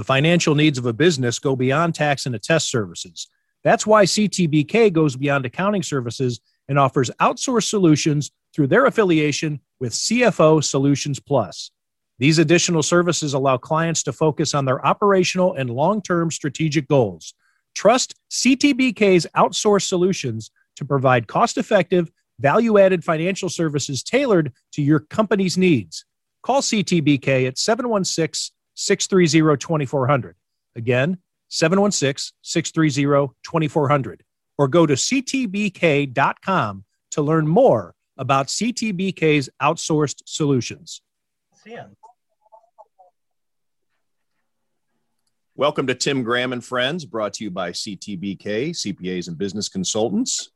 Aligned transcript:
The 0.00 0.04
financial 0.04 0.54
needs 0.54 0.78
of 0.78 0.86
a 0.86 0.94
business 0.94 1.38
go 1.38 1.54
beyond 1.54 1.94
tax 1.94 2.24
and 2.24 2.34
attest 2.34 2.70
services. 2.70 3.28
That's 3.62 3.86
why 3.86 4.06
CTBK 4.06 4.94
goes 4.94 5.14
beyond 5.14 5.44
accounting 5.44 5.82
services 5.82 6.40
and 6.70 6.78
offers 6.78 7.10
outsourced 7.20 7.68
solutions 7.68 8.30
through 8.54 8.68
their 8.68 8.86
affiliation 8.86 9.60
with 9.78 9.92
CFO 9.92 10.64
Solutions 10.64 11.20
Plus. 11.20 11.70
These 12.18 12.38
additional 12.38 12.82
services 12.82 13.34
allow 13.34 13.58
clients 13.58 14.02
to 14.04 14.12
focus 14.14 14.54
on 14.54 14.64
their 14.64 14.82
operational 14.86 15.52
and 15.52 15.68
long 15.68 16.00
term 16.00 16.30
strategic 16.30 16.88
goals. 16.88 17.34
Trust 17.74 18.14
CTBK's 18.30 19.26
outsourced 19.36 19.86
solutions 19.86 20.50
to 20.76 20.86
provide 20.86 21.26
cost 21.26 21.58
effective, 21.58 22.10
value 22.38 22.78
added 22.78 23.04
financial 23.04 23.50
services 23.50 24.02
tailored 24.02 24.54
to 24.72 24.80
your 24.80 25.00
company's 25.00 25.58
needs. 25.58 26.06
Call 26.42 26.62
CTBK 26.62 27.46
at 27.46 27.58
716 27.58 28.56
630 28.80 29.58
2400. 29.58 30.36
Again, 30.74 31.18
716 31.48 32.34
630 32.40 33.34
2400. 33.42 34.24
Or 34.56 34.68
go 34.68 34.86
to 34.86 34.94
ctbk.com 34.94 36.84
to 37.10 37.22
learn 37.22 37.46
more 37.46 37.94
about 38.16 38.46
CTBK's 38.46 39.50
outsourced 39.60 40.22
solutions. 40.24 41.02
Welcome 45.54 45.86
to 45.88 45.94
Tim 45.94 46.22
Graham 46.22 46.54
and 46.54 46.64
Friends, 46.64 47.04
brought 47.04 47.34
to 47.34 47.44
you 47.44 47.50
by 47.50 47.72
CTBK, 47.72 48.70
CPAs 48.70 49.28
and 49.28 49.36
Business 49.36 49.68
Consultants. 49.68 50.50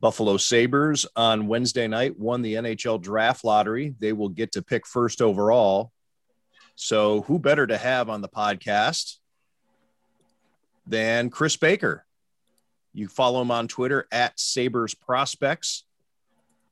Buffalo 0.00 0.38
Sabres 0.38 1.04
on 1.14 1.46
Wednesday 1.46 1.88
night 1.88 2.18
won 2.18 2.40
the 2.40 2.54
NHL 2.54 3.02
draft 3.02 3.44
lottery. 3.44 3.94
They 3.98 4.14
will 4.14 4.30
get 4.30 4.52
to 4.52 4.62
pick 4.62 4.86
first 4.86 5.20
overall. 5.20 5.92
So, 6.76 7.22
who 7.22 7.38
better 7.38 7.66
to 7.66 7.78
have 7.78 8.08
on 8.08 8.20
the 8.20 8.28
podcast 8.28 9.18
than 10.86 11.30
Chris 11.30 11.56
Baker? 11.56 12.04
You 12.92 13.08
follow 13.08 13.42
him 13.42 13.50
on 13.50 13.68
Twitter 13.68 14.06
at 14.10 14.38
Sabres 14.38 14.94
Prospects. 14.94 15.84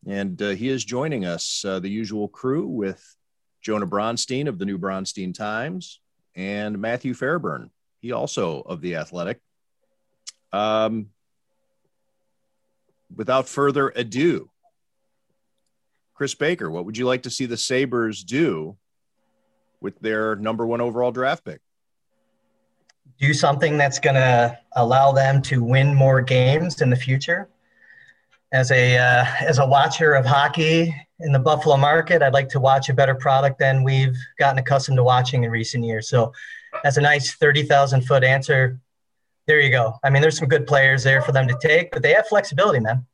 And 0.07 0.41
uh, 0.43 0.51
he 0.51 0.69
is 0.69 0.85
joining 0.85 1.25
us, 1.25 1.65
uh, 1.65 1.79
the 1.79 1.89
usual 1.89 2.27
crew 2.27 2.67
with 2.67 3.03
Jonah 3.61 3.87
Bronstein 3.87 4.49
of 4.49 4.59
the 4.59 4.65
New 4.65 4.79
Bronstein 4.79 5.33
Times 5.33 6.01
and 6.35 6.81
Matthew 6.81 7.15
Fairburn, 7.15 7.71
he 8.01 8.13
also 8.13 8.61
of 8.61 8.81
the 8.81 8.97
Athletic. 8.97 9.41
Um, 10.53 11.11
without 13.15 13.49
further 13.49 13.93
ado, 13.95 14.51
Chris 16.15 16.35
Baker, 16.35 16.71
what 16.71 16.85
would 16.85 16.97
you 16.97 17.07
like 17.07 17.23
to 17.23 17.31
see 17.31 17.47
the 17.47 17.57
Sabres 17.57 18.25
do 18.25 18.77
with 19.83 19.99
their 20.01 20.37
number 20.37 20.67
one 20.67 20.81
overall 20.81 21.13
draft 21.13 21.45
pick? 21.45 21.61
Do 23.19 23.35
something 23.35 23.77
that's 23.77 23.99
going 23.99 24.17
to 24.17 24.59
allow 24.77 25.13
them 25.13 25.43
to 25.43 25.63
win 25.63 25.95
more 25.95 26.21
games 26.21 26.81
in 26.81 26.91
the 26.91 26.97
future. 26.97 27.49
As 28.53 28.71
a 28.71 28.99
uh, 28.99 29.25
as 29.41 29.59
a 29.59 29.67
watcher 29.67 30.13
of 30.13 30.27
hockey 30.27 30.95
in 31.21 31.33
the 31.33 31.39
Buffalo 31.39 31.77
market, 31.77 32.23
I'd 32.23 32.35
like 32.35 32.51
to 32.51 32.61
watch 32.61 32.89
a 32.91 32.95
better 32.95 33.15
product 33.15 33.59
than 33.59 33.83
we've 33.83 34.17
gotten 34.39 34.59
accustomed 34.59 34.97
to 34.97 35.05
watching 35.05 35.45
in 35.45 35.51
recent 35.51 35.85
years. 35.85 36.09
So, 36.09 36.33
that's 36.83 36.99
a 36.99 37.01
nice 37.01 37.33
thirty 37.35 37.63
thousand 37.63 38.03
foot 38.03 38.25
answer 38.25 38.79
there 39.47 39.61
you 39.61 39.71
go. 39.71 39.99
I 40.05 40.11
mean, 40.11 40.23
there's 40.23 40.39
some 40.39 40.49
good 40.49 40.67
players 40.67 41.03
there 41.03 41.21
for 41.21 41.33
them 41.33 41.49
to 41.49 41.57
take, 41.61 41.91
but 41.91 42.03
they 42.03 42.13
have 42.13 42.27
flexibility, 42.29 42.81
man. 42.81 43.07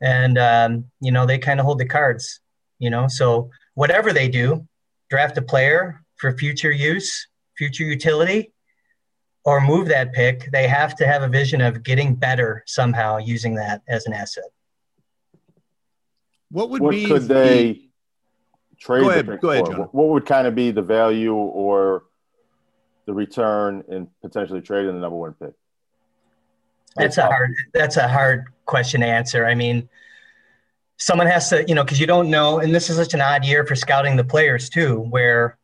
And 0.00 0.38
um, 0.38 0.84
you 1.00 1.12
know, 1.12 1.26
they 1.26 1.38
kind 1.38 1.60
of 1.60 1.66
hold 1.66 1.78
the 1.78 1.86
cards. 1.86 2.40
You 2.78 2.90
know, 2.90 3.06
so 3.06 3.50
whatever 3.74 4.12
they 4.12 4.28
do, 4.28 4.66
draft 5.12 5.36
a 5.36 5.42
player 5.42 6.02
for 6.16 6.32
future 6.38 6.70
use, 6.70 7.28
future 7.58 7.84
utility, 7.84 8.50
or 9.44 9.60
move 9.60 9.88
that 9.88 10.14
pick. 10.14 10.50
They 10.52 10.66
have 10.66 10.96
to 10.96 11.06
have 11.06 11.20
a 11.20 11.28
vision 11.28 11.60
of 11.60 11.82
getting 11.82 12.14
better 12.14 12.62
somehow 12.66 13.18
using 13.18 13.54
that 13.56 13.82
as 13.86 14.06
an 14.06 14.14
asset. 14.14 14.44
What 16.50 16.70
would 16.70 16.80
what 16.80 16.92
be 16.92 17.04
could 17.04 17.24
they 17.24 17.72
the... 17.72 17.88
trade 18.80 19.02
go 19.02 19.10
ahead, 19.10 19.26
the 19.26 19.32
pick 19.32 19.40
go 19.42 19.50
ahead, 19.50 19.66
for? 19.66 19.72
John. 19.72 19.88
What 19.92 20.08
would 20.08 20.24
kind 20.24 20.46
of 20.46 20.54
be 20.54 20.70
the 20.70 20.80
value 20.80 21.34
or 21.34 22.04
the 23.04 23.12
return 23.12 23.84
in 23.88 24.08
potentially 24.22 24.62
trading 24.62 24.94
the 24.94 25.00
number 25.00 25.18
one 25.18 25.34
pick? 25.34 25.52
That's 26.96 27.18
a 27.18 27.26
hard. 27.26 27.52
That's 27.74 27.98
a 27.98 28.08
hard 28.08 28.46
question 28.64 29.02
to 29.02 29.06
answer. 29.06 29.44
I 29.44 29.54
mean, 29.54 29.90
someone 31.02 31.26
has 31.26 31.48
to, 31.48 31.64
you 31.66 31.74
know, 31.74 31.82
because 31.82 31.98
you 31.98 32.06
don't 32.06 32.30
know, 32.30 32.60
and 32.60 32.72
this 32.72 32.88
is 32.88 32.96
such 32.96 33.12
an 33.12 33.20
odd 33.20 33.44
year 33.44 33.66
for 33.66 33.74
scouting 33.74 34.14
the 34.14 34.22
players 34.22 34.70
too, 34.70 35.00
where 35.10 35.58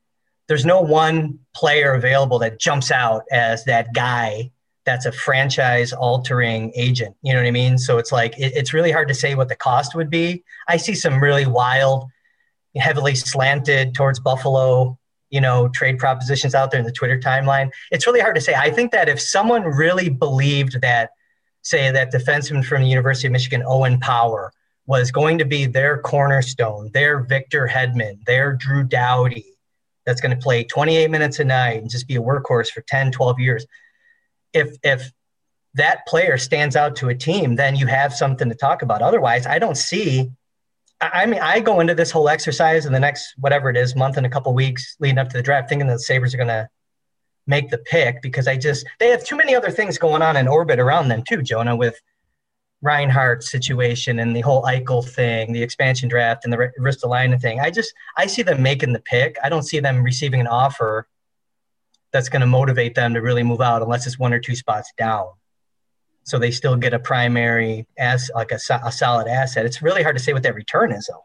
there's 0.49 0.65
no 0.65 0.81
one 0.81 1.39
player 1.55 1.95
available 1.95 2.41
that 2.41 2.59
jumps 2.59 2.91
out 2.91 3.23
as 3.31 3.65
that 3.65 3.95
guy 3.95 4.51
that's 4.85 5.07
a 5.07 5.13
franchise 5.13 5.93
altering 5.93 6.73
agent. 6.75 7.15
You 7.23 7.35
know 7.35 7.41
what 7.41 7.47
I 7.47 7.53
mean? 7.53 7.79
So 7.79 7.99
it's 7.99 8.11
like 8.11 8.37
it, 8.37 8.53
it's 8.57 8.75
really 8.75 8.91
hard 8.91 9.07
to 9.09 9.15
say 9.15 9.37
what 9.37 9.49
the 9.49 9.55
cost 9.55 9.95
would 9.95 10.11
be. 10.11 10.43
I 10.67 10.77
see 10.77 10.95
some 10.95 11.23
really 11.23 11.47
wild, 11.47 12.07
heavily 12.77 13.15
slanted 13.15 13.95
towards 13.95 14.19
Buffalo 14.19 14.99
you 15.31 15.41
know 15.43 15.69
trade 15.69 15.99
propositions 15.99 16.55
out 16.55 16.71
there 16.71 16.81
in 16.81 16.87
the 16.87 16.93
twitter 16.93 17.19
timeline 17.19 17.71
it's 17.91 18.07
really 18.07 18.21
hard 18.21 18.35
to 18.35 18.41
say 18.41 18.55
i 18.55 18.71
think 18.71 18.93
that 18.93 19.11
if 19.11 19.21
someone 19.21 19.63
really 19.63 20.09
believed 20.09 20.81
that 20.81 21.11
say 21.61 21.91
that 21.91 22.11
defenseman 22.11 22.65
from 22.65 22.81
the 22.81 22.89
university 22.89 23.27
of 23.27 23.33
michigan 23.33 23.63
owen 23.67 24.01
power 24.01 24.53
was 24.89 25.13
going 25.13 25.39
to 25.39 25.45
be 25.45 25.67
their 25.67 25.99
cornerstone 25.99 26.91
their 26.93 27.21
victor 27.21 27.69
hedman 27.73 28.25
their 28.25 28.55
drew 28.55 28.83
doughty 28.83 29.45
that's 30.05 30.21
going 30.23 30.35
to 30.35 30.43
play 30.43 30.65
28 30.65 31.11
minutes 31.11 31.39
a 31.39 31.45
night 31.45 31.83
and 31.83 31.91
just 31.91 32.09
be 32.09 32.17
a 32.17 32.21
workhorse 32.21 32.71
for 32.71 32.81
10 32.81 33.13
12 33.13 33.39
years. 33.39 33.67
If 34.53 34.77
if 34.83 35.13
that 35.75 36.07
player 36.07 36.39
stands 36.39 36.75
out 36.75 36.97
to 36.97 37.11
a 37.11 37.15
team 37.15 37.55
then 37.55 37.77
you 37.77 37.87
have 37.87 38.13
something 38.15 38.49
to 38.49 38.55
talk 38.55 38.83
about. 38.83 39.03
Otherwise 39.03 39.47
i 39.47 39.59
don't 39.61 39.77
see 39.77 40.31
I 41.01 41.27
mean, 41.27 41.41
I 41.41 41.61
go 41.61 41.79
into 41.79 41.95
this 41.95 42.11
whole 42.11 42.29
exercise 42.29 42.85
in 42.85 42.93
the 42.93 42.99
next 42.99 43.35
whatever 43.39 43.71
it 43.71 43.77
is, 43.77 43.95
month 43.95 44.17
and 44.17 44.27
a 44.27 44.29
couple 44.29 44.53
weeks 44.53 44.97
leading 44.99 45.19
up 45.19 45.29
to 45.29 45.37
the 45.37 45.45
draft, 45.45 45.69
thinking 45.69 45.87
that 45.87 45.93
the 45.93 46.01
Sabres 46.01 46.35
are 46.35 46.39
going 46.39 46.49
to 46.49 46.69
make 47.47 47.71
the 47.71 47.79
pick 47.79 48.21
because 48.21 48.49
I 48.49 48.57
just 48.57 48.85
they 48.99 49.09
have 49.11 49.25
too 49.25 49.37
many 49.37 49.55
other 49.55 49.71
things 49.71 49.97
going 49.97 50.23
on 50.23 50.37
in 50.37 50.49
orbit 50.49 50.81
around 50.81 51.07
them 51.07 51.23
too, 51.27 51.41
Jonah, 51.43 51.77
with 51.77 52.01
Reinhart's 52.81 53.51
situation 53.51 54.21
and 54.21 54.37
the 54.37 54.41
whole 54.41 54.63
Eichel 54.63 55.07
thing, 55.07 55.53
the 55.53 55.63
expansion 55.63 56.09
draft, 56.09 56.45
and 56.45 56.53
the 56.53 56.71
Ristolainen 56.79 57.41
thing. 57.41 57.61
I 57.61 57.71
just 57.71 57.93
I 58.17 58.27
see 58.27 58.43
them 58.43 58.63
making 58.63 58.93
the 58.93 59.01
pick. 59.01 59.37
I 59.43 59.49
don't 59.49 59.65
see 59.65 59.81
them 59.81 60.03
receiving 60.03 60.41
an 60.41 60.47
offer 60.47 61.09
that's 62.13 62.29
going 62.29 62.41
to 62.41 62.47
motivate 62.47 62.95
them 62.95 63.15
to 63.15 63.21
really 63.21 63.43
move 63.43 63.61
out 63.61 63.83
unless 63.83 64.07
it's 64.07 64.19
one 64.19 64.33
or 64.33 64.39
two 64.39 64.55
spots 64.55 64.93
down 64.97 65.27
so 66.29 66.39
they 66.39 66.51
still 66.51 66.77
get 66.77 66.93
a 66.93 66.99
primary 66.99 67.87
as 67.97 68.31
like 68.35 68.53
a, 68.53 68.59
a 68.85 68.93
solid 68.93 69.27
asset. 69.27 69.65
It's 69.65 69.81
really 69.81 70.03
hard 70.03 70.15
to 70.15 70.23
say 70.23 70.35
what 70.35 70.43
that 70.43 70.55
return 70.55 70.93
is 70.93 71.07
though. 71.11 71.25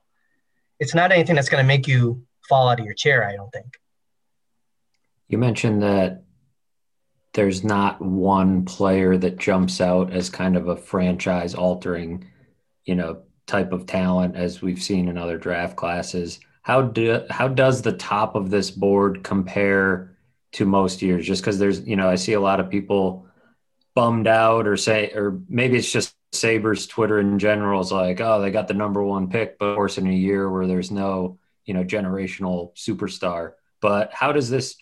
It's 0.80 0.96
not 0.96 1.12
anything 1.12 1.36
that's 1.36 1.50
going 1.50 1.62
to 1.62 1.68
make 1.68 1.90
you 1.90 2.26
fall 2.48 2.70
out 2.70 2.80
of 2.80 2.86
your 2.86 2.94
chair. 2.94 3.28
I 3.28 3.36
don't 3.36 3.52
think. 3.52 3.78
You 5.28 5.38
mentioned 5.38 5.84
that 5.84 6.23
there's 7.34 7.64
not 7.64 8.02
one 8.02 8.64
player 8.66 9.18
that 9.18 9.40
jumps 9.40 9.82
out 9.82 10.14
as 10.14 10.30
kind 10.30 10.56
of 10.56 10.68
a 10.68 10.78
franchise 10.78 11.56
altering, 11.56 12.26
you 12.86 12.96
know, 12.96 13.24
type 13.48 13.72
of 13.72 13.86
talent 13.86 14.36
as 14.36 14.62
we've 14.62 14.82
seen 14.82 15.08
in 15.08 15.18
other 15.18 15.38
draft 15.38 15.76
classes. 15.76 16.40
How 16.62 16.84
do 16.84 17.26
how 17.30 17.48
does 17.48 17.82
the 17.82 17.94
top 17.94 18.36
of 18.36 18.50
this 18.50 18.72
board 18.72 19.24
compare 19.24 20.16
to 20.54 20.66
most 20.66 21.02
years? 21.02 21.26
Just 21.26 21.42
because 21.42 21.60
there's, 21.60 21.82
you 21.82 21.96
know, 21.96 22.08
I 22.08 22.16
see 22.16 22.34
a 22.34 22.40
lot 22.40 22.60
of 22.60 22.70
people 22.70 23.28
bummed 23.96 24.28
out 24.28 24.68
or 24.68 24.78
say 24.78 25.12
or 25.14 25.42
maybe 25.50 25.78
it's 25.78 25.92
just 25.92 26.16
Sabres 26.32 26.88
Twitter 26.88 27.20
in 27.20 27.40
general 27.40 27.82
is 27.82 27.92
like, 27.92 28.22
oh, 28.22 28.42
they 28.42 28.52
got 28.52 28.68
the 28.68 28.74
number 28.74 29.04
one 29.04 29.30
pick, 29.30 29.58
but 29.60 29.66
of 29.66 29.76
course 29.76 29.98
in 29.98 30.08
a 30.08 30.12
year 30.12 30.50
where 30.50 30.68
there's 30.68 30.92
no, 30.92 31.38
you 31.66 31.74
know, 31.74 31.84
generational 31.84 32.76
superstar. 32.76 33.54
But 33.82 34.14
how 34.14 34.32
does 34.32 34.50
this 34.50 34.76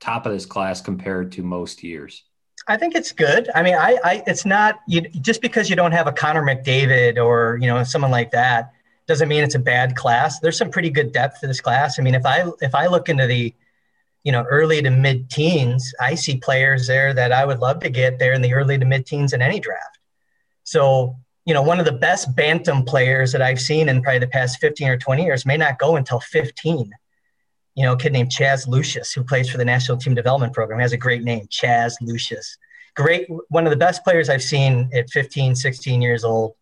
top 0.00 0.26
of 0.26 0.32
this 0.32 0.46
class 0.46 0.80
compared 0.80 1.32
to 1.32 1.42
most 1.42 1.82
years? 1.82 2.24
I 2.66 2.76
think 2.76 2.94
it's 2.94 3.12
good. 3.12 3.48
I 3.54 3.62
mean, 3.62 3.74
I, 3.74 3.98
I 4.04 4.22
it's 4.26 4.44
not 4.44 4.80
you 4.86 5.02
just 5.02 5.40
because 5.40 5.70
you 5.70 5.76
don't 5.76 5.92
have 5.92 6.06
a 6.06 6.12
Connor 6.12 6.42
McDavid 6.42 7.22
or 7.22 7.58
you 7.60 7.66
know 7.66 7.82
someone 7.84 8.10
like 8.10 8.30
that 8.32 8.72
doesn't 9.06 9.28
mean 9.28 9.42
it's 9.42 9.54
a 9.54 9.58
bad 9.60 9.96
class. 9.96 10.38
There's 10.40 10.58
some 10.58 10.70
pretty 10.70 10.90
good 10.90 11.12
depth 11.12 11.40
to 11.40 11.46
this 11.46 11.60
class. 11.60 11.98
I 11.98 12.02
mean, 12.02 12.14
if 12.14 12.26
I 12.26 12.44
if 12.60 12.74
I 12.74 12.86
look 12.86 13.08
into 13.08 13.26
the 13.26 13.54
you 14.24 14.32
know, 14.32 14.42
early 14.42 14.82
to 14.82 14.90
mid 14.90 15.30
teens, 15.30 15.94
I 16.00 16.14
see 16.14 16.36
players 16.36 16.86
there 16.86 17.14
that 17.14 17.32
I 17.32 17.44
would 17.44 17.60
love 17.60 17.80
to 17.80 17.88
get 17.88 18.18
there 18.18 18.32
in 18.32 18.42
the 18.42 18.52
early 18.52 18.78
to 18.78 18.84
mid 18.84 19.06
teens 19.06 19.32
in 19.32 19.40
any 19.40 19.60
draft. 19.60 19.98
So, 20.64 21.16
you 21.46 21.54
know, 21.54 21.62
one 21.62 21.78
of 21.78 21.86
the 21.86 21.92
best 21.92 22.36
bantam 22.36 22.84
players 22.84 23.32
that 23.32 23.40
I've 23.40 23.60
seen 23.60 23.88
in 23.88 24.02
probably 24.02 24.18
the 24.18 24.26
past 24.26 24.58
15 24.60 24.88
or 24.88 24.98
20 24.98 25.24
years 25.24 25.46
may 25.46 25.56
not 25.56 25.78
go 25.78 25.96
until 25.96 26.20
15. 26.20 26.92
You 27.78 27.84
know, 27.84 27.92
a 27.92 27.96
kid 27.96 28.12
named 28.12 28.30
Chaz 28.30 28.66
Lucius, 28.66 29.12
who 29.12 29.22
plays 29.22 29.48
for 29.48 29.56
the 29.56 29.64
National 29.64 29.96
Team 29.96 30.14
Development 30.14 30.52
Program, 30.52 30.80
he 30.80 30.82
has 30.82 30.92
a 30.92 30.96
great 30.96 31.22
name, 31.22 31.46
Chaz 31.46 31.94
Lucius. 32.00 32.58
Great, 32.96 33.28
one 33.50 33.66
of 33.66 33.70
the 33.70 33.76
best 33.76 34.02
players 34.02 34.28
I've 34.28 34.42
seen 34.42 34.90
at 34.92 35.08
15, 35.10 35.54
16 35.54 36.02
years 36.02 36.24
old 36.24 36.54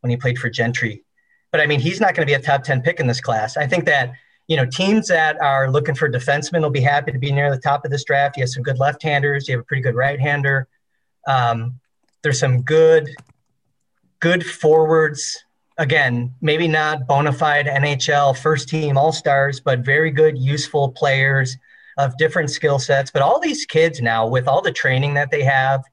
when 0.00 0.10
he 0.10 0.16
played 0.16 0.38
for 0.38 0.50
Gentry. 0.50 1.04
But 1.52 1.60
I 1.60 1.66
mean, 1.66 1.78
he's 1.78 2.00
not 2.00 2.14
going 2.14 2.26
to 2.26 2.30
be 2.30 2.34
a 2.34 2.42
top 2.42 2.64
10 2.64 2.82
pick 2.82 2.98
in 2.98 3.06
this 3.06 3.20
class. 3.20 3.56
I 3.56 3.66
think 3.68 3.84
that 3.84 4.12
you 4.48 4.56
know, 4.56 4.66
teams 4.66 5.08
that 5.08 5.40
are 5.40 5.70
looking 5.70 5.94
for 5.94 6.08
defensemen 6.08 6.62
will 6.62 6.70
be 6.70 6.80
happy 6.80 7.10
to 7.10 7.18
be 7.18 7.32
near 7.32 7.50
the 7.50 7.60
top 7.60 7.84
of 7.84 7.90
this 7.90 8.04
draft. 8.04 8.36
You 8.36 8.42
have 8.42 8.50
some 8.50 8.62
good 8.62 8.78
left-handers. 8.78 9.48
You 9.48 9.56
have 9.56 9.62
a 9.62 9.64
pretty 9.64 9.82
good 9.82 9.94
right-hander. 9.94 10.68
Um, 11.26 11.80
there's 12.22 12.38
some 12.38 12.62
good, 12.62 13.10
good 14.20 14.46
forwards. 14.46 15.44
Again, 15.78 16.34
maybe 16.40 16.68
not 16.68 17.06
bona 17.06 17.32
fide 17.32 17.66
NHL 17.66 18.36
first 18.38 18.68
team 18.68 18.96
All 18.96 19.12
Stars, 19.12 19.60
but 19.60 19.80
very 19.80 20.10
good, 20.10 20.38
useful 20.38 20.90
players 20.92 21.56
of 21.98 22.16
different 22.16 22.50
skill 22.50 22.78
sets. 22.78 23.10
But 23.10 23.22
all 23.22 23.40
these 23.40 23.66
kids 23.66 24.00
now, 24.00 24.26
with 24.26 24.48
all 24.48 24.62
the 24.62 24.72
training 24.72 25.14
that 25.14 25.30
they 25.30 25.42
have, 25.44 25.84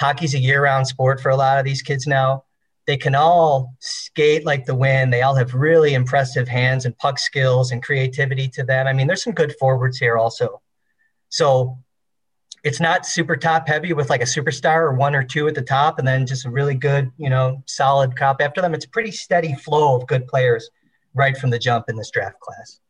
hockey's 0.00 0.34
a 0.34 0.38
year-round 0.38 0.86
sport 0.86 1.20
for 1.20 1.30
a 1.30 1.36
lot 1.36 1.58
of 1.58 1.64
these 1.64 1.82
kids 1.82 2.06
now 2.06 2.44
they 2.90 2.96
can 2.96 3.14
all 3.14 3.76
skate 3.78 4.44
like 4.44 4.66
the 4.66 4.74
wind. 4.74 5.12
They 5.12 5.22
all 5.22 5.36
have 5.36 5.54
really 5.54 5.94
impressive 5.94 6.48
hands 6.48 6.86
and 6.86 6.98
puck 6.98 7.20
skills 7.20 7.70
and 7.70 7.80
creativity 7.80 8.48
to 8.48 8.64
them. 8.64 8.88
I 8.88 8.92
mean, 8.92 9.06
there's 9.06 9.22
some 9.22 9.32
good 9.32 9.54
forwards 9.60 9.96
here 9.98 10.18
also. 10.18 10.60
So 11.28 11.78
it's 12.62 12.80
not 12.80 13.06
super 13.06 13.36
top 13.36 13.66
heavy 13.66 13.92
with 13.92 14.10
like 14.10 14.20
a 14.20 14.26
superstar 14.26 14.80
or 14.82 14.92
one 14.92 15.14
or 15.14 15.22
two 15.22 15.48
at 15.48 15.54
the 15.54 15.62
top 15.62 15.98
and 15.98 16.06
then 16.06 16.26
just 16.26 16.44
a 16.44 16.50
really 16.50 16.74
good, 16.74 17.10
you 17.16 17.30
know, 17.30 17.62
solid 17.66 18.16
cop 18.16 18.40
after 18.40 18.60
them. 18.60 18.74
It's 18.74 18.84
a 18.84 18.88
pretty 18.88 19.10
steady 19.10 19.54
flow 19.54 19.96
of 19.96 20.06
good 20.06 20.26
players 20.26 20.70
right 21.14 21.36
from 21.36 21.50
the 21.50 21.58
jump 21.58 21.86
in 21.88 21.96
this 21.96 22.10
draft 22.10 22.38
class. 22.40 22.80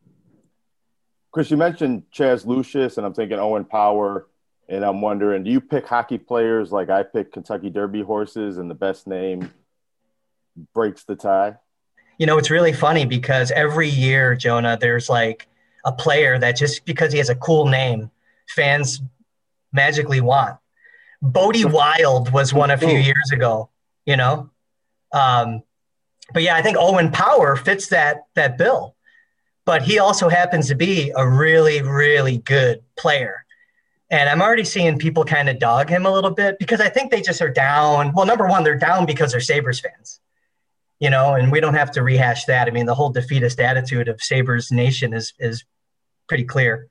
Chris, 1.33 1.51
you 1.51 1.57
mentioned 1.57 2.03
Chaz 2.13 2.45
Lucius, 2.45 2.97
and 2.97 3.07
I'm 3.07 3.15
thinking 3.15 3.39
Owen 3.39 3.65
Power, 3.65 4.27
and 4.69 4.85
I'm 4.85 5.01
wondering, 5.01 5.45
do 5.45 5.51
you 5.51 5.61
pick 5.61 5.87
hockey 5.87 6.19
players 6.19 6.73
like 6.73 6.91
I 6.91 7.05
pick 7.05 7.33
Kentucky 7.33 7.71
Derby 7.71 8.03
horses 8.03 8.59
and 8.59 8.69
the 8.69 8.75
best 8.75 9.07
name 9.07 9.53
breaks 10.75 11.05
the 11.05 11.15
tie? 11.15 11.57
You 12.19 12.27
know, 12.27 12.37
it's 12.37 12.51
really 12.51 12.73
funny 12.73 13.07
because 13.07 13.53
every 13.53 13.89
year, 13.89 14.35
Jonah, 14.35 14.77
there's 14.79 15.09
like 15.09 15.47
a 15.85 15.93
player 15.93 16.39
that 16.39 16.57
just 16.57 16.85
because 16.85 17.13
he 17.13 17.19
has 17.19 17.31
a 17.31 17.37
cool 17.37 17.67
name, 17.67 18.11
fans 18.49 19.01
magically 19.73 20.21
want. 20.21 20.57
Bode 21.23 21.65
Wilde 21.65 22.31
was 22.31 22.55
one 22.55 22.71
a 22.71 22.79
few 22.79 22.97
years 22.97 23.31
ago, 23.33 23.71
you 24.07 24.17
know. 24.17 24.51
Um, 25.13 25.63
but 26.33 26.43
yeah, 26.43 26.57
I 26.57 26.63
think 26.63 26.77
Owen 26.79 27.11
Power 27.11 27.57
fits 27.57 27.89
that 27.89 28.23
that 28.35 28.57
bill. 28.57 28.97
But 29.67 29.83
he 29.83 29.99
also 29.99 30.29
happens 30.29 30.69
to 30.69 30.75
be 30.75 31.13
a 31.15 31.29
really, 31.29 31.83
really 31.83 32.39
good 32.39 32.83
player. 32.97 33.45
And 34.11 34.29
I'm 34.29 34.43
already 34.43 34.65
seeing 34.65 34.99
people 34.99 35.25
kind 35.25 35.49
of 35.49 35.59
dog 35.59 35.89
him 35.89 36.07
a 36.07 36.11
little 36.11 36.31
bit 36.31 36.59
because 36.59 36.81
I 36.81 36.89
think 36.89 37.11
they 37.11 37.21
just 37.21 37.43
are 37.43 37.51
down. 37.51 38.13
Well, 38.15 38.27
number 38.27 38.47
one, 38.47 38.65
they're 38.65 38.79
down 38.79 39.07
because 39.07 39.33
they're 39.33 39.41
Sabres 39.41 39.79
fans 39.79 40.21
you 41.01 41.09
know, 41.09 41.35
and 41.35 41.51
we 41.51 41.61
don't 41.61 41.75
have 41.75 41.91
to 41.93 42.03
rehash 42.03 42.45
that. 42.45 42.69
I 42.69 42.71
mean, 42.71 42.87
the 42.87 42.95
whole 42.95 43.11
defeatist 43.11 43.59
attitude 43.59 44.07
of 44.07 44.23
Sabres 44.23 44.71
Nation 44.71 45.13
is 45.15 45.33
is 45.39 45.65
pretty 46.29 46.45
clear. 46.45 46.89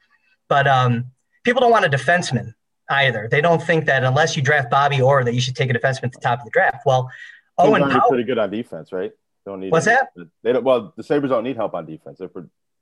But 0.50 0.68
um, 0.68 1.12
people 1.44 1.62
don't 1.62 1.72
want 1.72 1.86
a 1.86 1.90
defenseman 1.90 2.54
either. 2.90 3.28
They 3.30 3.42
don't 3.42 3.62
think 3.62 3.86
that 3.86 4.04
unless 4.04 4.36
you 4.36 4.44
draft 4.44 4.70
Bobby 4.70 5.02
Orr, 5.02 5.24
that 5.24 5.34
you 5.34 5.42
should 5.42 5.56
take 5.56 5.70
a 5.70 5.74
defenseman 5.74 6.06
at 6.06 6.14
the 6.14 6.20
top 6.20 6.40
of 6.40 6.46
the 6.46 6.52
draft. 6.52 6.86
Well, 6.86 7.10
Owen 7.58 7.90
Powell, 7.90 8.10
pretty 8.10 8.24
good 8.24 8.38
on 8.38 8.50
defense, 8.50 8.92
right? 8.92 9.12
Don't 9.46 9.60
need 9.60 9.72
what's 9.72 9.88
any, 9.88 9.98
that? 9.98 10.28
They 10.44 10.54
don't. 10.54 10.64
Well, 10.64 10.94
the 10.96 11.04
Sabres 11.04 11.30
don't 11.30 11.44
need 11.44 11.56
help 11.56 11.74
on 11.74 11.86
defense. 11.86 12.20
They've 12.20 12.30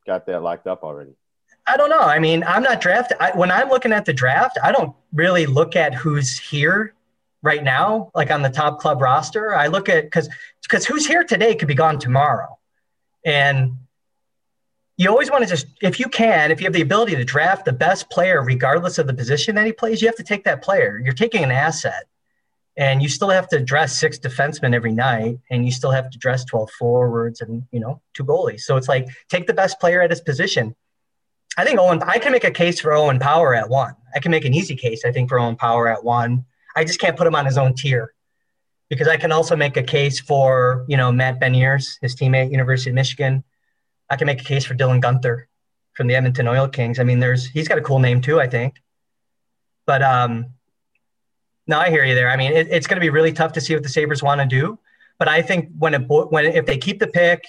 got 0.05 0.25
that 0.27 0.41
locked 0.41 0.67
up 0.67 0.83
already. 0.83 1.13
I 1.65 1.75
don't 1.77 1.89
know. 1.89 1.99
I 1.99 2.19
mean, 2.19 2.43
I'm 2.43 2.63
not 2.63 2.79
drafted. 2.79 3.17
when 3.35 3.51
I'm 3.51 3.69
looking 3.69 3.91
at 3.91 4.05
the 4.05 4.13
draft, 4.13 4.57
I 4.63 4.71
don't 4.71 4.95
really 5.13 5.45
look 5.45 5.75
at 5.75 5.93
who's 5.93 6.37
here 6.37 6.93
right 7.41 7.63
now, 7.63 8.11
like 8.15 8.31
on 8.31 8.41
the 8.41 8.49
top 8.49 8.79
club 8.79 9.01
roster. 9.01 9.53
I 9.53 9.67
look 9.67 9.89
at 9.89 10.05
because 10.05 10.29
because 10.61 10.85
who's 10.85 11.05
here 11.05 11.23
today 11.23 11.55
could 11.55 11.67
be 11.67 11.75
gone 11.75 11.99
tomorrow, 11.99 12.57
and 13.25 13.73
you 14.97 15.09
always 15.09 15.29
want 15.29 15.43
to 15.43 15.49
just 15.49 15.67
if 15.81 15.99
you 15.99 16.07
can, 16.07 16.51
if 16.51 16.59
you 16.59 16.65
have 16.65 16.73
the 16.73 16.81
ability 16.81 17.15
to 17.15 17.23
draft 17.23 17.65
the 17.65 17.73
best 17.73 18.09
player 18.09 18.41
regardless 18.41 18.97
of 18.97 19.05
the 19.07 19.13
position 19.13 19.55
that 19.55 19.65
he 19.65 19.71
plays, 19.71 20.01
you 20.01 20.07
have 20.07 20.15
to 20.15 20.23
take 20.23 20.43
that 20.45 20.63
player. 20.63 20.99
You're 21.03 21.13
taking 21.13 21.43
an 21.43 21.51
asset. 21.51 22.05
And 22.79 23.01
you 23.01 23.09
still 23.09 23.29
have 23.29 23.47
to 23.49 23.59
dress 23.59 23.97
six 23.97 24.19
defensemen 24.19 24.75
every 24.75 24.91
night, 24.91 25.39
and 25.49 25.65
you 25.65 25.71
still 25.71 25.89
have 25.89 26.11
to 26.11 26.17
dress 26.19 26.45
12 26.45 26.69
forwards 26.77 27.41
and, 27.41 27.63
you 27.71 27.79
know, 27.79 28.01
two 28.13 28.23
goalies. 28.23 28.61
So 28.61 28.77
it's 28.77 28.87
like 28.87 29.07
take 29.29 29.47
the 29.47 29.53
best 29.53 29.79
player 29.79 29.99
at 30.03 30.11
his 30.11 30.21
position. 30.21 30.75
I 31.57 31.65
think 31.65 31.79
Owen, 31.79 32.03
I 32.03 32.19
can 32.19 32.31
make 32.31 32.43
a 32.43 32.51
case 32.51 32.79
for 32.79 32.93
Owen 32.93 33.17
Power 33.17 33.55
at 33.55 33.67
one. 33.67 33.95
I 34.13 34.19
can 34.19 34.29
make 34.29 34.45
an 34.45 34.53
easy 34.53 34.75
case, 34.75 35.05
I 35.05 35.11
think, 35.11 35.27
for 35.27 35.39
Owen 35.39 35.55
Power 35.55 35.87
at 35.87 36.03
one. 36.03 36.45
I 36.75 36.83
just 36.83 36.99
can't 36.99 37.17
put 37.17 37.25
him 37.25 37.33
on 37.33 37.47
his 37.47 37.57
own 37.57 37.73
tier 37.73 38.13
because 38.89 39.07
I 39.07 39.17
can 39.17 39.31
also 39.31 39.55
make 39.55 39.75
a 39.75 39.83
case 39.83 40.19
for 40.19 40.85
you 40.87 40.97
know 40.97 41.11
Matt 41.11 41.39
Beniers, 41.39 41.97
his 42.01 42.15
teammate, 42.15 42.51
University 42.51 42.91
of 42.91 42.95
Michigan. 42.95 43.43
I 44.09 44.15
can 44.15 44.25
make 44.25 44.41
a 44.41 44.43
case 44.43 44.65
for 44.65 44.75
Dylan 44.75 45.01
Guenther 45.01 45.45
from 45.93 46.07
the 46.07 46.15
Edmonton 46.15 46.47
Oil 46.47 46.67
Kings. 46.67 46.99
I 46.99 47.03
mean, 47.03 47.19
there's 47.19 47.45
he's 47.45 47.67
got 47.67 47.77
a 47.77 47.81
cool 47.81 47.99
name 47.99 48.21
too, 48.21 48.39
I 48.39 48.47
think. 48.47 48.75
But 49.85 50.01
um, 50.01 50.53
no, 51.65 51.79
I 51.79 51.89
hear 51.89 52.03
you 52.03 52.15
there. 52.15 52.29
I 52.29 52.37
mean, 52.37 52.53
it, 52.53 52.67
it's 52.69 52.87
going 52.87 52.97
to 52.97 53.01
be 53.01 53.09
really 53.09 53.33
tough 53.33 53.53
to 53.53 53.61
see 53.61 53.73
what 53.73 53.83
the 53.83 53.89
Sabres 53.89 54.23
want 54.23 54.41
to 54.41 54.47
do. 54.47 54.79
But 55.19 55.27
I 55.27 55.41
think 55.41 55.69
when 55.77 55.93
it 55.93 56.01
when 56.07 56.45
if 56.45 56.65
they 56.65 56.77
keep 56.77 56.99
the 56.99 57.07
pick, 57.07 57.43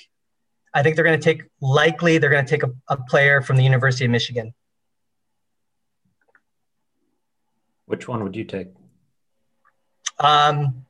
I 0.75 0.83
think 0.83 0.97
they're 0.97 1.05
going 1.05 1.19
to 1.19 1.25
take 1.25 1.43
likely 1.61 2.19
they're 2.19 2.31
going 2.31 2.45
to 2.45 2.51
take 2.51 2.63
a, 2.63 2.73
a 2.89 2.97
player 2.97 3.43
from 3.43 3.57
the 3.57 3.63
University 3.63 4.05
of 4.05 4.11
Michigan. 4.11 4.55
Which 7.87 8.09
one 8.09 8.23
would 8.23 8.37
you 8.37 8.45
take? 8.45 8.69
Um, 10.19 10.85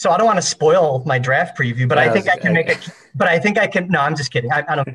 so 0.00 0.10
I 0.10 0.16
don't 0.16 0.24
want 0.24 0.38
to 0.38 0.42
spoil 0.42 1.02
my 1.04 1.18
draft 1.18 1.58
preview, 1.58 1.86
but 1.86 1.98
I 1.98 2.10
think 2.10 2.26
I 2.26 2.38
can 2.38 2.54
make 2.54 2.70
a. 2.70 2.76
But 3.14 3.28
I 3.28 3.38
think 3.38 3.58
I 3.58 3.66
can. 3.66 3.88
No, 3.88 4.00
I'm 4.00 4.16
just 4.16 4.32
kidding. 4.32 4.50
I, 4.50 4.64
I, 4.66 4.74
don't. 4.74 4.88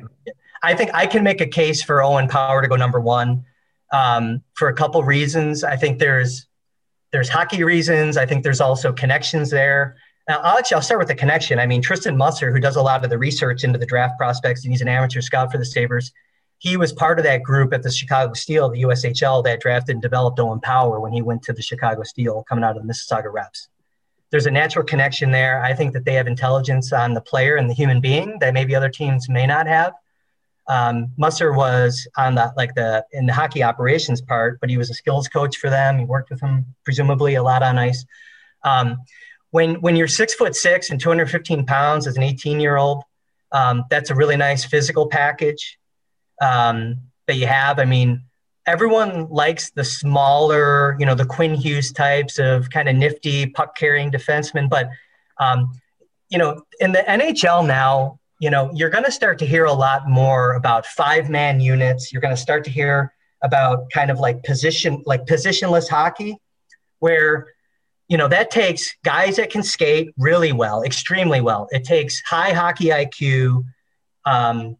I 0.64 0.74
think 0.74 0.90
I 0.94 1.06
can 1.06 1.22
make 1.22 1.40
a 1.40 1.46
case 1.46 1.80
for 1.80 2.02
Owen 2.02 2.26
Power 2.26 2.60
to 2.60 2.66
go 2.66 2.74
number 2.74 2.98
one 2.98 3.44
um, 3.92 4.42
for 4.54 4.66
a 4.66 4.74
couple 4.74 5.00
reasons. 5.04 5.62
I 5.62 5.76
think 5.76 6.00
there's 6.00 6.48
there's 7.12 7.28
hockey 7.28 7.62
reasons. 7.62 8.16
I 8.16 8.26
think 8.26 8.42
there's 8.42 8.60
also 8.60 8.92
connections 8.92 9.48
there. 9.48 9.96
Now, 10.28 10.40
I'll 10.40 10.58
actually 10.58 10.74
I'll 10.74 10.82
start 10.82 10.98
with 10.98 11.06
the 11.06 11.14
connection. 11.14 11.60
I 11.60 11.66
mean, 11.68 11.82
Tristan 11.82 12.16
Musser, 12.16 12.52
who 12.52 12.58
does 12.58 12.74
a 12.74 12.82
lot 12.82 13.04
of 13.04 13.08
the 13.08 13.16
research 13.16 13.62
into 13.62 13.78
the 13.78 13.86
draft 13.86 14.18
prospects, 14.18 14.64
and 14.64 14.72
he's 14.72 14.82
an 14.82 14.88
amateur 14.88 15.20
scout 15.20 15.52
for 15.52 15.58
the 15.58 15.64
Sabres 15.64 16.10
he 16.58 16.78
was 16.78 16.90
part 16.90 17.18
of 17.18 17.24
that 17.24 17.42
group 17.42 17.74
at 17.74 17.82
the 17.82 17.90
Chicago 17.90 18.32
Steel, 18.32 18.70
the 18.70 18.80
USHL, 18.80 19.44
that 19.44 19.60
drafted 19.60 19.94
and 19.94 20.02
developed 20.02 20.40
Owen 20.40 20.58
Power 20.58 20.98
when 21.00 21.12
he 21.12 21.20
went 21.20 21.42
to 21.42 21.52
the 21.52 21.60
Chicago 21.60 22.02
Steel 22.02 22.44
coming 22.48 22.64
out 22.64 22.78
of 22.78 22.82
the 22.82 22.88
Mississauga 22.90 23.30
Reps. 23.30 23.68
There's 24.30 24.46
a 24.46 24.50
natural 24.50 24.84
connection 24.84 25.30
there. 25.30 25.62
I 25.62 25.74
think 25.74 25.92
that 25.92 26.04
they 26.04 26.14
have 26.14 26.26
intelligence 26.26 26.92
on 26.92 27.14
the 27.14 27.20
player 27.20 27.56
and 27.56 27.70
the 27.70 27.74
human 27.74 28.00
being 28.00 28.38
that 28.40 28.54
maybe 28.54 28.74
other 28.74 28.88
teams 28.88 29.28
may 29.28 29.46
not 29.46 29.66
have. 29.66 29.92
Um, 30.68 31.12
Musser 31.16 31.52
was 31.52 32.08
on 32.16 32.34
the 32.34 32.52
like 32.56 32.74
the 32.74 33.04
in 33.12 33.26
the 33.26 33.32
hockey 33.32 33.62
operations 33.62 34.20
part, 34.20 34.58
but 34.60 34.68
he 34.68 34.76
was 34.76 34.90
a 34.90 34.94
skills 34.94 35.28
coach 35.28 35.58
for 35.58 35.70
them. 35.70 35.98
He 35.98 36.04
worked 36.04 36.30
with 36.30 36.40
them 36.40 36.74
presumably 36.84 37.36
a 37.36 37.42
lot 37.42 37.62
on 37.62 37.78
ice. 37.78 38.04
Um, 38.64 38.98
when 39.50 39.76
when 39.76 39.94
you're 39.94 40.08
six 40.08 40.34
foot 40.34 40.56
six 40.56 40.90
and 40.90 41.00
215 41.00 41.66
pounds 41.66 42.06
as 42.08 42.16
an 42.16 42.24
18 42.24 42.58
year 42.58 42.76
old, 42.76 43.04
um, 43.52 43.84
that's 43.90 44.10
a 44.10 44.14
really 44.14 44.36
nice 44.36 44.64
physical 44.64 45.06
package 45.06 45.78
um, 46.42 47.00
that 47.26 47.36
you 47.36 47.46
have. 47.46 47.78
I 47.78 47.84
mean, 47.84 48.24
everyone 48.66 49.28
likes 49.28 49.70
the 49.70 49.84
smaller, 49.84 50.96
you 50.98 51.06
know, 51.06 51.14
the 51.14 51.24
Quinn 51.24 51.54
Hughes 51.54 51.92
types 51.92 52.38
of 52.38 52.68
kind 52.70 52.88
of 52.88 52.96
nifty 52.96 53.46
puck 53.46 53.76
carrying 53.76 54.10
defensemen. 54.10 54.68
But, 54.68 54.88
um, 55.38 55.72
you 56.28 56.38
know, 56.38 56.62
in 56.80 56.92
the 56.92 57.04
NHL 57.08 57.66
now, 57.66 58.18
you 58.40 58.50
know, 58.50 58.70
you're 58.74 58.90
going 58.90 59.04
to 59.04 59.12
start 59.12 59.38
to 59.38 59.46
hear 59.46 59.64
a 59.64 59.72
lot 59.72 60.08
more 60.08 60.54
about 60.54 60.84
five 60.84 61.30
man 61.30 61.60
units. 61.60 62.12
You're 62.12 62.22
going 62.22 62.34
to 62.34 62.40
start 62.40 62.64
to 62.64 62.70
hear 62.70 63.12
about 63.42 63.90
kind 63.90 64.10
of 64.10 64.18
like 64.18 64.42
position, 64.42 65.02
like 65.06 65.24
positionless 65.26 65.88
hockey, 65.88 66.36
where, 66.98 67.46
you 68.08 68.16
know, 68.16 68.28
that 68.28 68.50
takes 68.50 68.94
guys 69.04 69.36
that 69.36 69.50
can 69.50 69.62
skate 69.62 70.12
really 70.18 70.52
well, 70.52 70.82
extremely 70.82 71.40
well. 71.40 71.68
It 71.70 71.84
takes 71.84 72.20
high 72.26 72.52
hockey 72.52 72.86
IQ, 72.86 73.64
um, 74.24 74.76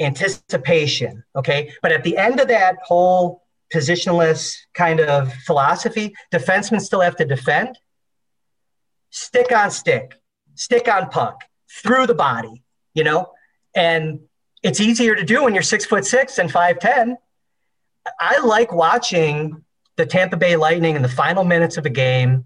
anticipation. 0.00 1.24
Okay. 1.36 1.72
But 1.82 1.92
at 1.92 2.04
the 2.04 2.16
end 2.16 2.40
of 2.40 2.48
that 2.48 2.76
whole 2.84 3.42
positionless 3.72 4.54
kind 4.74 5.00
of 5.00 5.32
philosophy, 5.46 6.14
defensemen 6.32 6.80
still 6.80 7.00
have 7.00 7.16
to 7.16 7.24
defend. 7.24 7.78
Stick 9.10 9.52
on 9.52 9.70
stick, 9.70 10.20
stick 10.54 10.88
on 10.88 11.08
puck, 11.08 11.44
through 11.82 12.06
the 12.06 12.14
body, 12.14 12.62
you 12.94 13.04
know? 13.04 13.30
And 13.76 14.20
it's 14.62 14.80
easier 14.80 15.14
to 15.14 15.24
do 15.24 15.44
when 15.44 15.54
you're 15.54 15.62
six 15.62 15.84
foot 15.84 16.04
six 16.04 16.38
and 16.38 16.50
5'10. 16.50 17.16
I 18.20 18.38
like 18.40 18.72
watching 18.72 19.62
the 19.96 20.06
Tampa 20.06 20.36
Bay 20.36 20.56
Lightning 20.56 20.96
in 20.96 21.02
the 21.02 21.08
final 21.08 21.44
minutes 21.44 21.76
of 21.76 21.86
a 21.86 21.90
game 21.90 22.44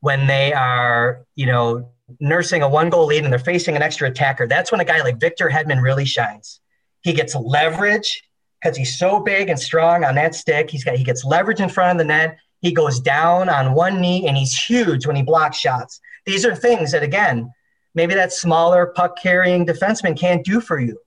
when 0.00 0.26
they 0.26 0.52
are, 0.52 1.24
you 1.34 1.46
know, 1.46 1.90
nursing 2.20 2.62
a 2.62 2.68
one 2.68 2.88
goal 2.90 3.06
lead 3.06 3.24
and 3.24 3.32
they're 3.32 3.38
facing 3.38 3.76
an 3.76 3.82
extra 3.82 4.08
attacker. 4.08 4.46
That's 4.46 4.72
when 4.72 4.80
a 4.80 4.84
guy 4.84 5.02
like 5.02 5.20
Victor 5.20 5.48
Hedman 5.48 5.82
really 5.82 6.04
shines. 6.04 6.60
He 7.02 7.12
gets 7.12 7.34
leverage 7.34 8.22
because 8.60 8.76
he's 8.76 8.98
so 8.98 9.20
big 9.20 9.48
and 9.48 9.58
strong 9.58 10.04
on 10.04 10.14
that 10.16 10.34
stick. 10.34 10.70
He's 10.70 10.84
got 10.84 10.96
he 10.96 11.04
gets 11.04 11.24
leverage 11.24 11.60
in 11.60 11.68
front 11.68 11.92
of 11.92 11.98
the 11.98 12.04
net. 12.04 12.38
He 12.60 12.72
goes 12.72 13.00
down 13.00 13.48
on 13.48 13.74
one 13.74 14.00
knee 14.00 14.26
and 14.26 14.36
he's 14.36 14.56
huge 14.56 15.06
when 15.06 15.16
he 15.16 15.22
blocks 15.22 15.58
shots. 15.58 16.00
These 16.26 16.44
are 16.44 16.54
things 16.54 16.92
that 16.92 17.02
again, 17.02 17.52
maybe 17.94 18.14
that 18.14 18.32
smaller 18.32 18.86
puck 18.86 19.16
carrying 19.20 19.64
defenseman 19.64 20.18
can't 20.18 20.44
do 20.44 20.60
for 20.60 20.80
you. 20.80 20.98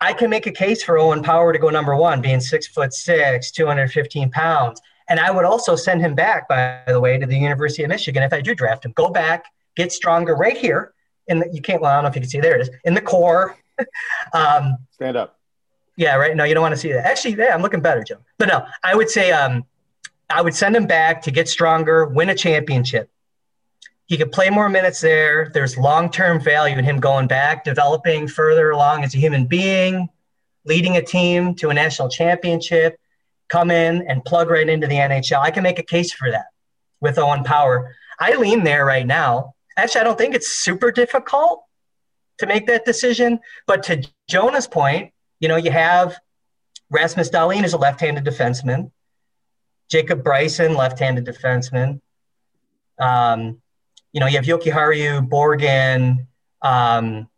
I 0.00 0.12
can 0.12 0.30
make 0.30 0.46
a 0.46 0.52
case 0.52 0.82
for 0.82 0.98
Owen 0.98 1.22
Power 1.22 1.52
to 1.52 1.58
go 1.58 1.70
number 1.70 1.96
one, 1.96 2.20
being 2.20 2.40
six 2.40 2.66
foot 2.68 2.92
six, 2.92 3.50
215 3.50 4.30
pounds. 4.30 4.80
And 5.08 5.18
I 5.20 5.30
would 5.30 5.44
also 5.44 5.76
send 5.76 6.00
him 6.00 6.14
back, 6.14 6.48
by 6.48 6.82
the 6.86 7.00
way, 7.00 7.18
to 7.18 7.26
the 7.26 7.36
University 7.36 7.84
of 7.84 7.88
Michigan 7.88 8.22
if 8.22 8.32
I 8.32 8.40
do 8.40 8.54
draft 8.54 8.84
him. 8.84 8.92
Go 8.92 9.08
back, 9.08 9.46
get 9.76 9.92
stronger 9.92 10.34
right 10.34 10.56
here. 10.56 10.92
And 11.28 11.44
you 11.52 11.62
can't, 11.62 11.80
well, 11.80 11.90
I 11.90 11.94
don't 11.94 12.04
know 12.04 12.08
if 12.10 12.14
you 12.14 12.20
can 12.20 12.30
see, 12.30 12.40
there 12.40 12.56
it 12.56 12.62
is, 12.62 12.70
in 12.84 12.94
the 12.94 13.00
core. 13.00 13.56
um, 14.32 14.78
Stand 14.92 15.16
up. 15.16 15.38
Yeah, 15.96 16.16
right. 16.16 16.36
No, 16.36 16.44
you 16.44 16.54
don't 16.54 16.62
want 16.62 16.74
to 16.74 16.80
see 16.80 16.92
that. 16.92 17.06
Actually, 17.06 17.36
yeah, 17.36 17.54
I'm 17.54 17.62
looking 17.62 17.80
better, 17.80 18.04
Joe. 18.04 18.18
But 18.38 18.48
no, 18.48 18.66
I 18.84 18.94
would 18.94 19.08
say 19.08 19.32
um, 19.32 19.64
I 20.28 20.42
would 20.42 20.54
send 20.54 20.76
him 20.76 20.86
back 20.86 21.22
to 21.22 21.30
get 21.30 21.48
stronger, 21.48 22.06
win 22.06 22.28
a 22.28 22.34
championship. 22.34 23.10
He 24.06 24.16
could 24.16 24.30
play 24.30 24.50
more 24.50 24.68
minutes 24.68 25.00
there. 25.00 25.50
There's 25.52 25.76
long 25.76 26.10
term 26.10 26.40
value 26.40 26.76
in 26.76 26.84
him 26.84 27.00
going 27.00 27.26
back, 27.26 27.64
developing 27.64 28.28
further 28.28 28.70
along 28.70 29.04
as 29.04 29.14
a 29.14 29.18
human 29.18 29.46
being, 29.46 30.08
leading 30.64 30.96
a 30.96 31.02
team 31.02 31.54
to 31.56 31.70
a 31.70 31.74
national 31.74 32.08
championship 32.08 32.98
come 33.48 33.70
in 33.70 34.04
and 34.08 34.24
plug 34.24 34.50
right 34.50 34.68
into 34.68 34.86
the 34.86 34.96
NHL. 34.96 35.40
I 35.40 35.50
can 35.50 35.62
make 35.62 35.78
a 35.78 35.82
case 35.82 36.12
for 36.12 36.30
that 36.30 36.46
with 37.00 37.18
Owen 37.18 37.44
Power. 37.44 37.94
I 38.18 38.34
lean 38.36 38.64
there 38.64 38.84
right 38.84 39.06
now. 39.06 39.54
Actually, 39.76 40.00
I 40.02 40.04
don't 40.04 40.18
think 40.18 40.34
it's 40.34 40.48
super 40.48 40.90
difficult 40.90 41.65
to 42.38 42.46
make 42.46 42.66
that 42.66 42.84
decision. 42.84 43.38
But 43.66 43.82
to 43.84 44.02
Jonah's 44.28 44.66
point, 44.66 45.12
you 45.40 45.48
know, 45.48 45.56
you 45.56 45.70
have 45.70 46.16
Rasmus 46.90 47.30
Dahlin 47.30 47.64
is 47.64 47.72
a 47.72 47.78
left-handed 47.78 48.24
defenseman. 48.24 48.90
Jacob 49.88 50.24
Bryson, 50.24 50.74
left-handed 50.74 51.24
defenseman. 51.24 52.00
Um, 52.98 53.60
you 54.12 54.20
know, 54.20 54.26
you 54.26 54.36
have 54.36 54.44
Jokiharju, 54.44 55.28
Borgen, 55.28 56.26
um, 56.62 57.28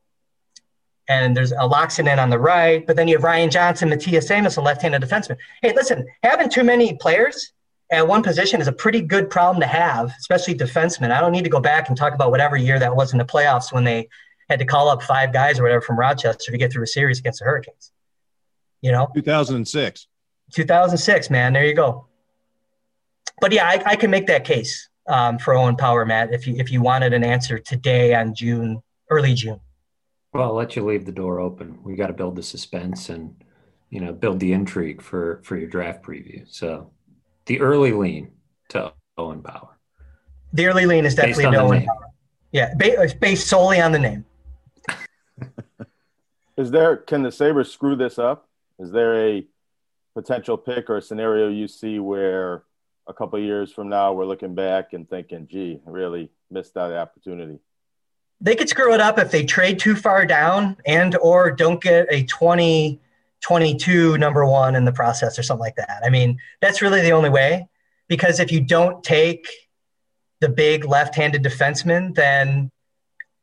and 1.08 1.36
there's 1.36 1.52
a 1.52 1.56
Loxinen 1.56 2.18
on 2.18 2.30
the 2.30 2.38
right, 2.38 2.86
but 2.86 2.94
then 2.94 3.08
you 3.08 3.16
have 3.16 3.24
Ryan 3.24 3.50
Johnson, 3.50 3.88
Mattias 3.88 4.30
Amos, 4.30 4.56
a 4.56 4.60
left-handed 4.60 5.02
defenseman. 5.02 5.36
Hey, 5.62 5.74
listen, 5.74 6.06
having 6.22 6.50
too 6.50 6.62
many 6.62 6.96
players 6.96 7.52
at 7.90 8.06
one 8.06 8.22
position 8.22 8.60
is 8.60 8.68
a 8.68 8.72
pretty 8.72 9.00
good 9.00 9.30
problem 9.30 9.60
to 9.60 9.66
have, 9.66 10.12
especially 10.18 10.54
defensemen. 10.54 11.10
I 11.10 11.20
don't 11.20 11.32
need 11.32 11.44
to 11.44 11.50
go 11.50 11.60
back 11.60 11.88
and 11.88 11.96
talk 11.96 12.14
about 12.14 12.30
whatever 12.30 12.56
year 12.56 12.78
that 12.78 12.94
was 12.94 13.12
in 13.12 13.18
the 13.18 13.24
playoffs 13.24 13.72
when 13.72 13.84
they 13.84 14.08
had 14.48 14.58
to 14.58 14.64
call 14.64 14.88
up 14.88 15.02
five 15.02 15.32
guys 15.32 15.58
or 15.58 15.62
whatever 15.62 15.82
from 15.82 15.98
Rochester 15.98 16.50
to 16.50 16.58
get 16.58 16.72
through 16.72 16.84
a 16.84 16.88
series 16.88 17.18
against 17.18 17.40
the 17.40 17.44
Hurricanes. 17.44 17.92
You 18.80 18.92
know, 18.92 19.08
2006. 19.14 20.06
2006, 20.52 21.30
man. 21.30 21.52
There 21.52 21.66
you 21.66 21.74
go. 21.74 22.06
But 23.40 23.52
yeah, 23.52 23.66
I, 23.66 23.82
I 23.84 23.96
can 23.96 24.10
make 24.10 24.26
that 24.26 24.44
case 24.44 24.88
um, 25.08 25.38
for 25.38 25.54
Owen 25.54 25.76
Power, 25.76 26.04
Matt, 26.04 26.32
if 26.32 26.46
you 26.46 26.54
if 26.56 26.70
you 26.70 26.82
wanted 26.82 27.12
an 27.12 27.24
answer 27.24 27.58
today 27.58 28.14
on 28.14 28.34
June, 28.34 28.82
early 29.10 29.34
June. 29.34 29.60
Well, 30.32 30.44
I'll 30.44 30.54
let 30.54 30.76
you 30.76 30.84
leave 30.84 31.06
the 31.06 31.12
door 31.12 31.40
open. 31.40 31.78
We 31.82 31.96
got 31.96 32.08
to 32.08 32.12
build 32.12 32.36
the 32.36 32.42
suspense 32.42 33.08
and 33.08 33.34
you 33.90 34.00
know 34.00 34.12
build 34.12 34.40
the 34.40 34.52
intrigue 34.52 35.02
for 35.02 35.40
for 35.44 35.56
your 35.56 35.68
draft 35.68 36.02
preview. 36.02 36.44
So 36.46 36.90
the 37.46 37.60
early 37.60 37.92
lean 37.92 38.32
to 38.70 38.92
Owen 39.16 39.42
Power. 39.42 39.78
The 40.52 40.66
early 40.66 40.86
lean 40.86 41.04
is 41.04 41.14
definitely 41.14 41.46
Owen 41.56 41.84
Power. 41.84 42.12
Yeah, 42.52 42.74
it's 42.78 43.14
based 43.14 43.48
solely 43.48 43.80
on 43.80 43.92
the 43.92 43.98
name. 43.98 44.24
Is 46.58 46.70
there? 46.70 46.96
Can 46.96 47.22
the 47.22 47.32
Sabres 47.32 47.72
screw 47.72 47.96
this 47.96 48.18
up? 48.18 48.48
Is 48.78 48.90
there 48.90 49.14
a 49.28 49.46
potential 50.14 50.58
pick 50.58 50.90
or 50.90 50.98
a 50.98 51.02
scenario 51.02 51.48
you 51.48 51.68
see 51.68 51.98
where 51.98 52.64
a 53.06 53.14
couple 53.14 53.38
years 53.38 53.72
from 53.72 53.88
now 53.88 54.12
we're 54.12 54.26
looking 54.26 54.54
back 54.54 54.92
and 54.92 55.08
thinking, 55.08 55.48
"Gee, 55.50 55.80
I 55.86 55.90
really 55.90 56.30
missed 56.50 56.74
that 56.74 56.92
opportunity." 56.92 57.60
they 58.40 58.54
could 58.54 58.68
screw 58.68 58.94
it 58.94 59.00
up 59.00 59.18
if 59.18 59.30
they 59.30 59.44
trade 59.44 59.78
too 59.78 59.96
far 59.96 60.24
down 60.24 60.76
and 60.86 61.16
or 61.16 61.50
don't 61.50 61.82
get 61.82 62.06
a 62.10 62.22
2022 62.24 64.18
number 64.18 64.46
one 64.46 64.74
in 64.76 64.84
the 64.84 64.92
process 64.92 65.38
or 65.38 65.42
something 65.42 65.62
like 65.62 65.76
that. 65.76 66.00
I 66.04 66.10
mean, 66.10 66.38
that's 66.60 66.80
really 66.80 67.00
the 67.00 67.12
only 67.12 67.30
way 67.30 67.66
because 68.06 68.38
if 68.38 68.52
you 68.52 68.60
don't 68.60 69.02
take 69.02 69.48
the 70.40 70.48
big 70.48 70.84
left-handed 70.84 71.42
defenseman, 71.42 72.14
then 72.14 72.70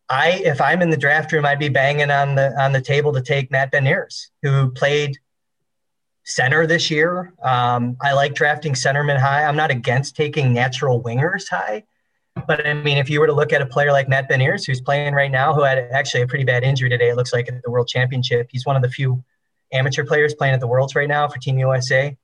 I, 0.09 0.41
if 0.43 0.62
I'm 0.62 0.81
in 0.81 0.89
the 0.89 0.97
draft 0.97 1.31
room, 1.31 1.45
I'd 1.45 1.59
be 1.59 1.69
banging 1.69 2.12
on 2.12 2.35
the 2.35 2.53
on 2.62 2.71
the 2.71 2.81
table 2.81 3.13
to 3.13 3.21
take 3.21 3.50
Matt 3.50 3.71
Beniers, 3.71 4.27
who 4.43 4.69
played 4.71 5.17
center 6.25 6.67
this 6.67 6.91
year. 6.91 7.33
Um, 7.43 7.97
I 8.01 8.13
like 8.13 8.33
drafting 8.35 8.74
centermen 8.74 9.17
high. 9.17 9.43
I'm 9.43 9.55
not 9.55 9.71
against 9.71 10.15
taking 10.15 10.53
natural 10.53 11.01
wingers 11.01 11.50
high, 11.50 11.83
but 12.47 12.65
I 12.67 12.74
mean, 12.74 12.97
if 12.97 13.09
you 13.09 13.19
were 13.19 13.27
to 13.27 13.33
look 13.33 13.53
at 13.53 13.62
a 13.62 13.65
player 13.65 13.91
like 13.91 14.09
Matt 14.09 14.29
Beniers, 14.29 14.65
who's 14.65 14.81
playing 14.81 15.13
right 15.13 15.31
now, 15.31 15.53
who 15.53 15.63
had 15.63 15.77
actually 15.91 16.24
a 16.24 16.27
pretty 16.27 16.43
bad 16.43 16.63
injury 16.63 16.89
today, 16.89 17.09
it 17.09 17.15
looks 17.15 17.33
like 17.33 17.47
at 17.47 17.62
the 17.63 17.71
World 17.71 17.88
Championship, 17.88 18.47
he's 18.51 18.65
one 18.65 18.75
of 18.75 18.81
the 18.81 18.89
few 18.89 19.24
amateur 19.71 20.03
players 20.03 20.33
playing 20.33 20.53
at 20.53 20.59
the 20.59 20.67
Worlds 20.67 20.95
right 20.95 21.07
now 21.07 21.27
for 21.27 21.39
Team 21.39 21.57
USA. 21.59 22.15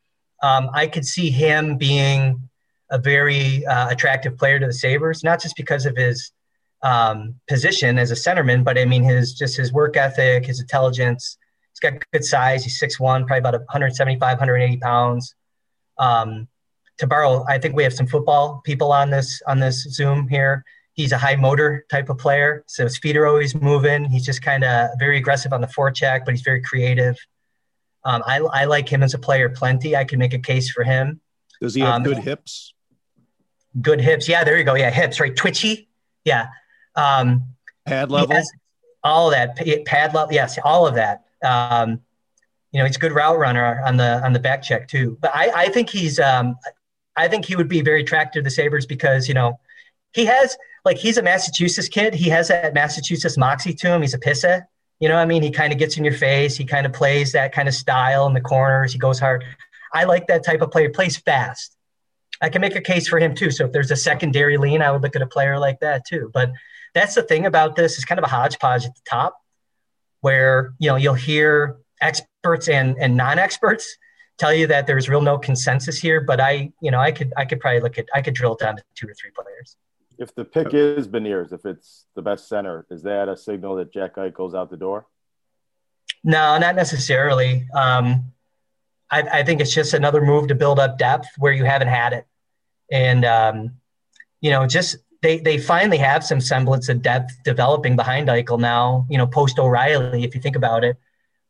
Um, 0.44 0.70
I 0.74 0.88
could 0.88 1.06
see 1.06 1.30
him 1.30 1.78
being 1.78 2.50
a 2.90 2.98
very 2.98 3.66
uh, 3.66 3.90
attractive 3.90 4.38
player 4.38 4.60
to 4.60 4.66
the 4.66 4.74
Sabres, 4.74 5.24
not 5.24 5.42
just 5.42 5.56
because 5.56 5.86
of 5.86 5.96
his 5.96 6.32
um, 6.84 7.36
position 7.48 7.98
as 7.98 8.12
a 8.12 8.16
centerman, 8.16 8.64
but 8.64 8.78
I 8.78 8.86
mean 8.86 9.04
his 9.04 9.34
just 9.34 9.58
his 9.58 9.72
work 9.72 9.98
ethic, 9.98 10.46
his 10.46 10.60
intelligence. 10.60 11.38
He's 11.74 11.80
got 11.80 12.04
good 12.12 12.26
size. 12.26 12.64
He's 12.64 12.80
6'1", 12.80 13.28
probably 13.28 13.38
about 13.38 13.54
175, 13.54 14.20
180 14.20 14.78
pounds. 14.78 15.36
Um, 15.98 16.48
to 16.98 17.08
borrow, 17.08 17.46
I 17.48 17.58
think 17.58 17.76
we 17.76 17.84
have 17.84 17.94
some 17.94 18.08
football 18.08 18.62
people 18.64 18.92
on 18.92 19.10
this 19.10 19.42
on 19.48 19.60
this 19.60 19.84
Zoom 19.84 20.28
here. 20.28 20.64
He's 20.94 21.12
a 21.12 21.18
high 21.18 21.36
motor 21.36 21.86
type 21.90 22.10
of 22.10 22.18
player, 22.18 22.64
so 22.68 22.84
his 22.84 22.98
feet 22.98 23.16
are 23.16 23.26
always 23.26 23.56
moving. 23.56 24.06
He's 24.06 24.26
just 24.26 24.42
kind 24.42 24.64
of 24.64 24.90
very 25.00 25.18
aggressive 25.18 25.54
on 25.54 25.62
the 25.62 25.68
forecheck, 25.68 26.26
but 26.26 26.34
he's 26.34 26.42
very 26.42 26.62
creative. 26.62 27.16
Um, 28.04 28.24
I, 28.26 28.40
I 28.40 28.66
like 28.66 28.90
him 28.90 29.04
as 29.04 29.14
a 29.14 29.20
player 29.20 29.50
plenty. 29.50 29.96
I 29.96 30.04
can 30.04 30.20
make 30.20 30.34
a 30.34 30.40
case 30.40 30.70
for 30.70 30.84
him. 30.84 31.22
Does 31.62 31.76
he 31.76 31.82
have 31.82 31.96
um, 31.96 32.04
good 32.04 32.18
hips? 32.18 32.74
Good 33.80 34.02
hips. 34.02 34.28
Yeah, 34.28 34.44
there 34.44 34.58
you 34.58 34.64
go. 34.64 34.76
Yeah, 34.76 34.90
hips, 34.90 35.20
right? 35.20 35.36
Twitchy. 35.36 35.88
Yeah. 36.26 36.48
Um, 36.96 37.44
pad 37.86 38.12
level. 38.12 38.42
All 39.04 39.28
of 39.28 39.34
that. 39.34 39.86
Pad 39.86 40.14
level. 40.14 40.34
Yes, 40.34 40.60
all 40.64 40.88
of 40.88 40.96
that. 40.96 41.26
Um, 41.44 42.02
you 42.72 42.80
know, 42.80 42.86
he's 42.86 42.96
a 42.96 43.00
good 43.00 43.12
route 43.12 43.38
runner 43.38 43.82
on 43.86 43.98
the 43.98 44.24
on 44.24 44.34
the 44.34 44.40
back 44.40 44.62
check 44.62 44.88
too. 44.88 45.18
But 45.22 45.32
I, 45.34 45.52
I 45.64 45.70
think 45.70 45.90
he's 45.90 46.20
um, 46.20 46.56
I 47.16 47.28
think 47.28 47.46
he 47.46 47.56
would 47.56 47.68
be 47.68 47.82
very 47.82 48.02
attractive 48.02 48.42
to 48.42 48.44
the 48.44 48.50
Sabres 48.50 48.86
because, 48.86 49.28
you 49.28 49.34
know, 49.34 49.60
he 50.14 50.26
has 50.26 50.58
like 50.86 50.98
he's 50.98 51.18
a 51.18 51.24
Massachusetts 51.24 51.90
kid. 51.90 52.14
He 52.14 52.30
has 52.30 52.48
that 52.48 52.74
Massachusetts 52.74 53.38
moxie 53.38 53.74
to 53.74 53.88
him. 53.88 54.02
He's 54.02 54.14
a 54.14 54.20
pissa. 54.20 54.64
You 55.00 55.10
know, 55.10 55.16
I 55.16 55.26
mean, 55.26 55.42
he 55.42 55.52
kind 55.52 55.74
of 55.74 55.80
gets 55.80 55.98
in 55.98 56.06
your 56.06 56.14
face. 56.14 56.56
He 56.56 56.64
kind 56.64 56.86
of 56.86 56.94
plays 56.94 57.32
that 57.32 57.54
kind 57.54 57.68
of 57.68 57.74
style 57.74 58.28
in 58.28 58.34
the 58.34 58.42
corners. 58.42 58.94
He 58.94 59.00
goes 59.00 59.20
hard. 59.20 59.44
I 59.94 60.04
like 60.04 60.28
that 60.28 60.46
type 60.46 60.62
of 60.62 60.72
player. 60.72 60.90
Plays 60.90 61.18
fast. 61.18 61.76
I 62.42 62.50
can 62.50 62.62
make 62.62 62.76
a 62.76 62.82
case 62.82 63.08
for 63.08 63.20
him 63.20 63.36
too. 63.36 63.52
So 63.52 63.66
if 63.66 63.72
there's 63.72 63.92
a 63.92 63.96
secondary 63.96 64.58
lean, 64.58 64.82
I 64.82 64.92
would 64.92 65.02
look 65.02 65.16
at 65.16 65.22
a 65.22 65.28
player 65.28 65.60
like 65.60 65.80
that 65.82 66.06
too. 66.06 66.32
But 66.34 66.52
that's 66.94 67.16
the 67.16 67.24
thing 67.24 67.46
about 67.46 67.76
this 67.76 67.98
is 67.98 68.06
kind 68.06 68.20
of 68.20 68.26
a 68.26 68.30
hodgepodge 68.30 68.86
at 68.86 68.96
the 68.96 69.02
top, 69.10 69.38
where 70.22 70.74
you 70.80 70.90
know 70.90 70.96
you'll 70.96 71.14
hear 71.14 71.78
experts 72.02 72.68
and 72.68 72.98
and 73.00 73.16
non-experts 73.16 73.98
tell 74.42 74.54
you 74.54 74.66
that 74.68 74.88
there's 74.88 75.08
real 75.08 75.22
no 75.22 75.38
consensus 75.38 76.00
here, 76.00 76.20
but 76.20 76.42
I, 76.42 76.74
you 76.82 76.90
know, 76.90 77.00
I 77.00 77.12
could 77.12 77.32
I 77.38 77.46
could 77.46 77.60
probably 77.60 77.80
look 77.80 77.98
at 78.00 78.08
I 78.14 78.22
could 78.22 78.34
drill 78.34 78.56
down 78.56 78.76
to 78.76 78.84
two 78.96 79.08
or 79.08 79.14
three 79.14 79.30
players. 79.32 79.78
If 80.18 80.34
the 80.34 80.44
pick 80.44 80.74
is 80.74 81.08
Beniers, 81.08 81.54
if 81.54 81.66
it's 81.66 82.06
the 82.16 82.22
best 82.22 82.50
center, 82.50 82.86
is 82.90 83.04
that 83.04 83.30
a 83.30 83.38
signal 83.38 83.76
that 83.76 83.94
Jack 83.94 84.16
Eichel's 84.16 84.56
out 84.56 84.70
the 84.70 84.78
door? 84.78 85.08
No, 86.24 86.58
not 86.58 86.76
necessarily. 86.76 87.68
Um, 87.74 88.32
I, 89.10 89.22
I, 89.22 89.44
think 89.44 89.62
it's 89.62 89.74
just 89.74 89.94
another 89.94 90.22
move 90.22 90.48
to 90.50 90.56
build 90.56 90.80
up 90.80 90.98
depth 90.98 91.28
where 91.38 91.52
you 91.52 91.66
haven't 91.66 91.88
had 91.88 92.14
it, 92.14 92.26
and 92.92 93.26
um, 93.26 93.72
you 94.42 94.52
know, 94.52 94.66
just 94.68 94.98
they 95.22 95.40
they 95.40 95.58
finally 95.58 95.98
have 95.98 96.24
some 96.24 96.42
semblance 96.42 96.90
of 96.90 97.02
depth 97.02 97.32
developing 97.44 97.96
behind 97.96 98.28
Eichel 98.28 98.60
now. 98.60 99.06
You 99.10 99.18
know, 99.18 99.28
post 99.28 99.60
O'Reilly, 99.60 100.24
if 100.24 100.34
you 100.36 100.42
think 100.42 100.56
about 100.56 100.84
it 100.84 100.98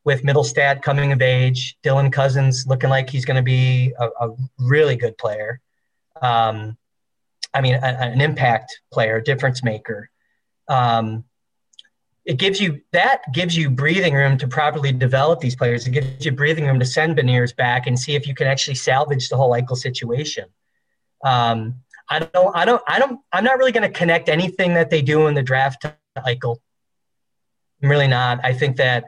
with 0.04 0.24
Mittelstadt 0.24 0.82
coming 0.82 1.12
of 1.12 1.22
age, 1.22 1.78
Dylan 1.84 2.12
Cozens 2.12 2.66
looking 2.68 2.90
like 2.90 3.10
he's 3.10 3.26
going 3.26 3.38
to 3.38 3.44
be 3.44 3.94
a, 4.00 4.08
a, 4.20 4.36
really 4.58 4.96
good 4.96 5.16
player. 5.18 5.60
Um, 6.22 6.76
I 7.54 7.62
mean, 7.62 7.76
a, 7.76 7.86
an 7.86 8.20
impact 8.20 8.82
player, 8.92 9.22
difference 9.22 9.64
maker. 9.64 10.10
Um, 10.68 11.24
it 12.26 12.38
gives 12.38 12.60
you 12.62 12.82
that 12.92 13.22
gives 13.34 13.56
you 13.56 13.70
breathing 13.70 14.14
room 14.14 14.38
to 14.38 14.48
properly 14.48 14.92
develop 14.92 15.40
these 15.40 15.56
players. 15.56 15.88
It 15.88 15.92
gives 15.92 16.26
you 16.26 16.32
breathing 16.32 16.66
room 16.66 16.80
to 16.80 16.86
send 16.86 17.18
Beniers 17.18 17.56
back 17.56 17.88
and 17.88 17.98
see 17.98 18.16
if 18.16 18.28
you 18.28 18.36
can 18.36 18.48
actually 18.48 18.76
salvage 18.76 19.30
the 19.30 19.38
whole 19.38 19.52
Eichel 19.52 19.78
situation. 19.78 20.46
Um, 21.24 21.76
I 22.12 22.20
don't, 22.20 22.56
I 22.56 22.66
don't, 22.66 22.82
I 22.88 23.00
don't, 23.00 23.20
I'm 23.32 23.44
not 23.44 23.58
really 23.58 23.72
going 23.72 23.90
to 23.92 23.98
connect 23.98 24.30
anything 24.30 24.76
that 24.76 24.90
they 24.90 25.02
do 25.02 25.28
in 25.28 25.34
the 25.34 25.42
draft 25.42 25.82
to 25.82 25.96
Eichel. 26.18 26.58
I'm 27.82 27.90
really 27.90 28.08
not. 28.08 28.40
I 28.44 28.54
think 28.54 28.78
that 28.78 29.06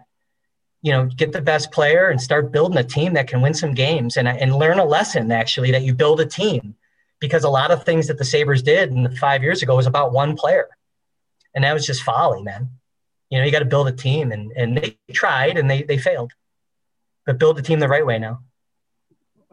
you 0.83 0.91
know, 0.91 1.05
get 1.05 1.31
the 1.31 1.41
best 1.41 1.72
player 1.72 2.10
and 2.10 2.22
start 2.22 2.51
building 2.51 2.77
a 2.77 2.83
team 2.83 3.13
that 3.13 3.27
can 3.27 3.41
win 3.41 3.53
some 3.53 3.74
games 3.74 4.17
and, 4.17 4.27
and 4.27 4.53
learn 4.53 4.79
a 4.79 4.86
lesson 4.86 5.31
actually 5.31 5.72
that 5.72 5.83
you 5.83 5.93
build 5.93 6.19
a 6.19 6.25
team 6.25 6.75
because 7.22 7.45
a 7.45 7.50
lot 7.50 7.72
of 7.72 7.86
things 7.86 8.07
that 8.07 8.17
the 8.17 8.25
Sabres 8.25 8.62
did 8.62 8.91
in 8.91 9.03
the 9.03 9.15
five 9.15 9.41
years 9.41 9.63
ago 9.63 9.77
was 9.77 9.88
about 9.88 10.12
one 10.12 10.36
player. 10.36 10.67
And 11.55 11.63
that 11.63 11.74
was 11.74 11.86
just 11.86 12.03
folly, 12.03 12.43
man. 12.43 12.69
You 13.29 13.39
know, 13.39 13.45
you 13.45 13.51
got 13.51 13.60
to 13.60 13.65
build 13.65 13.88
a 13.88 13.93
team, 13.93 14.31
and 14.31 14.51
and 14.51 14.77
they 14.77 14.98
tried 15.12 15.57
and 15.57 15.69
they 15.69 15.83
they 15.83 15.98
failed, 15.98 16.33
but 17.25 17.39
build 17.39 17.57
the 17.57 17.62
team 17.62 17.79
the 17.79 17.88
right 17.88 18.05
way 18.05 18.19
now. 18.19 18.41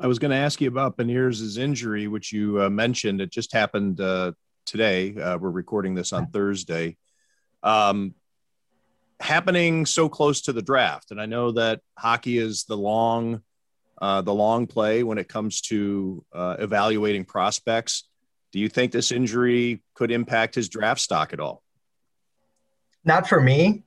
I 0.03 0.07
was 0.07 0.19
going 0.19 0.31
to 0.31 0.37
ask 0.37 0.63
you 0.63 0.69
about 0.69 0.97
Beniers' 0.97 1.59
injury, 1.59 2.09
which 2.09 2.33
you 2.33 2.63
uh, 2.63 2.71
mentioned. 2.71 3.21
It 3.21 3.31
just 3.31 3.53
happened 3.53 4.01
uh, 4.01 4.33
today. 4.65 5.15
Uh, 5.15 5.37
we're 5.37 5.51
recording 5.51 5.95
this 5.95 6.15
on 6.15 6.29
Thursday. 6.29 6.97
Um, 7.63 8.15
happening 9.21 9.85
so 9.85 10.09
close 10.09 10.41
to 10.43 10.55
the 10.55 10.63
draft, 10.63 11.11
and 11.11 11.21
I 11.21 11.27
know 11.27 11.53
that 11.53 11.81
hockey 11.99 12.39
is 12.39 12.65
the 12.65 12.79
long, 12.79 13.43
uh, 14.01 14.23
the 14.23 14.33
long 14.33 14.67
play 14.67 15.03
when 15.03 15.19
it 15.19 15.29
comes 15.29 15.61
to 15.63 16.25
uh, 16.33 16.57
evaluating 16.59 17.27
prospects. 17.27 18.09
Do 18.53 18.59
you 18.59 18.71
think 18.71 18.93
this 18.93 19.13
injury 19.13 19.83
could 19.93 20.11
impact 20.11 20.55
his 20.55 20.71
draft 20.71 21.03
stock 21.03 21.35
at 21.35 21.41
all? 21.41 21.63
Not 23.05 23.29
for 23.29 23.39
me, 23.39 23.83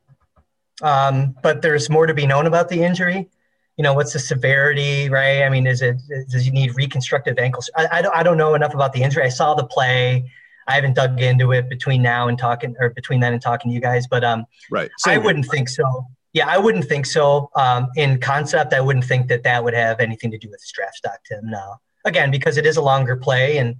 um, 0.83 1.35
but 1.41 1.63
there's 1.63 1.89
more 1.89 2.05
to 2.05 2.13
be 2.13 2.27
known 2.27 2.45
about 2.45 2.69
the 2.69 2.83
injury. 2.83 3.31
You 3.77 3.83
know, 3.83 3.93
what's 3.93 4.13
the 4.13 4.19
severity, 4.19 5.09
right? 5.09 5.43
I 5.43 5.49
mean, 5.49 5.65
is 5.65 5.81
it 5.81 5.97
does 6.29 6.45
he 6.45 6.51
need 6.51 6.75
reconstructive 6.75 7.39
ankles? 7.39 7.69
I, 7.75 7.87
I, 7.91 8.01
don't, 8.01 8.15
I 8.15 8.23
don't 8.23 8.37
know 8.37 8.53
enough 8.53 8.73
about 8.73 8.93
the 8.93 9.01
injury. 9.01 9.23
I 9.23 9.29
saw 9.29 9.55
the 9.55 9.65
play. 9.65 10.29
I 10.67 10.75
haven't 10.75 10.93
dug 10.93 11.19
into 11.19 11.51
it 11.51 11.69
between 11.69 12.01
now 12.01 12.27
and 12.27 12.37
talking, 12.37 12.75
or 12.79 12.91
between 12.91 13.19
then 13.19 13.33
and 13.33 13.41
talking 13.41 13.71
to 13.71 13.75
you 13.75 13.81
guys. 13.81 14.07
But 14.07 14.23
um, 14.23 14.45
right, 14.69 14.89
Same 14.99 15.19
I 15.19 15.23
wouldn't 15.23 15.47
think 15.47 15.69
so. 15.69 16.05
Yeah, 16.33 16.47
I 16.47 16.57
wouldn't 16.57 16.85
think 16.85 17.05
so. 17.05 17.49
Um, 17.55 17.87
in 17.95 18.19
concept, 18.19 18.73
I 18.73 18.81
wouldn't 18.81 19.05
think 19.05 19.27
that 19.27 19.43
that 19.43 19.63
would 19.63 19.73
have 19.73 19.99
anything 19.99 20.31
to 20.31 20.37
do 20.37 20.49
with 20.49 20.61
his 20.61 20.71
draft 20.71 20.95
stock, 20.95 21.19
Tim. 21.27 21.41
No, 21.43 21.75
again, 22.05 22.31
because 22.31 22.57
it 22.57 22.65
is 22.65 22.77
a 22.77 22.81
longer 22.81 23.15
play, 23.15 23.57
and 23.57 23.75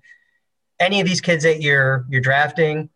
any 0.79 1.00
of 1.00 1.07
these 1.07 1.21
kids 1.21 1.43
that 1.43 1.62
you're 1.62 2.05
you're 2.09 2.21
drafting, 2.21 2.89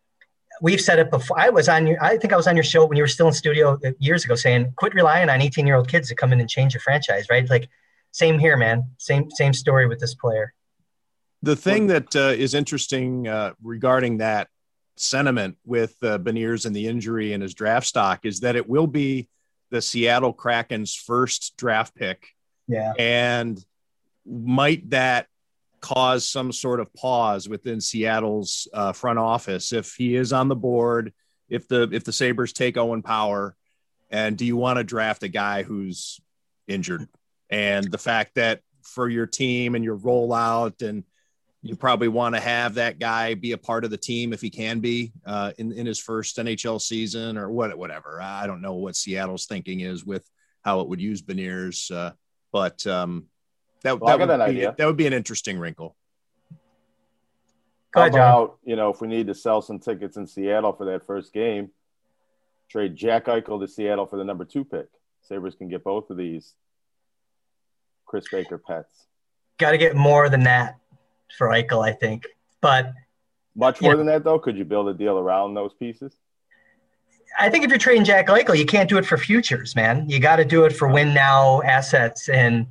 we've 0.61 0.81
said 0.81 0.99
it 0.99 1.09
before. 1.09 1.39
I 1.39 1.49
was 1.49 1.69
on 1.69 1.87
your, 1.87 2.03
I 2.03 2.17
think 2.17 2.33
I 2.33 2.35
was 2.35 2.47
on 2.47 2.55
your 2.55 2.63
show 2.63 2.85
when 2.85 2.97
you 2.97 3.03
were 3.03 3.07
still 3.07 3.27
in 3.27 3.33
studio 3.33 3.79
years 3.99 4.25
ago, 4.25 4.35
saying 4.35 4.73
quit 4.75 4.93
relying 4.93 5.29
on 5.29 5.41
18 5.41 5.65
year 5.67 5.75
old 5.75 5.87
kids 5.87 6.09
to 6.09 6.15
come 6.15 6.33
in 6.33 6.39
and 6.39 6.49
change 6.49 6.73
your 6.73 6.81
franchise, 6.81 7.27
right? 7.29 7.49
Like, 7.49 7.69
same 8.11 8.39
here, 8.39 8.57
man. 8.57 8.83
Same 8.97 9.29
same 9.31 9.53
story 9.53 9.87
with 9.87 9.99
this 9.99 10.15
player. 10.15 10.53
The 11.43 11.55
thing 11.55 11.87
that 11.87 12.15
uh, 12.15 12.33
is 12.35 12.53
interesting 12.53 13.27
uh, 13.27 13.53
regarding 13.61 14.17
that 14.17 14.47
sentiment 14.95 15.57
with 15.65 15.95
uh, 16.01 16.17
Beniers 16.17 16.65
and 16.65 16.75
the 16.75 16.87
injury 16.87 17.33
and 17.33 17.43
his 17.43 17.53
draft 17.53 17.85
stock 17.85 18.25
is 18.25 18.39
that 18.39 18.55
it 18.55 18.67
will 18.67 18.87
be 18.87 19.29
the 19.69 19.81
Seattle 19.81 20.33
Kraken's 20.33 20.95
first 20.95 21.55
draft 21.57 21.93
pick. 21.95 22.29
Yeah. 22.67 22.93
And 22.97 23.63
might 24.25 24.89
that 24.89 25.27
cause 25.81 26.27
some 26.27 26.51
sort 26.51 26.79
of 26.79 26.93
pause 26.93 27.47
within 27.47 27.81
Seattle's 27.81 28.67
uh, 28.73 28.93
front 28.93 29.19
office 29.19 29.73
if 29.73 29.93
he 29.95 30.15
is 30.15 30.33
on 30.33 30.47
the 30.47 30.55
board, 30.55 31.13
if 31.49 31.67
the 31.67 31.89
if 31.91 32.03
the 32.03 32.13
Sabres 32.13 32.53
take 32.53 32.77
Owen 32.77 33.01
Power, 33.01 33.55
and 34.09 34.37
do 34.37 34.45
you 34.45 34.57
want 34.57 34.77
to 34.77 34.83
draft 34.83 35.23
a 35.23 35.27
guy 35.27 35.63
who's 35.63 36.19
injured? 36.67 37.07
And 37.49 37.89
the 37.89 37.97
fact 37.97 38.35
that 38.35 38.61
for 38.83 39.09
your 39.09 39.25
team 39.25 39.75
and 39.75 39.83
your 39.83 39.97
rollout 39.97 40.81
and 40.81 41.03
you 41.61 41.75
probably 41.75 42.07
want 42.07 42.35
to 42.35 42.41
have 42.41 42.75
that 42.75 42.99
guy 42.99 43.33
be 43.33 43.51
a 43.51 43.57
part 43.57 43.83
of 43.83 43.91
the 43.91 43.97
team 43.97 44.31
if 44.31 44.41
he 44.41 44.49
can 44.49 44.79
be 44.79 45.11
uh, 45.25 45.51
in 45.57 45.71
in 45.71 45.85
his 45.85 45.99
first 45.99 46.37
NHL 46.37 46.79
season 46.79 47.37
or 47.37 47.49
what 47.49 47.77
whatever. 47.77 48.21
I 48.21 48.47
don't 48.47 48.61
know 48.61 48.75
what 48.75 48.95
Seattle's 48.95 49.45
thinking 49.45 49.81
is 49.81 50.05
with 50.05 50.27
how 50.63 50.81
it 50.81 50.89
would 50.89 51.01
use 51.01 51.21
Beniers, 51.21 51.91
uh, 51.91 52.11
but 52.51 52.85
um, 52.87 53.25
that, 53.83 53.99
well, 53.99 54.17
that, 54.17 54.27
would 54.27 54.37
be, 54.37 54.43
idea. 54.43 54.75
that 54.77 54.85
would 54.85 54.97
be 54.97 55.07
an 55.07 55.13
interesting 55.13 55.59
wrinkle. 55.59 55.95
How 57.93 58.07
about 58.07 58.57
you 58.63 58.75
know 58.75 58.89
if 58.89 59.01
we 59.01 59.07
need 59.07 59.27
to 59.27 59.33
sell 59.33 59.61
some 59.61 59.79
tickets 59.79 60.17
in 60.17 60.27
Seattle 60.27 60.73
for 60.73 60.85
that 60.85 61.07
first 61.07 61.33
game, 61.33 61.71
trade 62.69 62.95
Jack 62.95 63.25
Eichel 63.25 63.59
to 63.59 63.67
Seattle 63.67 64.05
for 64.05 64.17
the 64.17 64.23
number 64.23 64.45
two 64.45 64.63
pick. 64.63 64.87
Sabres 65.21 65.55
can 65.55 65.67
get 65.67 65.83
both 65.83 66.09
of 66.09 66.17
these 66.17 66.53
Chris 68.05 68.25
Baker 68.31 68.57
pets. 68.57 69.07
Got 69.57 69.71
to 69.71 69.77
get 69.77 69.95
more 69.95 70.29
than 70.29 70.43
that 70.43 70.77
for 71.37 71.47
Eichel, 71.47 71.83
I 71.83 71.91
think. 71.91 72.25
But 72.61 72.93
much 73.55 73.81
more 73.81 73.95
than 73.95 74.05
that, 74.07 74.23
though. 74.23 74.39
Could 74.39 74.57
you 74.57 74.65
build 74.65 74.87
a 74.89 74.93
deal 74.93 75.17
around 75.17 75.55
those 75.55 75.73
pieces? 75.73 76.15
I 77.39 77.49
think 77.49 77.63
if 77.63 77.69
you're 77.69 77.79
trading 77.79 78.03
Jack 78.03 78.27
Eichel, 78.27 78.57
you 78.57 78.65
can't 78.65 78.89
do 78.89 78.97
it 78.97 79.05
for 79.05 79.17
futures, 79.17 79.75
man. 79.75 80.09
You 80.09 80.19
got 80.19 80.37
to 80.37 80.45
do 80.45 80.65
it 80.65 80.73
for 80.73 80.87
win 80.87 81.13
now 81.13 81.61
assets 81.63 82.29
and 82.29 82.67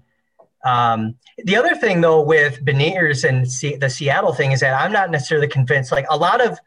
um, 0.65 1.17
the 1.39 1.57
other 1.57 1.75
thing, 1.75 2.01
though, 2.01 2.21
with 2.21 2.65
Beniers 2.65 3.29
and 3.29 3.51
C- 3.51 3.77
the 3.77 3.91
Seattle 3.91 4.33
thing 4.33 4.53
is 4.53 4.61
that 4.61 4.81
I'm 4.81 4.93
not 4.93 5.11
necessarily 5.11 5.49
convinced. 5.49 5.93
Like 5.93 6.07
a 6.11 6.17
lot 6.17 6.45
of 6.45 6.59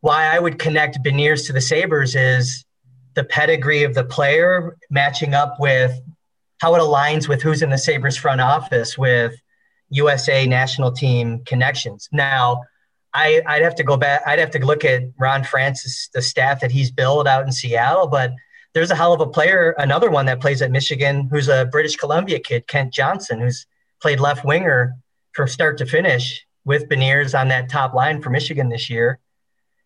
why 0.00 0.34
I 0.34 0.38
would 0.38 0.58
connect 0.58 1.02
Beniers 1.04 1.46
to 1.46 1.52
the 1.52 1.60
Sabres 1.60 2.14
is 2.14 2.64
the 3.14 3.24
pedigree 3.24 3.84
of 3.84 3.94
the 3.94 4.04
player 4.04 4.76
matching 4.90 5.34
up 5.34 5.56
with 5.58 5.98
how 6.60 6.74
it 6.74 6.80
aligns 6.80 7.28
with 7.28 7.42
who's 7.42 7.62
in 7.62 7.70
the 7.70 7.78
Sabres 7.78 8.16
front 8.16 8.40
office 8.40 8.96
with 8.96 9.34
USA 9.90 10.46
national 10.46 10.92
team 10.92 11.42
connections. 11.44 12.08
Now, 12.12 12.62
I, 13.14 13.42
would 13.46 13.62
have 13.62 13.74
to 13.76 13.84
go 13.84 13.96
back. 13.96 14.22
I'd 14.26 14.38
have 14.38 14.50
to 14.52 14.64
look 14.64 14.84
at 14.84 15.02
Ron 15.18 15.44
Francis, 15.44 16.08
the 16.12 16.20
staff 16.20 16.60
that 16.60 16.70
he's 16.70 16.90
built 16.90 17.26
out 17.26 17.44
in 17.44 17.52
Seattle, 17.52 18.06
but– 18.06 18.32
there's 18.76 18.90
a 18.90 18.94
hell 18.94 19.14
of 19.14 19.22
a 19.22 19.26
player, 19.26 19.74
another 19.78 20.10
one 20.10 20.26
that 20.26 20.38
plays 20.38 20.60
at 20.60 20.70
Michigan, 20.70 21.30
who's 21.30 21.48
a 21.48 21.64
British 21.64 21.96
Columbia 21.96 22.38
kid, 22.38 22.66
Kent 22.66 22.92
Johnson, 22.92 23.40
who's 23.40 23.66
played 24.02 24.20
left 24.20 24.44
winger 24.44 24.92
from 25.32 25.48
start 25.48 25.78
to 25.78 25.86
finish 25.86 26.46
with 26.66 26.86
Beniers 26.86 27.32
on 27.38 27.48
that 27.48 27.70
top 27.70 27.94
line 27.94 28.20
for 28.20 28.28
Michigan 28.28 28.68
this 28.68 28.90
year. 28.90 29.18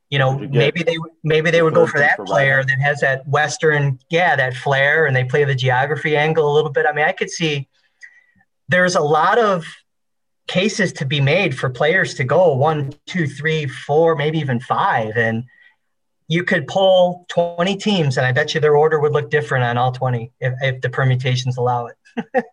You 0.08 0.18
know, 0.18 0.36
maybe 0.36 0.82
they 0.82 0.96
maybe 1.22 1.52
they 1.52 1.62
would 1.62 1.72
go 1.72 1.86
for 1.86 2.00
that 2.00 2.18
player 2.26 2.64
that 2.64 2.80
has 2.80 2.98
that 2.98 3.28
Western, 3.28 4.00
yeah, 4.10 4.34
that 4.34 4.54
flair, 4.54 5.06
and 5.06 5.14
they 5.14 5.22
play 5.22 5.44
the 5.44 5.54
geography 5.54 6.16
angle 6.16 6.52
a 6.52 6.52
little 6.52 6.72
bit. 6.72 6.84
I 6.84 6.92
mean, 6.92 7.04
I 7.04 7.12
could 7.12 7.30
see 7.30 7.68
there's 8.68 8.96
a 8.96 9.00
lot 9.00 9.38
of 9.38 9.64
cases 10.48 10.92
to 10.94 11.04
be 11.04 11.20
made 11.20 11.56
for 11.56 11.70
players 11.70 12.14
to 12.14 12.24
go 12.24 12.56
one, 12.56 12.92
two, 13.06 13.28
three, 13.28 13.68
four, 13.68 14.16
maybe 14.16 14.40
even 14.40 14.58
five, 14.58 15.16
and 15.16 15.44
you 16.30 16.44
could 16.44 16.68
pull 16.68 17.26
20 17.28 17.76
teams 17.76 18.16
and 18.16 18.24
I 18.24 18.30
bet 18.30 18.54
you 18.54 18.60
their 18.60 18.76
order 18.76 19.00
would 19.00 19.12
look 19.12 19.30
different 19.30 19.64
on 19.64 19.76
all 19.76 19.90
20 19.90 20.30
if, 20.38 20.54
if 20.62 20.80
the 20.80 20.88
permutations 20.88 21.56
allow 21.56 21.86
it. 21.86 21.96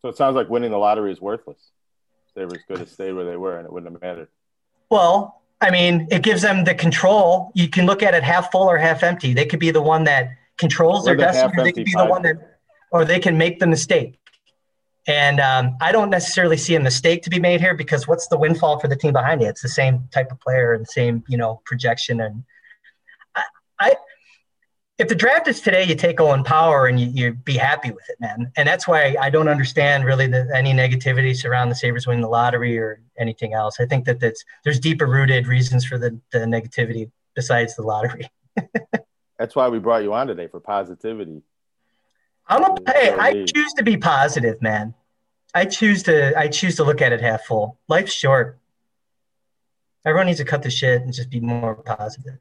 so 0.00 0.08
it 0.08 0.16
sounds 0.16 0.36
like 0.36 0.48
winning 0.48 0.70
the 0.70 0.78
lottery 0.78 1.12
is 1.12 1.20
worthless. 1.20 1.70
They 2.34 2.46
were 2.46 2.56
going 2.66 2.80
to 2.80 2.86
stay 2.86 3.12
where 3.12 3.26
they 3.26 3.36
were 3.36 3.58
and 3.58 3.66
it 3.66 3.72
wouldn't 3.72 3.92
have 3.92 4.00
mattered. 4.00 4.28
Well, 4.90 5.42
I 5.60 5.70
mean, 5.70 6.08
it 6.10 6.22
gives 6.22 6.40
them 6.40 6.64
the 6.64 6.74
control. 6.74 7.52
You 7.54 7.68
can 7.68 7.84
look 7.84 8.02
at 8.02 8.14
it 8.14 8.22
half 8.22 8.50
full 8.50 8.70
or 8.70 8.78
half 8.78 9.02
empty. 9.02 9.34
They 9.34 9.44
could 9.44 9.60
be 9.60 9.70
the 9.70 9.82
one 9.82 10.04
that 10.04 10.30
controls 10.56 11.04
their 11.04 11.16
destiny, 11.16 11.52
or 11.58 11.64
they 11.64 11.72
could 11.72 11.84
be 11.84 11.94
the 11.94 12.06
one 12.06 12.22
that, 12.22 12.36
or 12.90 13.04
they 13.04 13.18
can 13.18 13.36
make 13.36 13.58
the 13.58 13.66
mistake. 13.66 14.18
And 15.06 15.40
um, 15.40 15.76
I 15.80 15.92
don't 15.92 16.10
necessarily 16.10 16.56
see 16.56 16.74
a 16.74 16.80
mistake 16.80 17.22
to 17.22 17.30
be 17.30 17.40
made 17.40 17.60
here 17.60 17.74
because 17.74 18.06
what's 18.06 18.28
the 18.28 18.38
windfall 18.38 18.78
for 18.78 18.88
the 18.88 18.96
team 18.96 19.12
behind 19.12 19.40
you? 19.40 19.48
It's 19.48 19.62
the 19.62 19.68
same 19.68 20.08
type 20.12 20.30
of 20.30 20.40
player 20.40 20.74
and 20.74 20.86
same, 20.86 21.24
you 21.26 21.38
know, 21.38 21.62
projection. 21.64 22.20
And 22.20 22.44
I, 23.34 23.42
I 23.78 23.96
if 25.00 25.08
the 25.08 25.14
draft 25.14 25.48
is 25.48 25.62
today, 25.62 25.84
you 25.84 25.94
take 25.94 26.20
Owen 26.20 26.44
Power 26.44 26.86
and 26.86 27.00
you, 27.00 27.06
you 27.06 27.32
be 27.32 27.56
happy 27.56 27.90
with 27.90 28.04
it, 28.10 28.20
man. 28.20 28.52
And 28.56 28.68
that's 28.68 28.86
why 28.86 29.16
I 29.18 29.30
don't 29.30 29.48
understand 29.48 30.04
really 30.04 30.26
the, 30.26 30.50
any 30.54 30.74
negativity 30.74 31.34
surrounding 31.34 31.70
the 31.70 31.76
Sabres 31.76 32.06
winning 32.06 32.20
the 32.20 32.28
lottery 32.28 32.78
or 32.78 33.00
anything 33.18 33.54
else. 33.54 33.80
I 33.80 33.86
think 33.86 34.04
that 34.04 34.20
that's, 34.20 34.44
there's 34.62 34.78
deeper 34.78 35.06
rooted 35.06 35.46
reasons 35.46 35.86
for 35.86 35.96
the, 35.96 36.20
the 36.32 36.40
negativity 36.40 37.10
besides 37.34 37.74
the 37.76 37.82
lottery. 37.82 38.28
that's 39.38 39.56
why 39.56 39.68
we 39.68 39.78
brought 39.78 40.02
you 40.02 40.12
on 40.12 40.26
today 40.26 40.48
for 40.48 40.60
positivity. 40.60 41.40
I'm 42.50 42.64
a 42.64 42.76
hey, 42.92 43.12
I 43.12 43.44
choose 43.44 43.72
to 43.74 43.84
be 43.84 43.96
positive, 43.96 44.60
man. 44.60 44.92
I 45.54 45.64
choose 45.64 46.02
to 46.02 46.36
I 46.36 46.48
choose 46.48 46.76
to 46.76 46.84
look 46.84 47.00
at 47.00 47.12
it 47.12 47.20
half 47.20 47.44
full. 47.44 47.78
Life's 47.88 48.12
short. 48.12 48.58
Everyone 50.04 50.26
needs 50.26 50.40
to 50.40 50.44
cut 50.44 50.62
the 50.62 50.70
shit 50.70 51.02
and 51.02 51.12
just 51.12 51.30
be 51.30 51.38
more 51.40 51.76
positive. 51.76 52.38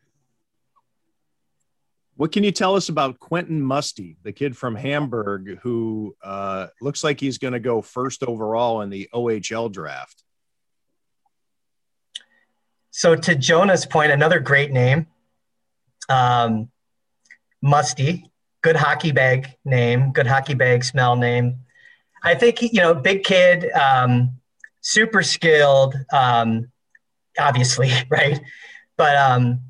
What 2.15 2.31
can 2.31 2.43
you 2.43 2.51
tell 2.51 2.75
us 2.75 2.89
about 2.89 3.19
Quentin 3.19 3.61
Musty, 3.61 4.17
the 4.23 4.31
kid 4.31 4.57
from 4.57 4.75
Hamburg, 4.75 5.59
who 5.61 6.15
uh, 6.23 6.67
looks 6.81 7.03
like 7.03 7.19
he's 7.19 7.37
going 7.37 7.53
to 7.53 7.59
go 7.59 7.81
first 7.81 8.23
overall 8.23 8.81
in 8.81 8.89
the 8.89 9.09
OHL 9.13 9.71
draft? 9.71 10.23
So, 12.91 13.15
to 13.15 13.35
Jonah's 13.35 13.85
point, 13.85 14.11
another 14.11 14.39
great 14.39 14.71
name, 14.71 15.07
um, 16.09 16.69
Musty 17.61 18.28
good 18.61 18.75
hockey 18.75 19.11
bag 19.11 19.47
name, 19.65 20.11
good 20.11 20.27
hockey 20.27 20.53
bag 20.53 20.83
smell 20.83 21.15
name. 21.15 21.59
I 22.23 22.35
think 22.35 22.61
you 22.61 22.81
know, 22.81 22.93
big 22.93 23.23
kid, 23.23 23.71
um, 23.71 24.39
super 24.81 25.23
skilled, 25.23 25.95
um, 26.11 26.71
obviously, 27.39 27.91
right? 28.09 28.39
But 28.97 29.15
um, 29.15 29.61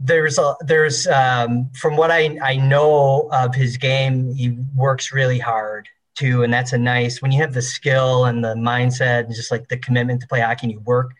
there's 0.00 0.38
a 0.38 0.56
there's 0.60 1.06
um, 1.06 1.70
from 1.74 1.96
what 1.96 2.10
I 2.10 2.38
I 2.42 2.56
know 2.56 3.28
of 3.32 3.54
his 3.54 3.76
game, 3.76 4.34
he 4.34 4.56
works 4.74 5.12
really 5.12 5.38
hard 5.38 5.88
too, 6.16 6.42
and 6.42 6.52
that's 6.52 6.72
a 6.72 6.78
nice 6.78 7.22
when 7.22 7.32
you 7.32 7.40
have 7.40 7.54
the 7.54 7.62
skill 7.62 8.24
and 8.24 8.44
the 8.44 8.54
mindset 8.54 9.24
and 9.24 9.34
just 9.34 9.50
like 9.50 9.68
the 9.68 9.78
commitment 9.78 10.20
to 10.22 10.26
play 10.26 10.40
hockey, 10.40 10.66
and 10.66 10.72
you 10.72 10.80
work 10.80 11.12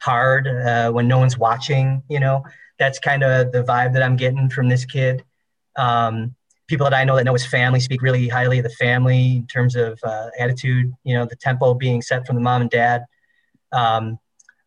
hard 0.00 0.46
uh, 0.46 0.90
when 0.90 1.08
no 1.08 1.18
one's 1.18 1.38
watching. 1.38 2.02
You 2.08 2.20
know, 2.20 2.44
that's 2.78 2.98
kind 2.98 3.22
of 3.22 3.52
the 3.52 3.64
vibe 3.64 3.94
that 3.94 4.02
I'm 4.02 4.16
getting 4.16 4.50
from 4.50 4.68
this 4.68 4.84
kid. 4.84 5.24
Um, 5.76 6.34
people 6.68 6.84
that 6.84 6.94
I 6.94 7.02
know 7.02 7.16
that 7.16 7.24
know 7.24 7.32
his 7.32 7.46
family 7.46 7.80
speak 7.80 8.02
really 8.02 8.28
highly 8.28 8.58
of 8.58 8.64
the 8.64 8.70
family 8.70 9.38
in 9.38 9.46
terms 9.46 9.74
of 9.74 9.98
uh, 10.04 10.28
attitude. 10.38 10.92
You 11.02 11.14
know, 11.14 11.24
the 11.24 11.36
tempo 11.36 11.74
being 11.74 12.02
set 12.02 12.26
from 12.26 12.36
the 12.36 12.42
mom 12.42 12.62
and 12.62 12.70
dad. 12.70 13.04
Um, 13.72 14.18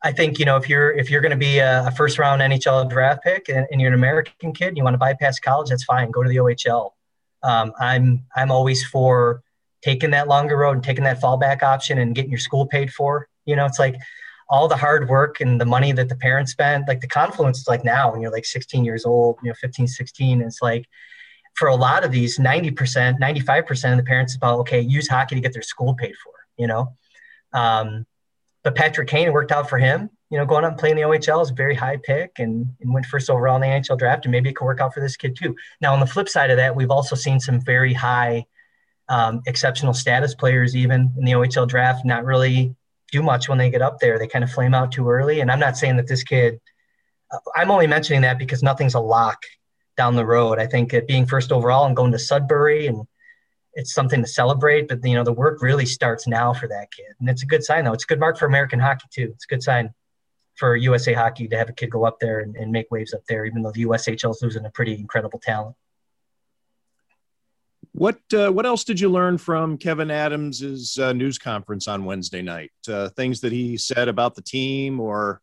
I 0.03 0.11
think 0.11 0.39
you 0.39 0.45
know 0.45 0.57
if 0.57 0.67
you're 0.67 0.91
if 0.91 1.09
you're 1.09 1.21
going 1.21 1.31
to 1.31 1.37
be 1.37 1.59
a, 1.59 1.87
a, 1.87 1.91
first 1.91 2.17
round 2.17 2.41
NHL 2.41 2.89
draft 2.89 3.23
pick 3.23 3.49
and, 3.49 3.67
and, 3.71 3.79
you're 3.79 3.89
an 3.89 3.93
American 3.93 4.51
kid, 4.51 4.69
and 4.69 4.77
you 4.77 4.83
want 4.83 4.95
to 4.95 4.99
bypass 4.99 5.39
college, 5.39 5.69
that's 5.69 5.83
fine. 5.83 6.09
Go 6.11 6.23
to 6.23 6.29
the 6.29 6.37
OHL. 6.37 6.91
Um, 7.43 7.71
I'm 7.79 8.25
I'm 8.35 8.51
always 8.51 8.83
for 8.83 9.43
taking 9.83 10.11
that 10.11 10.27
longer 10.27 10.57
road 10.57 10.73
and 10.73 10.83
taking 10.83 11.03
that 11.03 11.21
fallback 11.21 11.63
option 11.63 11.99
and 11.99 12.15
getting 12.15 12.31
your 12.31 12.39
school 12.39 12.65
paid 12.65 12.91
for. 12.91 13.27
You 13.45 13.55
know, 13.55 13.65
it's 13.65 13.79
like 13.79 13.95
all 14.49 14.67
the 14.67 14.75
hard 14.75 15.07
work 15.07 15.39
and 15.39 15.61
the 15.61 15.65
money 15.65 15.91
that 15.93 16.09
the 16.09 16.15
parents 16.15 16.51
spent, 16.51 16.87
like 16.87 16.99
the 16.99 17.07
confluence 17.07 17.59
is 17.59 17.67
like 17.67 17.85
now 17.85 18.11
when 18.11 18.21
you're 18.21 18.31
like 18.31 18.45
16 18.45 18.83
years 18.83 19.05
old, 19.05 19.37
you 19.41 19.49
know, 19.49 19.55
15, 19.55 19.87
16, 19.87 20.41
it's 20.41 20.61
like 20.61 20.87
for 21.53 21.67
a 21.67 21.75
lot 21.75 22.03
of 22.03 22.11
these 22.11 22.37
90%, 22.37 23.19
95% 23.19 23.91
of 23.91 23.97
the 23.97 24.03
parents 24.03 24.35
about, 24.35 24.59
okay, 24.59 24.79
use 24.81 25.07
hockey 25.07 25.35
to 25.35 25.41
get 25.41 25.53
their 25.53 25.61
school 25.61 25.93
paid 25.93 26.15
for, 26.15 26.33
you 26.57 26.67
know? 26.67 26.95
Um, 27.53 28.05
but 28.63 28.75
Patrick 28.75 29.07
Kane 29.07 29.33
worked 29.33 29.51
out 29.51 29.69
for 29.69 29.77
him, 29.77 30.09
you 30.29 30.37
know, 30.37 30.45
going 30.45 30.63
out 30.63 30.71
and 30.71 30.79
playing 30.79 30.95
the 30.95 31.01
OHL 31.01 31.41
is 31.41 31.49
a 31.49 31.53
very 31.53 31.75
high 31.75 31.97
pick 31.97 32.31
and, 32.37 32.67
and 32.79 32.93
went 32.93 33.05
first 33.05 33.29
overall 33.29 33.55
in 33.55 33.61
the 33.61 33.67
NHL 33.67 33.97
draft. 33.97 34.25
And 34.25 34.31
maybe 34.31 34.49
it 34.49 34.55
could 34.55 34.65
work 34.65 34.79
out 34.79 34.93
for 34.93 35.01
this 35.01 35.17
kid 35.17 35.35
too. 35.35 35.55
Now, 35.81 35.93
on 35.93 35.99
the 35.99 36.05
flip 36.05 36.29
side 36.29 36.51
of 36.51 36.57
that, 36.57 36.75
we've 36.75 36.91
also 36.91 37.15
seen 37.15 37.39
some 37.39 37.59
very 37.59 37.93
high 37.93 38.45
um, 39.09 39.41
exceptional 39.45 39.93
status 39.93 40.33
players, 40.33 40.75
even 40.75 41.11
in 41.17 41.25
the 41.25 41.33
OHL 41.33 41.67
draft, 41.67 42.05
not 42.05 42.23
really 42.23 42.73
do 43.11 43.21
much 43.21 43.49
when 43.49 43.57
they 43.57 43.69
get 43.69 43.81
up 43.81 43.99
there. 43.99 44.17
They 44.17 44.27
kind 44.27 44.43
of 44.43 44.51
flame 44.51 44.73
out 44.73 44.91
too 44.91 45.09
early. 45.09 45.41
And 45.41 45.51
I'm 45.51 45.59
not 45.59 45.77
saying 45.77 45.97
that 45.97 46.07
this 46.07 46.23
kid, 46.23 46.61
uh, 47.29 47.39
I'm 47.55 47.71
only 47.71 47.87
mentioning 47.87 48.21
that 48.21 48.37
because 48.37 48.63
nothing's 48.63 48.93
a 48.93 48.99
lock 48.99 49.43
down 49.97 50.15
the 50.15 50.25
road. 50.25 50.60
I 50.60 50.67
think 50.67 50.93
it 50.93 51.08
being 51.08 51.25
first 51.25 51.51
overall 51.51 51.86
and 51.86 51.95
going 51.95 52.12
to 52.12 52.19
Sudbury 52.19 52.88
and 52.88 53.06
it's 53.73 53.93
something 53.93 54.21
to 54.21 54.27
celebrate. 54.27 54.88
But 54.88 55.04
you 55.06 55.15
know, 55.15 55.23
the 55.23 55.34
work 55.34 55.62
really 55.62 55.86
starts 55.86 56.27
now 56.27 56.54
for 56.54 56.67
that 56.67 56.91
kid, 56.91 57.13
and 57.19 57.30
it's 57.30 57.43
a 57.43 57.45
good 57.45 57.63
sign 57.63 57.86
though. 57.86 57.93
It's 57.93 58.04
a 58.04 58.08
good 58.08 58.19
mark 58.19 58.38
for 58.38 58.45
American 58.45 58.80
hockey 58.80 59.08
too. 59.12 59.32
It's 59.34 59.45
a 59.45 59.54
good 59.54 59.63
sign 59.63 59.93
for 60.56 60.75
USA 60.75 61.13
Hockey 61.13 61.47
to 61.47 61.58
have 61.58 61.69
a 61.69 61.73
kid 61.73 61.89
go 61.89 62.06
up 62.06 62.19
there 62.19 62.39
and, 62.39 62.56
and 62.56 62.71
make 62.71 62.91
waves 62.91 63.13
up 63.13 63.21
there, 63.27 63.45
even 63.45 63.62
though 63.62 63.71
the 63.71 63.86
USHL 63.86 64.32
is 64.32 64.39
losing 64.41 64.65
a 64.65 64.69
pretty 64.69 64.93
incredible 64.93 65.39
talent. 65.39 65.75
What 67.93 68.19
uh, 68.34 68.51
what 68.51 68.65
else 68.65 68.84
did 68.84 68.99
you 68.99 69.10
learn 69.10 69.38
from 69.38 69.77
Kevyn 69.77 70.12
Adams's 70.12 70.97
uh, 70.97 71.13
news 71.13 71.38
conference 71.38 71.88
on 71.88 72.06
Wednesday 72.06 72.41
night? 72.41 72.71
Uh, 72.88 73.10
things 73.10 73.41
that 73.41 73.51
he 73.51 73.75
said 73.77 74.08
about 74.08 74.36
the 74.36 74.41
team, 74.41 74.99
or 74.99 75.41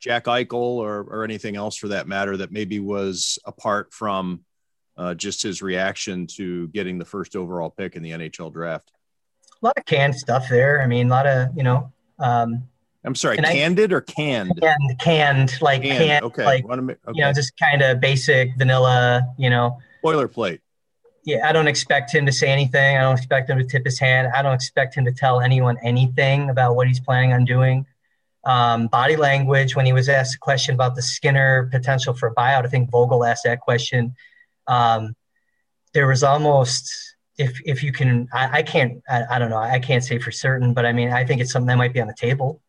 Jack 0.00 0.24
Eichel, 0.24 0.52
or 0.54 1.00
or 1.02 1.24
anything 1.24 1.56
else 1.56 1.76
for 1.76 1.88
that 1.88 2.08
matter, 2.08 2.36
that 2.36 2.50
maybe 2.50 2.80
was 2.80 3.38
apart 3.44 3.92
from 3.92 4.44
uh, 4.96 5.14
just 5.14 5.42
his 5.42 5.62
reaction 5.62 6.26
to 6.26 6.68
getting 6.68 6.98
the 6.98 7.04
first 7.04 7.36
overall 7.36 7.70
pick 7.70 7.96
in 7.96 8.02
the 8.02 8.10
NHL 8.10 8.52
draft. 8.52 8.92
A 9.62 9.66
lot 9.66 9.74
of 9.76 9.84
canned 9.84 10.14
stuff 10.14 10.46
there. 10.48 10.82
I 10.82 10.86
mean, 10.86 11.06
a 11.06 11.10
lot 11.10 11.26
of 11.26 11.48
you 11.56 11.62
know. 11.62 11.92
Um, 12.18 12.64
I'm 13.02 13.14
sorry, 13.14 13.38
candid 13.38 13.92
I, 13.92 13.96
or 13.96 14.00
canned? 14.02 14.60
Canned, 14.60 14.98
canned, 14.98 15.62
like 15.62 15.82
canned, 15.82 15.98
canned 15.98 16.24
okay. 16.26 16.44
like 16.44 16.66
make, 16.66 16.98
okay. 17.06 17.12
you 17.14 17.24
know, 17.24 17.32
just 17.32 17.56
kind 17.58 17.80
of 17.80 18.00
basic 18.00 18.50
vanilla, 18.58 19.22
you 19.38 19.48
know. 19.48 19.78
Boilerplate 20.04 20.60
yeah, 21.24 21.48
I 21.48 21.52
don't 21.52 21.68
expect 21.68 22.14
him 22.14 22.26
to 22.26 22.32
say 22.32 22.48
anything. 22.48 22.96
I 22.96 23.02
don't 23.02 23.16
expect 23.16 23.50
him 23.50 23.58
to 23.58 23.64
tip 23.64 23.84
his 23.84 23.98
hand. 23.98 24.28
I 24.34 24.42
don't 24.42 24.54
expect 24.54 24.94
him 24.94 25.04
to 25.04 25.12
tell 25.12 25.40
anyone 25.40 25.76
anything 25.82 26.50
about 26.50 26.76
what 26.76 26.88
he's 26.88 27.00
planning 27.00 27.32
on 27.32 27.44
doing. 27.44 27.86
Um, 28.44 28.88
body 28.88 29.16
language, 29.16 29.76
when 29.76 29.86
he 29.86 29.92
was 29.92 30.08
asked 30.08 30.36
a 30.36 30.38
question 30.38 30.74
about 30.74 30.94
the 30.94 31.02
Skinner 31.02 31.68
potential 31.70 32.14
for 32.14 32.28
a 32.28 32.34
buyout, 32.34 32.64
I 32.64 32.68
think 32.68 32.90
Vogl 32.90 33.28
asked 33.28 33.44
that 33.44 33.60
question. 33.60 34.14
Um, 34.66 35.14
there 35.92 36.06
was 36.06 36.22
almost, 36.22 36.90
if 37.36 37.60
if 37.64 37.82
you 37.82 37.92
can, 37.92 38.28
I, 38.32 38.58
I 38.58 38.62
can't, 38.62 39.02
I, 39.08 39.24
I, 39.32 39.38
don't 39.38 39.50
know, 39.50 39.58
I 39.58 39.78
can't 39.78 40.04
say 40.04 40.18
for 40.18 40.30
certain, 40.30 40.72
but 40.72 40.86
I 40.86 40.92
mean, 40.92 41.10
I 41.10 41.24
think 41.24 41.40
it's 41.40 41.52
something 41.52 41.66
that 41.68 41.76
might 41.76 41.92
be 41.92 42.00
on 42.00 42.06
the 42.06 42.14
table 42.14 42.62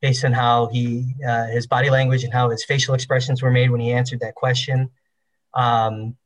based 0.00 0.24
on 0.24 0.32
how 0.32 0.68
he, 0.68 1.14
uh, 1.26 1.46
his 1.46 1.66
body 1.66 1.90
language 1.90 2.24
and 2.24 2.32
how 2.32 2.48
his 2.50 2.64
facial 2.64 2.94
expressions 2.94 3.42
were 3.42 3.50
made 3.50 3.70
when 3.70 3.80
he 3.80 3.92
answered 3.92 4.20
that 4.20 4.34
question. 4.34 4.90
Um, 5.54 6.16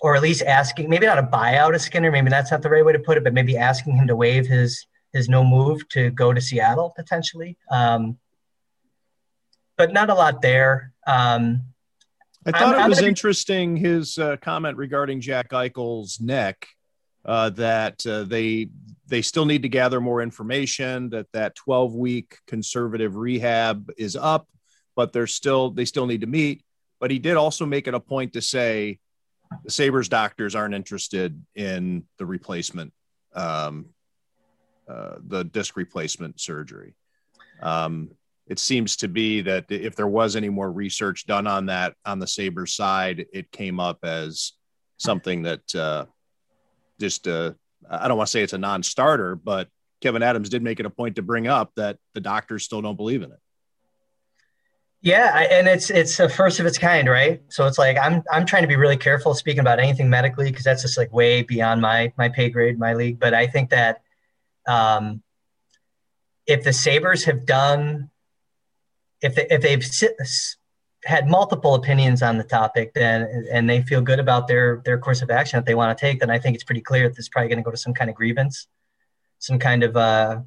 or 0.00 0.16
at 0.16 0.22
least 0.22 0.42
asking, 0.42 0.88
maybe 0.88 1.06
not 1.06 1.18
a 1.18 1.22
buyout 1.22 1.74
of 1.74 1.80
Skinner, 1.80 2.10
maybe 2.10 2.30
that's 2.30 2.50
not 2.50 2.62
the 2.62 2.70
right 2.70 2.84
way 2.84 2.92
to 2.92 2.98
put 2.98 3.18
it, 3.18 3.24
but 3.24 3.34
maybe 3.34 3.56
asking 3.56 3.96
him 3.96 4.06
to 4.06 4.16
waive 4.16 4.46
his 4.46 4.86
his 5.18 5.28
no 5.28 5.44
move 5.44 5.86
to 5.90 6.10
go 6.10 6.32
to 6.32 6.40
Seattle 6.40 6.92
potentially. 6.96 7.56
Um, 7.70 8.18
but 9.76 9.92
not 9.92 10.10
a 10.10 10.14
lot 10.14 10.40
there. 10.42 10.92
Um, 11.06 11.62
I 12.46 12.52
thought 12.52 12.76
I'm, 12.76 12.86
it 12.86 12.88
was 12.88 13.02
interesting 13.02 13.76
his 13.76 14.16
uh, 14.18 14.36
comment 14.38 14.76
regarding 14.76 15.20
Jack 15.20 15.50
Eichel's 15.50 16.20
neck. 16.20 16.66
Uh, 17.24 17.50
that 17.50 18.06
uh, 18.06 18.22
they 18.22 18.70
they 19.06 19.20
still 19.20 19.44
need 19.44 19.62
to 19.62 19.68
gather 19.68 20.00
more 20.00 20.22
information. 20.22 21.10
That 21.10 21.26
that 21.32 21.54
12 21.56 21.94
week 21.94 22.38
conservative 22.46 23.16
rehab 23.16 23.90
is 23.98 24.16
up, 24.16 24.48
but 24.96 25.12
they're 25.12 25.26
still 25.26 25.70
they 25.70 25.84
still 25.84 26.06
need 26.06 26.22
to 26.22 26.26
meet. 26.26 26.62
But 27.00 27.10
he 27.10 27.18
did 27.18 27.36
also 27.36 27.66
make 27.66 27.86
it 27.86 27.94
a 27.94 28.00
point 28.00 28.32
to 28.32 28.40
say 28.40 28.98
the 29.64 29.70
Sabres 29.70 30.08
doctors 30.08 30.54
aren't 30.54 30.74
interested 30.74 31.42
in 31.54 32.04
the 32.18 32.26
replacement, 32.26 32.92
um, 33.34 33.86
uh, 34.88 35.16
the 35.26 35.44
disc 35.44 35.76
replacement 35.76 36.40
surgery. 36.40 36.94
Um, 37.62 38.10
it 38.46 38.58
seems 38.58 38.96
to 38.96 39.08
be 39.08 39.42
that 39.42 39.66
if 39.68 39.94
there 39.94 40.06
was 40.06 40.34
any 40.34 40.48
more 40.48 40.70
research 40.72 41.26
done 41.26 41.46
on 41.46 41.66
that 41.66 41.94
on 42.06 42.18
the 42.18 42.26
Sabres 42.26 42.72
side, 42.72 43.26
it 43.32 43.52
came 43.52 43.78
up 43.78 43.98
as 44.04 44.52
something 44.96 45.42
that 45.42 45.74
uh, 45.74 46.06
just, 46.98 47.28
uh, 47.28 47.52
I 47.90 48.08
don't 48.08 48.16
want 48.16 48.28
to 48.28 48.30
say 48.30 48.42
it's 48.42 48.54
a 48.54 48.58
non 48.58 48.82
starter, 48.82 49.36
but 49.36 49.68
Kevyn 50.02 50.22
Adams 50.22 50.48
did 50.48 50.62
make 50.62 50.80
it 50.80 50.86
a 50.86 50.90
point 50.90 51.16
to 51.16 51.22
bring 51.22 51.46
up 51.46 51.72
that 51.76 51.98
the 52.14 52.20
doctors 52.20 52.64
still 52.64 52.80
don't 52.80 52.96
believe 52.96 53.22
in 53.22 53.32
it. 53.32 53.38
Yeah, 55.00 55.38
and 55.38 55.68
it's 55.68 55.90
it's 55.90 56.18
a 56.18 56.28
first 56.28 56.58
of 56.58 56.66
its 56.66 56.76
kind, 56.76 57.08
right? 57.08 57.40
So 57.48 57.66
it's 57.66 57.78
like 57.78 57.96
I'm 57.96 58.22
I'm 58.32 58.44
trying 58.44 58.62
to 58.62 58.68
be 58.68 58.74
really 58.74 58.96
careful 58.96 59.32
speaking 59.32 59.60
about 59.60 59.78
anything 59.78 60.10
medically 60.10 60.50
because 60.50 60.64
that's 60.64 60.82
just 60.82 60.98
like 60.98 61.12
way 61.12 61.42
beyond 61.42 61.80
my 61.80 62.12
my 62.18 62.28
pay 62.28 62.50
grade, 62.50 62.80
my 62.80 62.94
league. 62.94 63.20
But 63.20 63.32
I 63.32 63.46
think 63.46 63.70
that 63.70 64.02
um, 64.68 65.22
if 66.46 66.62
the 66.62 66.72
Sabres 66.72 67.24
have 67.24 67.44
done, 67.44 68.10
if 69.20 69.34
they, 69.34 69.46
if 69.50 69.62
they've 69.62 69.84
had 71.04 71.28
multiple 71.28 71.74
opinions 71.74 72.22
on 72.22 72.38
the 72.38 72.44
topic, 72.44 72.92
then 72.94 73.46
and 73.52 73.68
they 73.68 73.82
feel 73.82 74.00
good 74.00 74.20
about 74.20 74.46
their 74.46 74.82
their 74.84 74.98
course 74.98 75.22
of 75.22 75.30
action 75.30 75.56
that 75.56 75.66
they 75.66 75.74
want 75.74 75.96
to 75.96 76.00
take, 76.00 76.20
then 76.20 76.30
I 76.30 76.38
think 76.38 76.54
it's 76.54 76.64
pretty 76.64 76.80
clear 76.80 77.08
that 77.08 77.16
this 77.16 77.24
is 77.24 77.28
probably 77.28 77.48
going 77.48 77.58
to 77.58 77.64
go 77.64 77.70
to 77.70 77.76
some 77.76 77.94
kind 77.94 78.10
of 78.10 78.16
grievance, 78.16 78.68
some 79.38 79.58
kind 79.58 79.82
of 79.82 79.96
uh, 79.96 80.40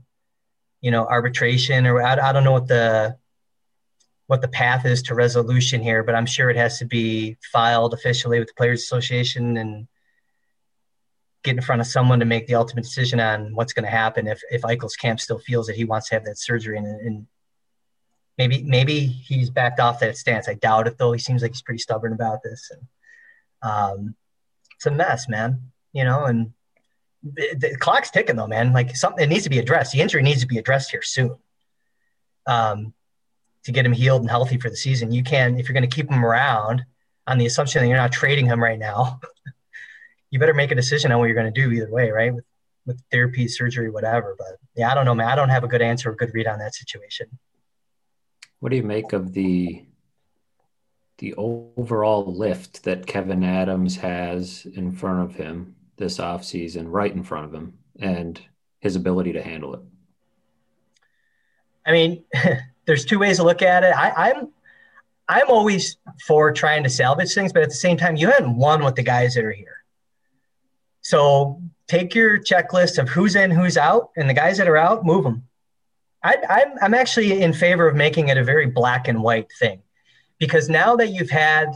you 0.82 0.92
know 0.92 1.06
arbitration, 1.06 1.86
or 1.88 2.02
I, 2.02 2.30
I 2.30 2.32
don't 2.32 2.44
know 2.44 2.54
what 2.54 2.68
the 2.68 3.18
what 4.28 4.42
the 4.42 4.48
path 4.48 4.86
is 4.86 5.02
to 5.04 5.16
resolution 5.16 5.82
here, 5.82 6.04
but 6.04 6.16
I'm 6.16 6.26
sure 6.26 6.50
it 6.50 6.56
has 6.56 6.80
to 6.80 6.86
be 6.86 7.38
filed 7.52 7.94
officially 7.94 8.40
with 8.40 8.48
the 8.48 8.54
Players 8.54 8.82
Association 8.82 9.58
and 9.58 9.88
get 11.44 11.56
in 11.56 11.62
front 11.62 11.82
of 11.82 11.88
someone 11.88 12.20
to 12.20 12.26
make 12.26 12.48
the 12.48 12.56
ultimate 12.56 12.84
decision 12.84 13.20
on 13.20 13.54
what's 13.56 13.74
going 13.74 13.86
to 13.86 13.92
happen 13.92 14.28
if 14.28 14.42
if 14.52 14.62
Eichel's 14.62 14.96
camp 14.96 15.20
still 15.20 15.40
feels 15.40 15.68
that 15.68 15.76
he 15.76 15.86
wants 15.86 16.10
to 16.10 16.16
have 16.16 16.26
that 16.26 16.38
surgery 16.38 16.78
and, 16.78 16.88
and 16.88 17.28
maybe 18.38 18.64
maybe 18.64 19.06
he's 19.06 19.50
backed 19.50 19.80
off 19.80 20.00
that 20.00 20.18
stance. 20.18 20.48
I 20.48 20.56
doubt 20.56 20.88
it 20.88 20.98
though. 20.98 21.12
He 21.12 21.20
seems 21.20 21.42
like 21.42 21.52
he's 21.52 21.62
pretty 21.62 21.80
stubborn 21.80 22.14
about 22.14 22.44
this, 22.44 22.72
and 22.72 23.72
um, 23.72 24.16
it's 24.76 24.86
a 24.86 24.92
mess, 24.92 25.28
man. 25.28 25.72
You 25.94 26.06
know, 26.06 26.26
and 26.26 26.54
the, 27.24 27.56
the 27.56 27.78
clock's 27.78 28.12
ticking 28.12 28.36
though, 28.36 28.48
man. 28.48 28.74
Like 28.74 28.96
something 28.96 29.24
it 29.24 29.30
needs 29.30 29.44
to 29.44 29.50
be 29.50 29.60
addressed. 29.60 29.92
The 29.92 30.02
injury 30.02 30.24
needs 30.24 30.42
to 30.42 30.48
be 30.48 30.58
addressed 30.58 30.92
here 30.92 31.02
soon. 31.02 31.36
Um, 32.48 32.94
to 33.64 33.72
get 33.72 33.86
him 33.86 33.94
healed 33.94 34.22
and 34.22 34.30
healthy 34.30 34.58
for 34.58 34.70
the 34.70 34.76
season. 34.76 35.12
You 35.12 35.24
can, 35.24 35.60
if 35.60 35.68
you're 35.68 35.76
going 35.76 35.88
to 35.88 35.96
keep 35.96 36.10
him 36.10 36.26
around 36.26 36.84
on 37.28 37.38
the 37.38 37.46
assumption 37.46 37.82
that 37.82 37.88
you're 37.88 37.98
not 37.98 38.12
trading 38.12 38.48
him 38.48 38.62
right 38.62 38.80
now, 38.80 39.20
you 40.32 40.40
better 40.40 40.54
make 40.54 40.72
a 40.72 40.76
decision 40.76 41.12
on 41.12 41.20
what 41.20 41.26
you're 41.26 41.36
going 41.36 41.54
to 41.54 41.62
do 41.62 41.72
either 41.72 41.92
way, 41.92 42.10
right? 42.10 42.34
With, 42.34 42.46
with 42.86 43.04
therapy, 43.12 43.48
surgery, 43.48 43.92
whatever. 43.92 44.36
But 44.38 44.58
yeah, 44.76 44.92
I 44.92 44.96
don't 44.96 45.06
know, 45.06 45.14
man. 45.14 45.28
I 45.28 45.36
don't 45.36 45.50
have 45.50 45.64
a 45.64 45.68
good 45.68 45.82
answer 45.82 46.10
or 46.10 46.16
good 46.16 46.34
read 46.34 46.48
on 46.48 46.60
that 46.60 46.74
situation. 46.74 47.28
What 48.60 48.70
do 48.70 48.78
you 48.78 48.84
make 48.84 49.14
of 49.14 49.34
the 49.34 49.86
the 51.18 51.36
overall 51.36 52.34
lift 52.36 52.84
that 52.84 53.06
Kevyn 53.06 53.46
Adams 53.46 53.98
has 53.98 54.66
in 54.74 54.92
front 54.92 55.22
of 55.22 55.36
him 55.36 55.76
this 55.98 56.18
offseason, 56.18 56.86
right 56.88 57.14
in 57.14 57.22
front 57.22 57.46
of 57.46 57.54
him, 57.54 57.78
and 58.00 58.42
his 58.80 58.96
ability 58.96 59.34
to 59.34 59.44
handle 59.44 59.76
it? 59.76 59.82
I 61.86 61.92
mean, 61.92 62.24
there's 62.86 63.06
two 63.06 63.20
ways 63.20 63.38
to 63.38 63.44
look 63.44 63.62
at 63.62 63.84
it. 63.84 63.96
I, 63.96 64.30
I'm 64.30 64.52
I'm 65.28 65.50
always 65.50 65.98
for 66.26 66.52
trying 66.52 66.84
to 66.84 66.90
salvage 66.90 67.34
things, 67.34 67.54
but 67.54 67.62
at 67.62 67.70
the 67.70 67.76
same 67.76 67.98
time, 67.98 68.16
you 68.16 68.30
haven't 68.30 68.56
won 68.56 68.84
with 68.84 68.96
the 68.96 69.04
guys 69.04 69.36
that 69.36 69.46
are 69.46 69.52
here. 69.52 69.81
So 71.02 71.62
take 71.88 72.16
your 72.16 72.40
checklist 72.40 72.98
of 72.98 73.10
who's 73.10 73.36
in, 73.36 73.52
who's 73.52 73.78
out, 73.78 74.12
and 74.16 74.30
the 74.30 74.34
guys 74.34 74.58
that 74.58 74.68
are 74.68 74.78
out, 74.78 75.06
move 75.06 75.24
them. 75.24 75.44
I, 76.24 76.38
I'm, 76.50 76.74
I'm 76.82 76.94
actually 76.94 77.42
in 77.42 77.54
favor 77.54 77.88
of 77.88 77.96
making 77.96 78.30
it 78.30 78.38
a 78.38 78.44
very 78.44 78.68
black 78.68 79.08
and 79.08 79.24
white 79.24 79.48
thing 79.60 79.82
because 80.40 80.70
now 80.70 80.96
that 80.96 81.10
you've 81.10 81.30
had, 81.30 81.72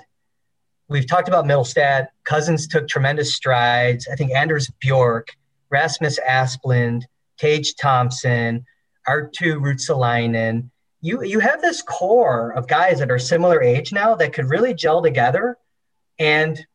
we've 0.87 1.07
talked 1.07 1.27
about 1.27 1.45
Mittelstadt, 1.45 2.07
Cozens 2.23 2.67
took 2.67 2.87
tremendous 2.87 3.35
strides. 3.35 4.07
I 4.11 4.15
think 4.15 4.31
Anders 4.31 4.71
Bjork, 4.79 5.29
Rasmus 5.69 6.19
Asplund, 6.27 7.03
Tage 7.37 7.75
Thompson, 7.75 8.65
Arttu 9.07 9.59
Ruotsalainen. 9.59 10.69
You, 11.01 11.23
you 11.23 11.39
have 11.39 11.61
this 11.61 11.81
core 11.81 12.51
of 12.53 12.67
guys 12.67 12.99
that 12.99 13.11
are 13.11 13.19
similar 13.19 13.61
age 13.61 13.91
now 13.91 14.15
that 14.15 14.33
could 14.33 14.49
really 14.49 14.73
gel 14.73 15.01
together 15.01 15.57
and 16.17 16.65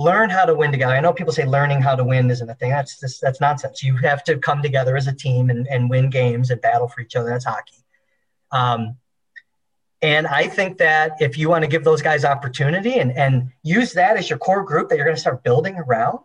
learn 0.00 0.30
how 0.30 0.44
to 0.44 0.54
win 0.54 0.72
together. 0.72 0.94
I 0.94 1.00
know 1.00 1.12
people 1.12 1.32
say 1.32 1.44
learning 1.44 1.82
how 1.82 1.94
to 1.94 2.04
win 2.04 2.30
isn't 2.30 2.48
a 2.48 2.54
thing. 2.54 2.70
That's 2.70 2.98
just, 2.98 3.20
that's 3.20 3.40
nonsense. 3.40 3.82
You 3.82 3.96
have 3.98 4.24
to 4.24 4.38
come 4.38 4.62
together 4.62 4.96
as 4.96 5.06
a 5.06 5.12
team 5.12 5.50
and, 5.50 5.66
and 5.68 5.90
win 5.90 6.08
games 6.08 6.50
and 6.50 6.60
battle 6.60 6.88
for 6.88 7.00
each 7.00 7.16
other. 7.16 7.28
That's 7.28 7.44
hockey. 7.44 7.84
Um, 8.50 8.96
and 10.02 10.26
I 10.26 10.46
think 10.46 10.78
that 10.78 11.20
if 11.20 11.36
you 11.36 11.50
want 11.50 11.62
to 11.62 11.68
give 11.68 11.84
those 11.84 12.00
guys 12.00 12.24
opportunity 12.24 12.98
and, 12.98 13.12
and 13.12 13.50
use 13.62 13.92
that 13.92 14.16
as 14.16 14.30
your 14.30 14.38
core 14.38 14.64
group 14.64 14.88
that 14.88 14.96
you're 14.96 15.04
going 15.04 15.16
to 15.16 15.20
start 15.20 15.44
building 15.44 15.76
around, 15.76 16.20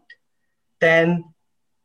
then 0.80 1.26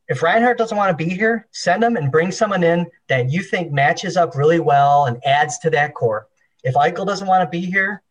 if 0.07 0.23
Reinhart 0.23 0.57
doesn't 0.57 0.77
want 0.77 0.97
to 0.97 1.05
be 1.05 1.09
here, 1.09 1.47
send 1.51 1.83
him 1.83 1.97
and 1.97 2.11
bring 2.11 2.31
someone 2.31 2.63
in 2.63 2.87
that 3.09 3.29
you 3.29 3.43
think 3.43 3.71
matches 3.71 4.15
up 4.15 4.35
really 4.35 4.59
well 4.59 5.05
and 5.05 5.23
adds 5.25 5.59
to 5.59 5.69
that 5.71 5.93
core. 5.93 6.27
If 6.63 6.75
Eichel 6.75 7.05
doesn't 7.05 7.27
want 7.27 7.43
to 7.43 7.49
be 7.49 7.65
here, 7.65 8.01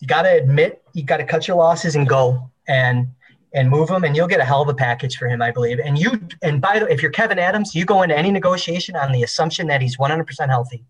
you 0.00 0.06
got 0.06 0.22
to 0.22 0.32
admit 0.36 0.83
you 0.94 1.02
got 1.02 1.18
to 1.18 1.24
cut 1.24 1.46
your 1.46 1.56
losses 1.56 1.96
and 1.96 2.08
go 2.08 2.50
and 2.66 3.08
and 3.52 3.70
move 3.70 3.88
him, 3.88 4.02
and 4.02 4.16
you'll 4.16 4.26
get 4.26 4.40
a 4.40 4.44
hell 4.44 4.62
of 4.62 4.68
a 4.68 4.74
package 4.74 5.16
for 5.16 5.28
him, 5.28 5.40
I 5.40 5.52
believe. 5.52 5.78
And 5.78 5.98
you 5.98 6.20
and 6.42 6.60
by 6.60 6.78
the 6.78 6.86
way, 6.86 6.92
if 6.92 7.02
you're 7.02 7.12
Kevyn 7.12 7.36
Adams, 7.36 7.74
you 7.74 7.84
go 7.84 8.02
into 8.02 8.16
any 8.16 8.30
negotiation 8.30 8.96
on 8.96 9.12
the 9.12 9.22
assumption 9.22 9.66
that 9.68 9.80
he's 9.82 9.96
100% 9.96 10.48
healthy. 10.48 10.84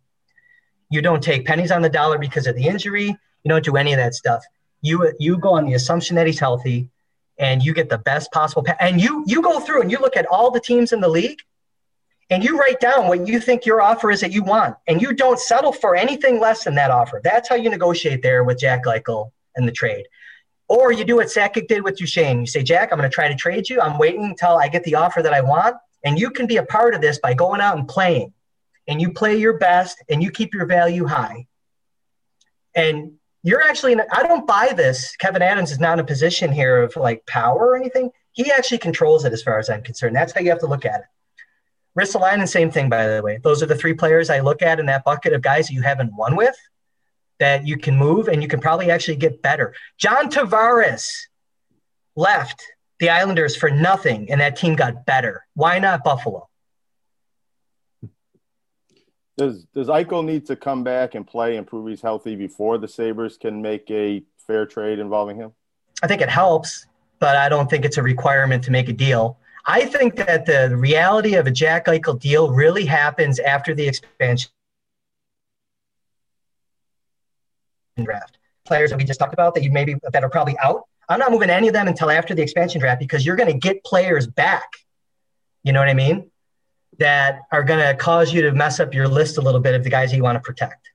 You 0.88 1.02
don't 1.02 1.22
take 1.22 1.44
pennies 1.46 1.70
on 1.70 1.82
the 1.82 1.88
dollar 1.88 2.18
because 2.18 2.46
of 2.46 2.54
the 2.54 2.66
injury. 2.66 3.06
You 3.06 3.48
don't 3.48 3.64
do 3.64 3.76
any 3.76 3.92
of 3.92 3.98
that 3.98 4.14
stuff. 4.14 4.44
You 4.80 5.12
you 5.18 5.38
go 5.38 5.54
on 5.54 5.66
the 5.66 5.74
assumption 5.74 6.16
that 6.16 6.26
he's 6.26 6.38
healthy, 6.38 6.88
and 7.38 7.62
you 7.62 7.74
get 7.74 7.88
the 7.88 7.98
best 7.98 8.30
possible. 8.32 8.62
Pa- 8.62 8.76
and 8.80 9.00
you 9.00 9.24
you 9.26 9.42
go 9.42 9.60
through 9.60 9.82
and 9.82 9.90
you 9.90 9.98
look 9.98 10.16
at 10.16 10.26
all 10.26 10.50
the 10.50 10.60
teams 10.60 10.92
in 10.92 11.00
the 11.00 11.08
league, 11.08 11.40
and 12.30 12.44
you 12.44 12.58
write 12.58 12.80
down 12.80 13.08
what 13.08 13.26
you 13.26 13.40
think 13.40 13.66
your 13.66 13.82
offer 13.82 14.10
is 14.10 14.20
that 14.20 14.32
you 14.32 14.42
want, 14.42 14.76
and 14.86 15.02
you 15.02 15.12
don't 15.14 15.38
settle 15.38 15.72
for 15.72 15.96
anything 15.96 16.40
less 16.40 16.64
than 16.64 16.74
that 16.76 16.90
offer. 16.90 17.20
That's 17.22 17.48
how 17.48 17.56
you 17.56 17.68
negotiate 17.68 18.22
there 18.22 18.44
with 18.44 18.58
Jack 18.58 18.84
Eichel 18.84 19.32
and 19.56 19.66
the 19.66 19.72
trade. 19.72 20.06
Or 20.68 20.92
you 20.92 21.04
do 21.04 21.16
what 21.16 21.26
Sakic 21.26 21.68
did 21.68 21.84
with 21.84 21.98
Duchene. 21.98 22.40
You 22.40 22.46
say, 22.46 22.62
Jack, 22.62 22.90
I'm 22.90 22.98
going 22.98 23.08
to 23.08 23.14
try 23.14 23.28
to 23.28 23.34
trade 23.34 23.68
you. 23.68 23.80
I'm 23.80 23.98
waiting 23.98 24.24
until 24.24 24.56
I 24.56 24.68
get 24.68 24.82
the 24.84 24.94
offer 24.94 25.22
that 25.22 25.34
I 25.34 25.40
want. 25.40 25.76
And 26.04 26.18
you 26.18 26.30
can 26.30 26.46
be 26.46 26.56
a 26.56 26.64
part 26.64 26.94
of 26.94 27.00
this 27.00 27.18
by 27.18 27.34
going 27.34 27.60
out 27.60 27.76
and 27.76 27.86
playing. 27.86 28.32
And 28.88 29.00
you 29.00 29.12
play 29.12 29.36
your 29.36 29.58
best 29.58 30.02
and 30.08 30.22
you 30.22 30.30
keep 30.30 30.54
your 30.54 30.66
value 30.66 31.06
high. 31.06 31.46
And 32.74 33.12
you're 33.42 33.62
actually, 33.62 33.92
in, 33.92 34.02
I 34.12 34.22
don't 34.22 34.46
buy 34.46 34.72
this. 34.74 35.14
Kevyn 35.22 35.40
Adams 35.40 35.70
is 35.70 35.80
not 35.80 35.94
in 35.94 36.00
a 36.00 36.06
position 36.06 36.50
here 36.50 36.82
of 36.82 36.96
like 36.96 37.24
power 37.26 37.58
or 37.58 37.76
anything. 37.76 38.10
He 38.32 38.50
actually 38.50 38.78
controls 38.78 39.24
it 39.24 39.32
as 39.32 39.42
far 39.42 39.58
as 39.58 39.70
I'm 39.70 39.82
concerned. 39.82 40.16
That's 40.16 40.32
how 40.32 40.40
you 40.40 40.50
have 40.50 40.60
to 40.60 40.66
look 40.66 40.84
at 40.84 41.00
it. 41.00 41.06
Ristolainen, 41.98 42.48
same 42.48 42.70
thing, 42.70 42.88
by 42.88 43.06
the 43.06 43.22
way. 43.22 43.38
Those 43.42 43.62
are 43.62 43.66
the 43.66 43.76
three 43.76 43.94
players 43.94 44.28
I 44.28 44.40
look 44.40 44.62
at 44.62 44.80
in 44.80 44.86
that 44.86 45.04
bucket 45.04 45.32
of 45.32 45.42
guys 45.42 45.68
that 45.68 45.74
you 45.74 45.82
haven't 45.82 46.12
won 46.14 46.36
with 46.36 46.56
that 47.38 47.66
you 47.66 47.76
can 47.76 47.96
move 47.96 48.28
and 48.28 48.42
you 48.42 48.48
can 48.48 48.60
probably 48.60 48.90
actually 48.90 49.16
get 49.16 49.42
better. 49.42 49.74
John 49.98 50.30
Tavares 50.30 51.10
left 52.16 52.62
the 53.00 53.10
Islanders 53.10 53.56
for 53.56 53.70
nothing 53.70 54.30
and 54.30 54.40
that 54.40 54.56
team 54.56 54.76
got 54.76 55.04
better. 55.04 55.46
Why 55.54 55.78
not 55.78 56.04
Buffalo? 56.04 56.48
Does 59.36 59.64
does 59.74 59.88
Eichel 59.88 60.24
need 60.24 60.46
to 60.46 60.54
come 60.54 60.84
back 60.84 61.16
and 61.16 61.26
play 61.26 61.56
and 61.56 61.66
prove 61.66 61.88
he's 61.88 62.00
healthy 62.00 62.36
before 62.36 62.78
the 62.78 62.86
Sabres 62.86 63.36
can 63.36 63.60
make 63.60 63.90
a 63.90 64.22
fair 64.46 64.64
trade 64.64 65.00
involving 65.00 65.36
him? 65.36 65.52
I 66.02 66.06
think 66.06 66.20
it 66.20 66.28
helps, 66.28 66.86
but 67.18 67.36
I 67.36 67.48
don't 67.48 67.68
think 67.68 67.84
it's 67.84 67.98
a 67.98 68.02
requirement 68.02 68.62
to 68.64 68.70
make 68.70 68.88
a 68.88 68.92
deal. 68.92 69.38
I 69.66 69.86
think 69.86 70.16
that 70.16 70.46
the 70.46 70.76
reality 70.76 71.34
of 71.34 71.46
a 71.46 71.50
Jack 71.50 71.86
Eichel 71.86 72.20
deal 72.20 72.52
really 72.52 72.84
happens 72.84 73.40
after 73.40 73.74
the 73.74 73.88
expansion 73.88 74.50
draft. 78.02 78.38
Players 78.64 78.90
that 78.90 78.96
we 78.96 79.04
just 79.04 79.20
talked 79.20 79.34
about 79.34 79.54
that 79.54 79.62
you 79.62 79.70
maybe 79.70 79.96
that 80.12 80.24
are 80.24 80.30
probably 80.30 80.56
out. 80.58 80.82
I'm 81.08 81.18
not 81.18 81.30
moving 81.30 81.50
any 81.50 81.68
of 81.68 81.74
them 81.74 81.86
until 81.86 82.10
after 82.10 82.34
the 82.34 82.42
expansion 82.42 82.80
draft 82.80 82.98
because 82.98 83.26
you're 83.26 83.36
going 83.36 83.52
to 83.52 83.58
get 83.58 83.84
players 83.84 84.26
back. 84.26 84.68
You 85.62 85.72
know 85.72 85.80
what 85.80 85.88
I 85.88 85.94
mean? 85.94 86.30
That 86.98 87.40
are 87.52 87.62
going 87.62 87.80
to 87.80 87.94
cause 87.94 88.32
you 88.32 88.42
to 88.42 88.52
mess 88.52 88.80
up 88.80 88.94
your 88.94 89.06
list 89.06 89.36
a 89.36 89.42
little 89.42 89.60
bit 89.60 89.74
of 89.74 89.84
the 89.84 89.90
guys 89.90 90.12
you 90.12 90.22
want 90.22 90.36
to 90.36 90.40
protect. 90.40 90.90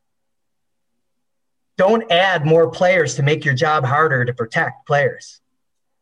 Don't 1.78 2.12
add 2.12 2.46
more 2.46 2.70
players 2.70 3.16
to 3.16 3.24
make 3.24 3.46
your 3.46 3.54
job 3.54 3.86
harder 3.86 4.26
to 4.26 4.34
protect 4.34 4.86
players. 4.88 5.40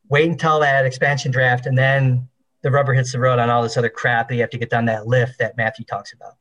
Wait 0.10 0.30
until 0.30 0.62
that 0.62 0.86
expansion 0.86 1.32
draft 1.32 1.66
and 1.66 1.78
then 1.78 2.30
the 2.62 2.72
rubber 2.72 2.94
hits 2.94 3.12
the 3.12 3.20
road 3.20 3.40
on 3.40 3.50
all 3.50 3.62
this 3.62 3.78
other 3.78 3.90
crap 3.90 4.30
that 4.30 4.36
you 4.36 4.42
have 4.42 4.50
to 4.50 4.58
get 4.58 4.70
done 4.70 4.86
that 4.86 5.06
lift 5.06 5.40
that 5.40 5.58
Matthew 5.58 5.86
talks 5.86 6.14
about. 6.14 6.34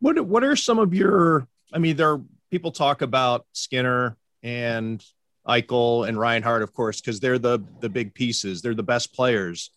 What 0.00 0.20
what 0.26 0.44
are 0.44 0.56
some 0.56 0.78
of 0.78 0.92
your 0.92 1.48
I 1.72 1.78
mean, 1.78 1.96
there 1.96 2.20
people 2.50 2.72
talk 2.72 3.02
about 3.02 3.46
Skinner 3.52 4.16
and 4.42 5.04
Eichel 5.46 6.08
and 6.08 6.18
Reinhart, 6.18 6.62
of 6.62 6.72
course, 6.72 7.00
because 7.00 7.20
they're 7.20 7.38
the 7.38 7.60
the 7.80 7.88
big 7.88 8.14
pieces. 8.14 8.62
They're 8.62 8.74
the 8.74 8.82
best 8.82 9.14
players. 9.14 9.70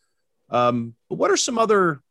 Um, 0.49 0.95
but 1.09 1.15
what 1.15 1.31
are 1.31 1.37
some 1.37 1.57
other 1.57 2.01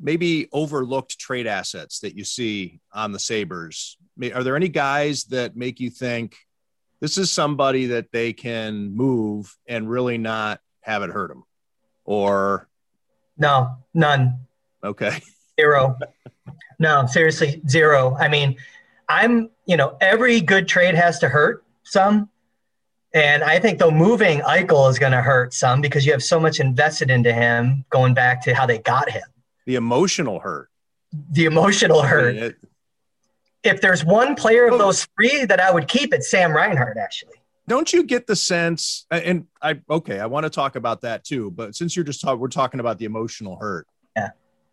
maybe 0.00 0.48
overlooked 0.52 1.18
trade 1.18 1.46
assets 1.46 2.00
that 2.00 2.16
you 2.16 2.24
see 2.24 2.80
on 2.92 3.12
the 3.12 3.18
Sabres? 3.18 3.96
Are 4.34 4.42
there 4.42 4.56
any 4.56 4.68
guys 4.68 5.24
that 5.24 5.56
make 5.56 5.78
you 5.78 5.90
think 5.90 6.36
this 7.00 7.16
is 7.16 7.30
somebody 7.30 7.86
that 7.86 8.10
they 8.12 8.32
can 8.32 8.94
move 8.94 9.56
and 9.66 9.88
really 9.88 10.18
not 10.18 10.60
have 10.82 11.02
it 11.02 11.10
hurt 11.10 11.28
them? 11.28 11.44
Or 12.04 12.68
no, 13.38 13.76
none. 13.94 14.46
Okay. 14.82 15.20
Zero. 15.60 15.96
no, 16.78 17.06
seriously, 17.06 17.62
zero. 17.68 18.16
I 18.18 18.28
mean, 18.28 18.56
I'm, 19.10 19.50
you 19.66 19.76
know, 19.76 19.96
every 20.00 20.40
good 20.40 20.68
trade 20.68 20.94
has 20.94 21.18
to 21.18 21.28
hurt 21.28 21.64
some. 21.82 22.30
And 23.12 23.42
I 23.42 23.58
think 23.58 23.80
though 23.80 23.90
moving 23.90 24.40
Eichel 24.40 24.88
is 24.88 25.00
going 25.00 25.12
to 25.12 25.20
hurt 25.20 25.52
some 25.52 25.80
because 25.80 26.06
you 26.06 26.12
have 26.12 26.22
so 26.22 26.38
much 26.38 26.60
invested 26.60 27.10
into 27.10 27.32
him 27.32 27.84
going 27.90 28.14
back 28.14 28.40
to 28.44 28.54
how 28.54 28.66
they 28.66 28.78
got 28.78 29.10
him. 29.10 29.24
The 29.66 29.74
emotional 29.74 30.38
hurt. 30.38 30.70
The 31.32 31.46
emotional 31.46 32.02
hurt. 32.02 32.56
if 33.64 33.80
there's 33.80 34.04
one 34.04 34.36
player 34.36 34.68
of 34.68 34.74
oh. 34.74 34.78
those 34.78 35.08
three 35.16 35.44
that 35.44 35.58
I 35.58 35.72
would 35.72 35.88
keep, 35.88 36.14
it's 36.14 36.30
Sam 36.30 36.52
Reinhart, 36.52 36.96
actually. 36.96 37.34
Don't 37.66 37.92
you 37.92 38.04
get 38.04 38.28
the 38.28 38.36
sense? 38.36 39.06
And 39.10 39.46
I, 39.60 39.80
okay, 39.90 40.20
I 40.20 40.26
want 40.26 40.44
to 40.44 40.50
talk 40.50 40.76
about 40.76 41.00
that 41.00 41.24
too. 41.24 41.50
But 41.50 41.74
since 41.74 41.96
you're 41.96 42.04
just 42.04 42.20
talking, 42.20 42.38
we're 42.38 42.48
talking 42.48 42.78
about 42.78 42.98
the 42.98 43.06
emotional 43.06 43.56
hurt. 43.56 43.88
Yeah. 44.16 44.30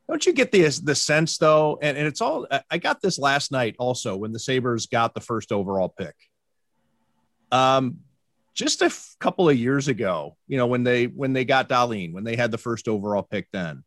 Don't 0.09 0.25
you 0.25 0.33
get 0.33 0.51
the 0.51 0.61
the 0.83 0.95
sense 0.95 1.37
though? 1.37 1.79
And, 1.81 1.97
and 1.97 2.07
it's 2.07 2.21
all 2.21 2.47
I 2.71 2.77
got 2.77 3.01
this 3.01 3.19
last 3.19 3.51
night 3.51 3.75
also 3.77 4.15
when 4.15 4.31
the 4.31 4.39
Sabres 4.39 4.85
got 4.85 5.13
the 5.13 5.21
first 5.21 5.51
overall 5.51 5.89
pick. 5.89 6.15
Um, 7.51 7.99
just 8.53 8.81
a 8.81 8.85
f- 8.85 9.15
couple 9.19 9.47
of 9.49 9.57
years 9.57 9.87
ago, 9.87 10.35
you 10.47 10.57
know, 10.57 10.67
when 10.67 10.83
they 10.83 11.05
when 11.05 11.33
they 11.33 11.45
got 11.45 11.69
Dahlin, 11.69 12.13
when 12.13 12.23
they 12.23 12.35
had 12.35 12.51
the 12.51 12.57
first 12.57 12.87
overall 12.87 13.23
pick, 13.23 13.47
then 13.51 13.83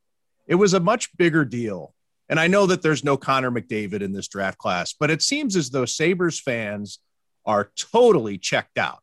it 0.46 0.54
was 0.56 0.74
a 0.74 0.80
much 0.80 1.16
bigger 1.16 1.44
deal. 1.44 1.94
And 2.28 2.38
I 2.38 2.46
know 2.46 2.66
that 2.66 2.82
there's 2.82 3.02
no 3.02 3.16
Connor 3.16 3.50
McDavid 3.50 4.02
in 4.02 4.12
this 4.12 4.28
draft 4.28 4.58
class, 4.58 4.92
but 4.92 5.10
it 5.10 5.22
seems 5.22 5.56
as 5.56 5.70
though 5.70 5.84
Sabres 5.84 6.38
fans 6.38 7.00
are 7.44 7.72
totally 7.76 8.38
checked 8.38 8.78
out. 8.78 9.00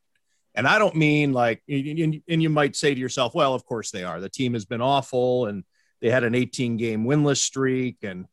And 0.54 0.66
I 0.66 0.78
don't 0.78 0.96
mean 0.96 1.32
like, 1.32 1.62
and 1.68 2.42
you 2.42 2.50
might 2.50 2.74
say 2.74 2.94
to 2.94 3.00
yourself, 3.00 3.34
well, 3.34 3.54
of 3.54 3.64
course 3.64 3.90
they 3.90 4.02
are. 4.02 4.20
The 4.20 4.30
team 4.30 4.54
has 4.54 4.64
been 4.64 4.80
awful 4.80 5.46
and 5.46 5.62
they 6.00 6.10
had 6.10 6.24
an 6.24 6.34
18 6.34 6.76
game 6.76 7.04
winless 7.04 7.38
streak 7.38 7.98
and 8.02 8.26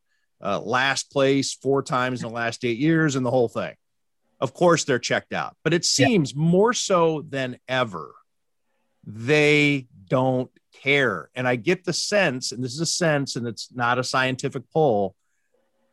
uh, 0.44 0.60
last 0.60 1.12
place 1.12 1.54
four 1.54 1.82
times 1.82 2.22
in 2.22 2.30
the 2.30 2.34
last 2.34 2.64
eight 2.64 2.78
years 2.78 3.16
and 3.16 3.26
the 3.26 3.32
whole 3.32 3.50
thing. 3.50 3.74
Of 4.40 4.54
course, 4.54 4.84
they're 4.84 5.00
checked 5.00 5.34
out, 5.34 5.56
but 5.64 5.74
it 5.74 5.86
seems 5.86 6.34
yeah. 6.34 6.42
more 6.42 6.74
so 6.74 7.26
than 7.28 7.58
ever 7.68 8.14
they 9.06 9.88
don't 10.08 10.52
care. 10.74 11.30
And 11.36 11.48
I 11.48 11.56
get 11.56 11.86
the 11.86 11.94
sense, 11.94 12.52
and 12.52 12.64
this 12.64 12.74
is 12.74 12.82
a 12.82 12.86
sense, 12.86 13.36
and 13.36 13.48
it's 13.48 13.70
not 13.74 13.98
a 13.98 14.04
scientific 14.04 14.64
poll, 14.72 15.16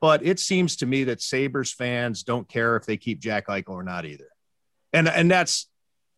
but 0.00 0.24
it 0.24 0.40
seems 0.40 0.76
to 0.76 0.87
me 0.87 1.04
that 1.04 1.22
Sabres 1.22 1.72
fans 1.72 2.24
don't 2.24 2.48
care 2.48 2.76
if 2.76 2.85
they 2.85 2.96
keep 2.96 3.20
Jack 3.20 3.46
Eichel 3.46 3.70
or 3.70 3.85
not 3.85 4.04
either. 4.04 4.28
And, 4.92 5.08
and 5.08 5.30
that's 5.30 5.68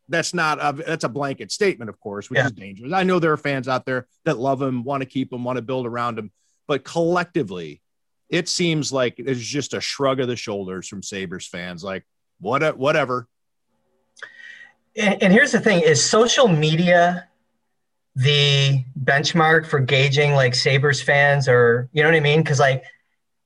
that's 0.08 0.34
not 0.34 0.58
a, 0.60 0.72
that's 0.72 1.04
a 1.04 1.08
blanket 1.08 1.50
statement, 1.50 1.88
of 1.88 1.98
course, 2.00 2.28
which 2.28 2.38
yeah. 2.38 2.46
is 2.46 2.52
dangerous. 2.52 2.92
I 2.92 3.04
know 3.04 3.18
there 3.18 3.32
are 3.32 3.38
fans 3.38 3.68
out 3.68 3.86
there 3.86 4.06
that 4.24 4.38
love 4.38 4.60
him, 4.60 4.84
want 4.84 5.02
to 5.02 5.08
keep 5.08 5.32
him, 5.32 5.44
want 5.44 5.56
to 5.56 5.62
build 5.62 5.86
around 5.86 6.18
him, 6.18 6.30
but 6.66 6.84
collectively, 6.84 7.80
it 8.28 8.48
seems 8.48 8.92
like 8.92 9.14
it's 9.18 9.40
just 9.40 9.74
a 9.74 9.80
shrug 9.80 10.20
of 10.20 10.28
the 10.28 10.36
shoulders 10.36 10.88
from 10.88 11.02
Sabres 11.02 11.46
fans, 11.46 11.84
like 11.84 12.04
what 12.40 12.76
whatever. 12.76 13.28
And, 14.96 15.22
and 15.22 15.32
here's 15.32 15.52
the 15.52 15.60
thing: 15.60 15.82
is 15.82 16.02
social 16.02 16.48
media 16.48 17.28
the 18.16 18.84
benchmark 19.02 19.66
for 19.66 19.80
gauging 19.80 20.32
like 20.32 20.54
Sabres 20.54 21.02
fans, 21.02 21.48
or 21.48 21.88
you 21.92 22.02
know 22.02 22.08
what 22.08 22.16
I 22.16 22.20
mean? 22.20 22.42
Because 22.42 22.60
like 22.60 22.84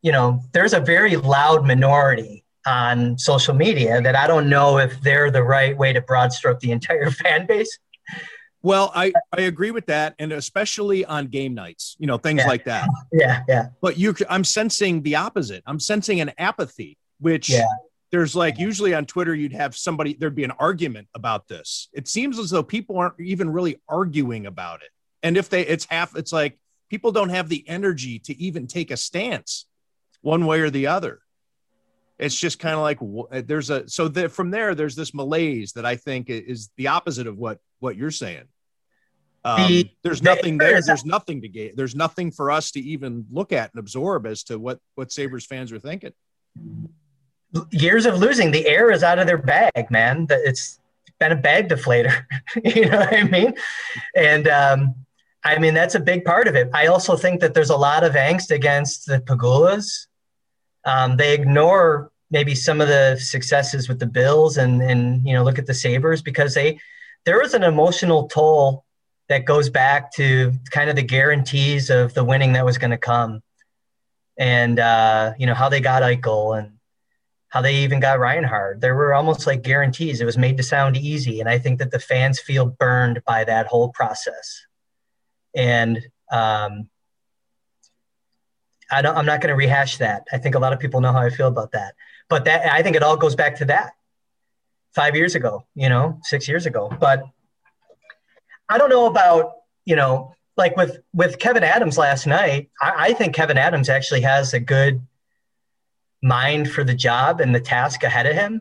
you 0.02 0.12
know, 0.12 0.42
there's 0.52 0.74
a 0.74 0.80
very 0.80 1.16
loud 1.16 1.66
minority 1.66 2.37
on 2.66 3.16
social 3.18 3.54
media 3.54 4.00
that 4.02 4.14
I 4.16 4.26
don't 4.26 4.48
know 4.48 4.78
if 4.78 5.00
they're 5.00 5.30
the 5.30 5.42
right 5.42 5.76
way 5.76 5.92
to 5.92 6.00
broad 6.00 6.32
stroke 6.32 6.60
the 6.60 6.72
entire 6.72 7.10
fan 7.22 7.46
base. 7.46 7.78
Well, 8.62 8.90
I, 8.94 9.12
I 9.32 9.42
agree 9.42 9.70
with 9.70 9.86
that, 9.86 10.14
and 10.18 10.32
especially 10.32 11.04
on 11.04 11.26
game 11.28 11.54
nights, 11.54 11.96
you 12.00 12.06
know, 12.08 12.18
things 12.18 12.40
Yeah. 12.40 12.48
like 12.48 12.64
that. 12.64 12.88
Yeah, 13.12 13.42
yeah, 13.48 13.66
But 13.80 13.96
you, 13.98 14.14
I'm 14.28 14.44
sensing 14.44 15.02
the 15.02 15.14
opposite. 15.16 15.62
I'm 15.66 15.78
sensing 15.80 16.20
an 16.20 16.32
apathy, 16.38 16.98
which 17.20 17.48
Yeah. 17.48 17.64
there's 18.10 18.34
like 18.34 18.58
usually 18.58 18.94
on 18.94 19.06
Twitter, 19.06 19.34
you'd 19.34 19.52
have 19.52 19.76
somebody, 19.76 20.14
there'd 20.14 20.34
be 20.34 20.44
an 20.44 20.50
argument 20.58 21.06
about 21.14 21.46
this. 21.46 21.88
It 21.92 22.08
seems 22.08 22.38
as 22.38 22.50
though 22.50 22.64
people 22.64 22.98
aren't 22.98 23.18
even 23.20 23.50
really 23.50 23.80
arguing 23.88 24.46
about 24.46 24.82
it. 24.82 24.88
And 25.22 25.36
if 25.36 25.48
they, 25.48 25.64
it's 25.64 25.84
half, 25.88 26.16
it's 26.16 26.32
like 26.32 26.58
people 26.90 27.12
don't 27.12 27.28
have 27.30 27.48
the 27.48 27.66
energy 27.68 28.18
to 28.20 28.36
even 28.42 28.66
take 28.66 28.90
a 28.90 28.96
stance 28.96 29.66
one 30.20 30.46
way 30.46 30.60
or 30.60 30.70
the 30.70 30.88
other. 30.88 31.20
It's 32.18 32.34
just 32.34 32.58
kind 32.58 32.74
of 32.74 32.80
like 32.80 33.46
there's 33.46 33.70
a 33.70 33.88
so 33.88 34.08
that 34.08 34.32
from 34.32 34.50
there 34.50 34.74
there's 34.74 34.96
this 34.96 35.14
malaise 35.14 35.72
that 35.74 35.86
I 35.86 35.96
think 35.96 36.28
is 36.28 36.70
the 36.76 36.88
opposite 36.88 37.26
of 37.26 37.38
what 37.38 37.60
what 37.78 37.96
you're 37.96 38.10
saying. 38.10 38.44
Um, 39.44 39.84
there's 40.02 40.22
nothing 40.22 40.58
there. 40.58 40.82
there's- 40.82 41.04
nothing 41.04 41.42
to 41.42 41.48
get. 41.48 41.76
There's 41.76 41.94
nothing 41.94 42.32
for 42.32 42.50
us 42.50 42.72
to 42.72 42.80
even 42.80 43.24
look 43.30 43.52
at 43.52 43.72
and 43.72 43.78
absorb 43.78 44.26
as 44.26 44.42
to 44.44 44.58
what 44.58 44.80
what 44.96 45.12
Sabres 45.12 45.46
fans 45.46 45.70
are 45.72 45.78
thinking. 45.78 46.12
years 47.70 48.04
of 48.04 48.18
losing, 48.18 48.50
the 48.50 48.66
air 48.66 48.90
is 48.90 49.02
out 49.02 49.18
of 49.18 49.26
their 49.26 49.38
bag, 49.38 49.90
man. 49.90 50.26
That 50.26 50.40
it's 50.44 50.80
been 51.20 51.32
a 51.32 51.36
bag 51.36 51.68
deflator. 51.68 52.24
you 52.64 52.86
know 52.86 52.98
what 52.98 53.14
I 53.14 53.22
mean? 53.24 53.54
And 54.16 54.48
um, 54.48 54.94
I 55.44 55.58
mean 55.58 55.72
that's 55.72 55.94
a 55.94 56.00
big 56.00 56.24
part 56.24 56.48
of 56.48 56.56
it. 56.56 56.68
I 56.74 56.88
also 56.88 57.16
think 57.16 57.40
that 57.40 57.54
there's 57.54 57.70
a 57.70 57.76
lot 57.76 58.02
of 58.02 58.14
angst 58.14 58.50
against 58.50 59.06
the 59.06 59.20
Pegulas. 59.20 60.07
Um, 60.84 61.16
they 61.16 61.34
ignore 61.34 62.10
maybe 62.30 62.54
some 62.54 62.80
of 62.80 62.88
the 62.88 63.16
successes 63.16 63.88
with 63.88 63.98
the 63.98 64.06
Bills 64.06 64.56
and 64.56 64.82
and 64.82 65.26
you 65.26 65.34
know 65.34 65.42
look 65.42 65.58
at 65.58 65.66
the 65.66 65.74
Sabres 65.74 66.22
because 66.22 66.54
they 66.54 66.78
there 67.24 67.38
was 67.38 67.54
an 67.54 67.62
emotional 67.62 68.28
toll 68.28 68.84
that 69.28 69.44
goes 69.44 69.68
back 69.68 70.12
to 70.14 70.52
kind 70.70 70.88
of 70.88 70.96
the 70.96 71.02
guarantees 71.02 71.90
of 71.90 72.14
the 72.14 72.24
winning 72.24 72.54
that 72.54 72.64
was 72.64 72.78
going 72.78 72.90
to 72.90 72.98
come, 72.98 73.42
and 74.36 74.78
uh, 74.78 75.32
you 75.38 75.46
know 75.46 75.54
how 75.54 75.68
they 75.68 75.80
got 75.80 76.02
Eichel 76.02 76.58
and 76.58 76.72
how 77.48 77.62
they 77.62 77.76
even 77.76 78.00
got 78.00 78.20
Reinhart. 78.20 78.80
There 78.80 78.94
were 78.94 79.14
almost 79.14 79.46
like 79.46 79.62
guarantees. 79.62 80.20
It 80.20 80.26
was 80.26 80.38
made 80.38 80.56
to 80.58 80.62
sound 80.62 80.96
easy, 80.96 81.40
and 81.40 81.48
I 81.48 81.58
think 81.58 81.78
that 81.78 81.90
the 81.90 81.98
fans 81.98 82.40
feel 82.40 82.66
burned 82.66 83.22
by 83.26 83.44
that 83.44 83.66
whole 83.66 83.88
process. 83.90 84.66
And 85.54 86.06
um, 86.30 86.88
I 88.90 89.02
don't. 89.02 89.16
I'm 89.16 89.26
not 89.26 89.40
going 89.40 89.50
to 89.50 89.56
rehash 89.56 89.98
that. 89.98 90.26
I 90.32 90.38
think 90.38 90.54
a 90.54 90.58
lot 90.58 90.72
of 90.72 90.78
people 90.78 91.00
know 91.00 91.12
how 91.12 91.20
I 91.20 91.30
feel 91.30 91.48
about 91.48 91.72
that. 91.72 91.94
But 92.28 92.44
that 92.44 92.72
I 92.72 92.82
think 92.82 92.96
it 92.96 93.02
all 93.02 93.16
goes 93.16 93.34
back 93.34 93.56
to 93.56 93.64
that 93.66 93.92
five 94.94 95.14
years 95.14 95.34
ago. 95.34 95.64
You 95.74 95.88
know, 95.88 96.18
six 96.22 96.48
years 96.48 96.66
ago. 96.66 96.90
But 97.00 97.24
I 98.68 98.78
don't 98.78 98.90
know 98.90 99.06
about 99.06 99.52
you 99.84 99.96
know 99.96 100.34
like 100.56 100.76
with 100.76 100.98
with 101.14 101.38
Kevyn 101.38 101.62
Adams 101.62 101.98
last 101.98 102.26
night. 102.26 102.70
I, 102.80 102.92
I 102.96 103.12
think 103.12 103.34
Kevyn 103.34 103.56
Adams 103.56 103.88
actually 103.88 104.22
has 104.22 104.54
a 104.54 104.60
good 104.60 105.00
mind 106.22 106.70
for 106.70 106.84
the 106.84 106.94
job 106.94 107.40
and 107.40 107.54
the 107.54 107.60
task 107.60 108.02
ahead 108.02 108.26
of 108.26 108.34
him. 108.34 108.60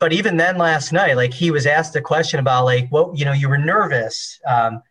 But 0.00 0.12
even 0.12 0.36
then, 0.36 0.58
last 0.58 0.92
night, 0.92 1.16
like 1.16 1.34
he 1.34 1.50
was 1.50 1.66
asked 1.66 1.96
a 1.96 2.00
question 2.00 2.38
about 2.38 2.64
like, 2.64 2.88
what 2.90 3.16
you 3.18 3.24
know, 3.24 3.32
you 3.32 3.48
were 3.48 3.58
nervous. 3.58 4.40
Um, 4.46 4.82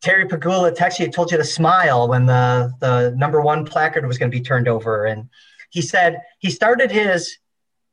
Terry 0.00 0.26
Pegula 0.26 0.74
texted 0.74 1.00
you, 1.00 1.10
told 1.10 1.32
you 1.32 1.38
to 1.38 1.44
smile 1.44 2.08
when 2.08 2.26
the 2.26 2.72
the 2.80 3.14
number 3.16 3.40
one 3.40 3.64
placard 3.64 4.06
was 4.06 4.18
going 4.18 4.30
to 4.30 4.36
be 4.36 4.42
turned 4.42 4.68
over, 4.68 5.06
and 5.06 5.28
he 5.70 5.82
said 5.82 6.22
he 6.38 6.50
started 6.50 6.90
his 6.90 7.38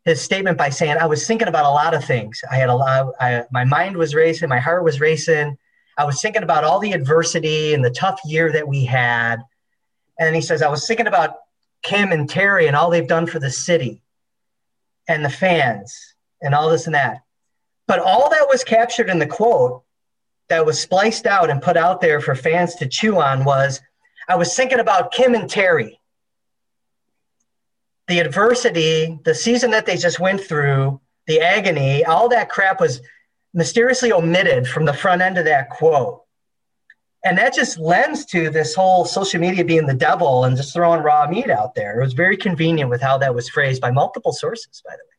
his 0.03 0.21
statement 0.21 0.57
by 0.57 0.69
saying, 0.69 0.97
"I 0.97 1.07
was 1.07 1.25
thinking 1.25 1.47
about 1.47 1.65
a 1.65 1.69
lot 1.69 1.93
of 1.93 2.05
things. 2.05 2.41
I 2.49 2.55
had 2.55 2.69
a 2.69 2.75
lot. 2.75 3.13
I, 3.19 3.43
my 3.51 3.63
mind 3.63 3.97
was 3.97 4.13
racing, 4.13 4.49
my 4.49 4.59
heart 4.59 4.83
was 4.83 4.99
racing. 4.99 5.57
I 5.97 6.05
was 6.05 6.21
thinking 6.21 6.43
about 6.43 6.63
all 6.63 6.79
the 6.79 6.91
adversity 6.91 7.73
and 7.73 7.83
the 7.83 7.89
tough 7.89 8.19
year 8.25 8.51
that 8.51 8.67
we 8.67 8.85
had." 8.85 9.37
And 10.19 10.35
he 10.35 10.41
says, 10.41 10.61
"I 10.61 10.69
was 10.69 10.85
thinking 10.85 11.07
about 11.07 11.37
Kim 11.81 12.11
and 12.11 12.29
Terry 12.29 12.67
and 12.67 12.75
all 12.75 12.89
they've 12.89 13.07
done 13.07 13.25
for 13.25 13.39
the 13.39 13.51
city 13.51 14.01
and 15.07 15.23
the 15.23 15.29
fans 15.29 16.15
and 16.41 16.53
all 16.53 16.69
this 16.69 16.85
and 16.85 16.95
that. 16.95 17.21
But 17.87 17.99
all 17.99 18.29
that 18.29 18.47
was 18.49 18.63
captured 18.63 19.09
in 19.09 19.19
the 19.19 19.27
quote 19.27 19.83
that 20.49 20.65
was 20.65 20.79
spliced 20.79 21.25
out 21.25 21.49
and 21.49 21.61
put 21.61 21.77
out 21.77 22.01
there 22.01 22.21
for 22.21 22.35
fans 22.35 22.75
to 22.75 22.87
chew 22.87 23.19
on 23.19 23.43
was 23.43 23.81
I 24.27 24.35
was 24.35 24.55
thinking 24.55 24.79
about 24.79 25.11
Kim 25.11 25.35
and 25.35 25.49
Terry. 25.49 25.99
The 28.07 28.19
adversity, 28.19 29.19
the 29.23 29.33
season 29.35 29.71
that 29.71 29.85
they 29.85 29.97
just 29.97 30.19
went 30.19 30.41
through, 30.41 31.01
the 31.27 31.41
agony, 31.41 32.05
all 32.05 32.29
that 32.29 32.49
crap 32.49 32.79
was 32.79 33.01
mysteriously 33.53 34.11
omitted 34.11 34.67
from 34.67 34.85
the 34.85 34.93
front 34.93 35.21
end 35.21 35.37
of 35.37 35.45
that 35.45 35.69
quote. 35.69 36.21
And 37.23 37.37
that 37.39 37.55
just 37.55 37.79
lends 37.79 38.25
to 38.25 38.51
this 38.51 38.75
whole 38.75 39.05
social 39.05 39.39
media 39.39 39.65
being 39.65 39.87
the 39.87 39.95
devil 39.95 40.43
and 40.43 40.55
just 40.55 40.73
throwing 40.73 41.01
raw 41.01 41.27
meat 41.27 41.49
out 41.49 41.73
there. 41.73 41.99
It 41.99 42.03
was 42.03 42.13
very 42.13 42.37
convenient 42.37 42.91
with 42.91 43.01
how 43.01 43.17
that 43.17 43.33
was 43.33 43.49
phrased 43.49 43.81
by 43.81 43.89
multiple 43.89 44.31
sources, 44.31 44.83
by 44.85 44.91
the 44.91 44.97
way. 44.97 45.15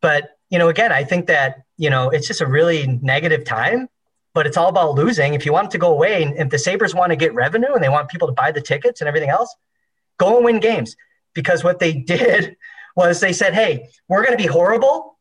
But, 0.00 0.30
you 0.50 0.58
know, 0.58 0.68
again, 0.68 0.90
I 0.90 1.04
think 1.04 1.26
that, 1.26 1.62
you 1.76 1.90
know, 1.90 2.10
it's 2.10 2.26
just 2.26 2.40
a 2.40 2.46
really 2.46 2.98
negative 3.02 3.44
time, 3.44 3.88
but 4.36 4.46
it's 4.46 4.56
all 4.56 4.68
about 4.68 4.94
losing. 4.94 5.34
If 5.34 5.44
you 5.44 5.52
want 5.52 5.70
to 5.72 5.78
go 5.78 5.90
away, 5.90 6.22
and 6.22 6.36
if 6.38 6.50
the 6.50 6.58
Sabres 6.58 6.94
want 6.94 7.10
to 7.10 7.16
get 7.16 7.34
revenue 7.34 7.72
and 7.74 7.82
they 7.82 7.88
want 7.88 8.08
people 8.08 8.28
to 8.28 8.34
buy 8.34 8.52
the 8.52 8.60
tickets 8.60 9.00
and 9.00 9.08
everything 9.08 9.30
else, 9.30 9.52
go 10.18 10.36
and 10.36 10.44
win 10.44 10.60
games. 10.60 10.94
Because 11.34 11.64
what 11.64 11.78
they 11.78 11.92
did 12.14 12.56
was 12.94 13.18
they 13.20 13.32
said, 13.32 13.54
hey, 13.54 13.88
we're 14.08 14.24
going 14.24 14.36
to 14.36 14.42
be 14.42 14.48
horrible. 14.48 15.18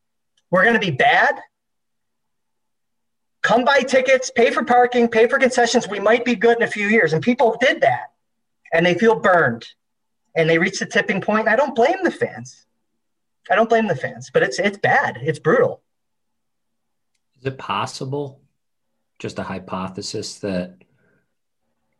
We're 0.52 0.64
going 0.64 0.80
to 0.80 0.88
be 0.92 0.92
bad 0.92 1.36
come 3.46 3.64
buy 3.64 3.82
tickets, 3.82 4.32
pay 4.36 4.50
for 4.50 4.64
parking, 4.64 5.08
pay 5.08 5.28
for 5.28 5.38
concessions. 5.38 5.88
We 5.88 6.00
might 6.00 6.26
be 6.26 6.36
good 6.36 6.58
in 6.58 6.64
a 6.64 6.68
few 6.68 6.88
years. 6.88 7.14
And 7.14 7.22
people 7.22 7.56
did 7.62 7.82
that 7.82 8.08
and 8.74 8.84
they 8.84 8.96
feel 8.96 9.20
burned 9.20 9.68
and 10.36 10.50
they 10.50 10.58
reach 10.58 10.80
the 10.80 10.88
tipping 10.88 11.22
point. 11.22 11.48
I 11.48 11.56
don't 11.56 11.76
blame 11.76 12.04
the 12.04 12.10
fans. 12.10 12.66
I 13.50 13.54
don't 13.54 13.70
blame 13.70 13.88
the 13.88 13.96
fans, 13.96 14.32
but 14.34 14.42
it's 14.42 14.58
it's 14.58 14.80
bad. 14.80 15.20
It's 15.22 15.38
brutal. 15.38 15.84
Is 17.40 17.46
it 17.46 17.60
possible, 17.60 18.42
just 19.20 19.40
a 19.40 19.44
hypothesis, 19.44 20.40
that 20.40 20.78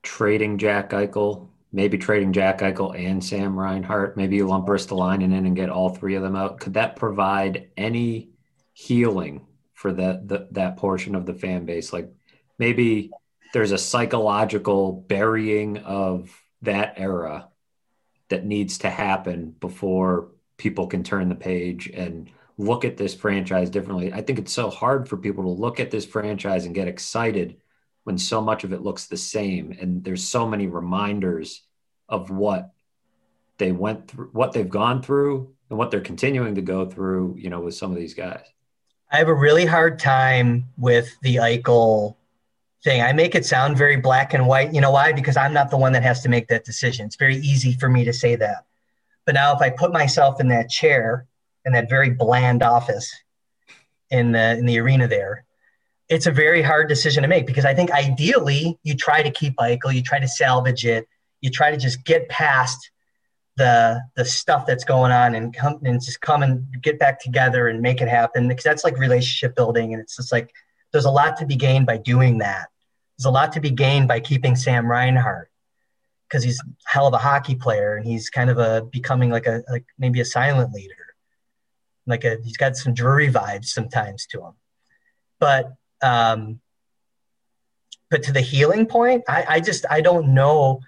trading 0.04 0.58
Jack 0.58 0.92
Eichel, 0.92 1.50
maybe 1.72 1.98
trading 1.98 2.34
Jack 2.34 2.60
Eichel 2.60 2.98
and 2.98 3.24
Sam 3.24 3.58
Reinhart, 3.58 4.16
maybe 4.18 4.38
you 4.38 4.48
lump 4.48 4.68
Ristolainen 4.68 5.24
in 5.26 5.46
and 5.46 5.56
get 5.56 5.70
all 5.70 5.90
three 5.90 6.16
of 6.16 6.24
them 6.24 6.36
out, 6.36 6.60
could 6.60 6.76
that 6.76 6.96
provide 6.96 7.70
any 7.78 8.30
healing 8.74 9.46
for 9.74 9.92
that 9.94 10.50
that 10.52 10.78
portion 10.78 11.16
of 11.16 11.26
the 11.26 11.34
fan 11.34 11.66
base? 11.66 11.92
Like 11.92 12.14
maybe 12.60 13.12
there's 13.54 13.72
a 13.72 13.78
psychological 13.78 14.92
burying 14.92 15.78
of 15.78 16.30
that 16.62 16.96
era 16.98 17.50
that 18.30 18.46
needs 18.46 18.80
to 18.80 18.90
happen 18.90 19.56
before 19.60 20.30
people 20.58 20.88
can 20.88 21.04
turn 21.04 21.30
the 21.30 21.36
page 21.36 21.88
and 21.88 22.30
look 22.58 22.86
at 22.86 22.98
this 22.98 23.14
franchise 23.14 23.70
differently. 23.70 24.14
I 24.14 24.22
think 24.22 24.40
it's 24.40 24.54
so 24.54 24.70
hard 24.70 25.10
for 25.10 25.18
people 25.18 25.44
to 25.44 25.50
look 25.50 25.80
at 25.80 25.92
this 25.92 26.06
franchise 26.06 26.66
and 26.66 26.76
get 26.76 26.88
excited 26.88 27.58
when 28.04 28.18
so 28.18 28.40
much 28.40 28.64
of 28.64 28.72
it 28.72 28.82
looks 28.82 29.08
the 29.08 29.18
same 29.18 29.76
and 29.80 30.04
there's 30.04 30.28
so 30.28 30.48
many 30.48 30.68
reminders 30.68 31.64
of 32.08 32.30
what 32.30 32.72
they 33.58 33.72
went 33.72 34.10
through, 34.10 34.30
what 34.32 34.54
they've 34.54 34.70
gone 34.70 35.02
through 35.02 35.54
and 35.70 35.80
what 35.80 35.92
they're 35.92 36.02
continuing 36.02 36.56
to 36.56 36.62
go 36.62 36.86
through, 36.86 37.36
you 37.38 37.50
know, 37.50 37.62
with 37.62 37.76
some 37.76 37.92
of 37.92 37.98
these 37.98 38.14
guys. 38.14 38.46
I 39.12 39.18
have 39.18 39.28
a 39.28 39.34
really 39.34 39.66
hard 39.66 40.00
time 40.00 40.66
with 40.78 41.10
the 41.22 41.36
Eichel 41.38 42.16
thing. 42.84 43.02
I 43.02 43.14
make 43.14 43.34
it 43.34 43.46
sound 43.46 43.78
very 43.78 43.98
black 43.98 44.34
and 44.34 44.46
white. 44.46 44.74
You 44.74 44.82
know 44.82 44.92
why? 44.92 45.12
Because 45.12 45.38
I'm 45.38 45.54
not 45.54 45.72
the 45.72 45.78
one 45.78 45.94
that 45.94 46.04
has 46.04 46.22
to 46.22 46.30
make 46.30 46.48
that 46.50 46.66
decision. 46.66 47.06
It's 47.06 47.16
very 47.16 47.38
easy 47.38 47.74
for 47.74 47.90
me 47.90 48.04
to 48.06 48.14
say 48.14 48.36
that. 48.36 48.66
But 49.26 49.34
now 49.34 49.56
if 49.56 49.62
I 49.62 49.72
put 49.72 49.92
myself 49.92 50.40
in 50.40 50.48
that 50.50 50.70
chair 50.70 51.26
in 51.66 51.74
that 51.74 51.90
very 51.90 52.12
bland 52.12 52.64
office 52.64 53.14
in 54.10 54.32
the 54.32 54.58
in 54.58 54.66
the 54.66 54.80
arena 54.80 55.08
there, 55.08 55.46
it's 56.10 56.28
a 56.28 56.32
very 56.32 56.62
hard 56.62 56.88
decision 56.88 57.24
to 57.24 57.28
make 57.28 57.48
because 57.48 57.66
I 57.66 57.74
think 57.74 57.92
ideally 57.92 58.80
you 58.84 58.96
try 58.96 59.24
to 59.24 59.32
keep 59.32 59.56
Eichel, 59.58 59.94
you 59.94 60.02
try 60.02 60.20
to 60.20 60.28
salvage 60.28 60.86
it, 60.86 61.08
you 61.42 61.50
try 61.50 61.72
to 61.72 61.78
just 61.78 62.04
get 62.04 62.30
past 62.30 62.92
the 63.58 64.02
the 64.16 64.26
stuff 64.26 64.66
that's 64.66 64.84
going 64.84 65.12
on 65.12 65.34
and 65.34 65.56
come 65.56 65.80
and 65.84 66.04
just 66.04 66.22
come 66.22 66.44
and 66.44 66.66
get 66.82 67.00
back 67.00 67.20
together 67.20 67.68
and 67.68 67.82
make 67.82 68.02
it 68.02 68.08
happen 68.08 68.48
because 68.48 68.64
that's 68.64 68.84
like 68.84 68.98
relationship 68.98 69.56
building 69.56 69.94
and 69.94 70.02
it's 70.02 70.18
just 70.18 70.32
like 70.32 70.54
there's 70.92 71.06
a 71.06 71.12
lot 71.12 71.38
to 71.38 71.46
be 71.46 71.56
gained 71.56 71.86
by 71.86 71.98
doing 71.98 72.38
that. 72.40 72.68
There's 73.18 73.26
a 73.26 73.32
lot 73.32 73.54
to 73.54 73.60
be 73.60 73.72
gained 73.72 74.08
by 74.08 74.20
keeping 74.20 74.56
Sam 74.56 74.90
Reinhart 74.90 75.50
because 76.28 76.44
he's 76.44 76.62
hell 76.86 77.08
of 77.08 77.14
a 77.14 77.18
hockey 77.18 77.56
player 77.56 77.96
and 77.96 78.06
he's 78.06 78.30
kind 78.30 78.50
of 78.50 78.58
a 78.58 78.84
becoming 78.92 79.30
like 79.30 79.48
a 79.48 79.64
like 79.70 79.86
maybe 79.98 80.20
a 80.20 80.26
silent 80.26 80.74
leader. 80.74 81.05
Like 82.08 82.24
a 82.24 82.38
he's 82.44 82.58
got 82.58 82.76
some 82.76 82.94
Drury 82.94 83.32
vibes 83.32 83.66
sometimes 83.66 84.26
to 84.28 84.42
him. 84.42 84.54
But 85.40 85.74
um 86.02 86.60
but 88.10 88.24
to 88.24 88.32
the 88.32 88.42
healing 88.42 88.86
point, 88.86 89.24
I, 89.28 89.46
I 89.48 89.60
just 89.60 89.86
I 89.90 90.02
don't 90.02 90.34
know 90.34 90.82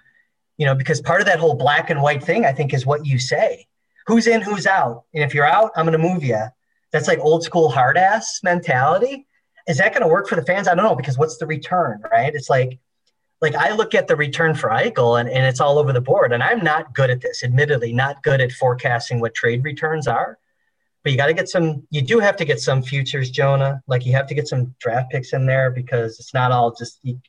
You 0.58 0.66
know, 0.66 0.74
because 0.74 1.00
part 1.00 1.20
of 1.20 1.26
that 1.26 1.38
whole 1.38 1.54
black 1.54 1.88
and 1.90 2.02
white 2.02 2.22
thing, 2.24 2.44
I 2.44 2.52
think, 2.52 2.74
is 2.74 2.84
what 2.84 3.06
you 3.06 3.18
say. 3.18 3.68
Who's 4.08 4.26
in, 4.26 4.40
who's 4.42 4.66
out. 4.66 5.04
And 5.14 5.22
if 5.22 5.32
you're 5.34 5.46
out, 5.46 5.70
I'm 5.76 5.86
going 5.86 6.00
to 6.00 6.08
move 6.10 6.24
you. 6.24 6.42
That's 6.90 7.06
like 7.06 7.20
old 7.20 7.44
school 7.44 7.68
hard 7.68 7.96
ass 7.96 8.40
mentality. 8.42 9.26
Is 9.68 9.78
that 9.78 9.92
going 9.92 10.02
to 10.02 10.08
work 10.08 10.26
for 10.28 10.34
the 10.34 10.44
fans? 10.44 10.66
I 10.66 10.74
don't 10.74 10.84
know 10.84 10.96
because 10.96 11.16
what's 11.16 11.36
the 11.38 11.46
return, 11.46 12.02
right? 12.10 12.34
It's 12.34 12.50
like, 12.50 12.80
like 13.40 13.54
I 13.54 13.72
look 13.72 13.94
at 13.94 14.08
the 14.08 14.16
return 14.16 14.54
for 14.54 14.70
Eichel 14.70 15.20
and, 15.20 15.28
and 15.28 15.46
it's 15.46 15.60
all 15.60 15.78
over 15.78 15.92
the 15.92 16.00
board. 16.00 16.32
And 16.32 16.42
I'm 16.42 16.64
not 16.64 16.92
good 16.92 17.10
at 17.10 17.20
this, 17.20 17.44
admittedly, 17.44 17.92
not 17.92 18.22
good 18.24 18.40
at 18.40 18.50
forecasting 18.50 19.20
what 19.20 19.34
trade 19.34 19.62
returns 19.62 20.08
are. 20.08 20.38
But 21.02 21.12
you 21.12 21.18
got 21.18 21.26
to 21.26 21.34
get 21.34 21.48
some, 21.48 21.86
you 21.90 22.02
do 22.02 22.18
have 22.18 22.36
to 22.36 22.44
get 22.44 22.60
some 22.60 22.82
futures, 22.82 23.30
Jonah. 23.30 23.82
Like 23.86 24.04
you 24.04 24.12
have 24.12 24.26
to 24.26 24.34
get 24.34 24.48
some 24.48 24.74
draft 24.80 25.10
picks 25.10 25.32
in 25.32 25.46
there 25.46 25.70
because 25.70 26.18
it's 26.18 26.34
not 26.34 26.52
all 26.52 26.74
just 26.74 26.98
you, 27.02 27.20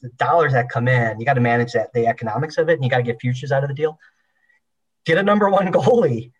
the 0.00 0.08
dollars 0.10 0.52
that 0.52 0.68
come 0.70 0.88
in. 0.88 1.18
You 1.20 1.26
got 1.26 1.34
to 1.34 1.40
manage 1.40 1.72
that, 1.72 1.92
the 1.92 2.06
economics 2.06 2.56
of 2.58 2.68
it, 2.68 2.74
and 2.74 2.84
you 2.84 2.90
got 2.90 2.98
to 2.98 3.02
get 3.02 3.20
futures 3.20 3.52
out 3.52 3.62
of 3.62 3.68
the 3.68 3.74
deal. 3.74 3.98
Get 5.04 5.18
a 5.18 5.22
number 5.22 5.50
one 5.50 5.66
goalie 5.72 6.32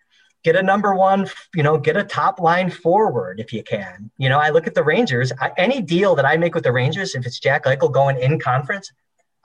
get 0.44 0.56
a 0.56 0.62
number 0.62 0.94
one, 0.94 1.28
you 1.54 1.62
know, 1.62 1.78
get 1.78 1.96
a 1.96 2.04
top 2.04 2.40
line 2.40 2.70
forward 2.70 3.40
if 3.40 3.52
you 3.52 3.62
can. 3.62 4.10
You 4.18 4.28
know, 4.28 4.38
I 4.38 4.50
look 4.50 4.66
at 4.66 4.74
the 4.74 4.82
Rangers. 4.82 5.32
I, 5.40 5.52
any 5.56 5.82
deal 5.82 6.14
that 6.14 6.24
I 6.24 6.36
make 6.36 6.54
with 6.54 6.64
the 6.64 6.72
Rangers, 6.72 7.14
if 7.14 7.26
it's 7.26 7.38
Jack 7.38 7.64
Eichel 7.64 7.92
going 7.92 8.18
in 8.18 8.38
conference, 8.38 8.90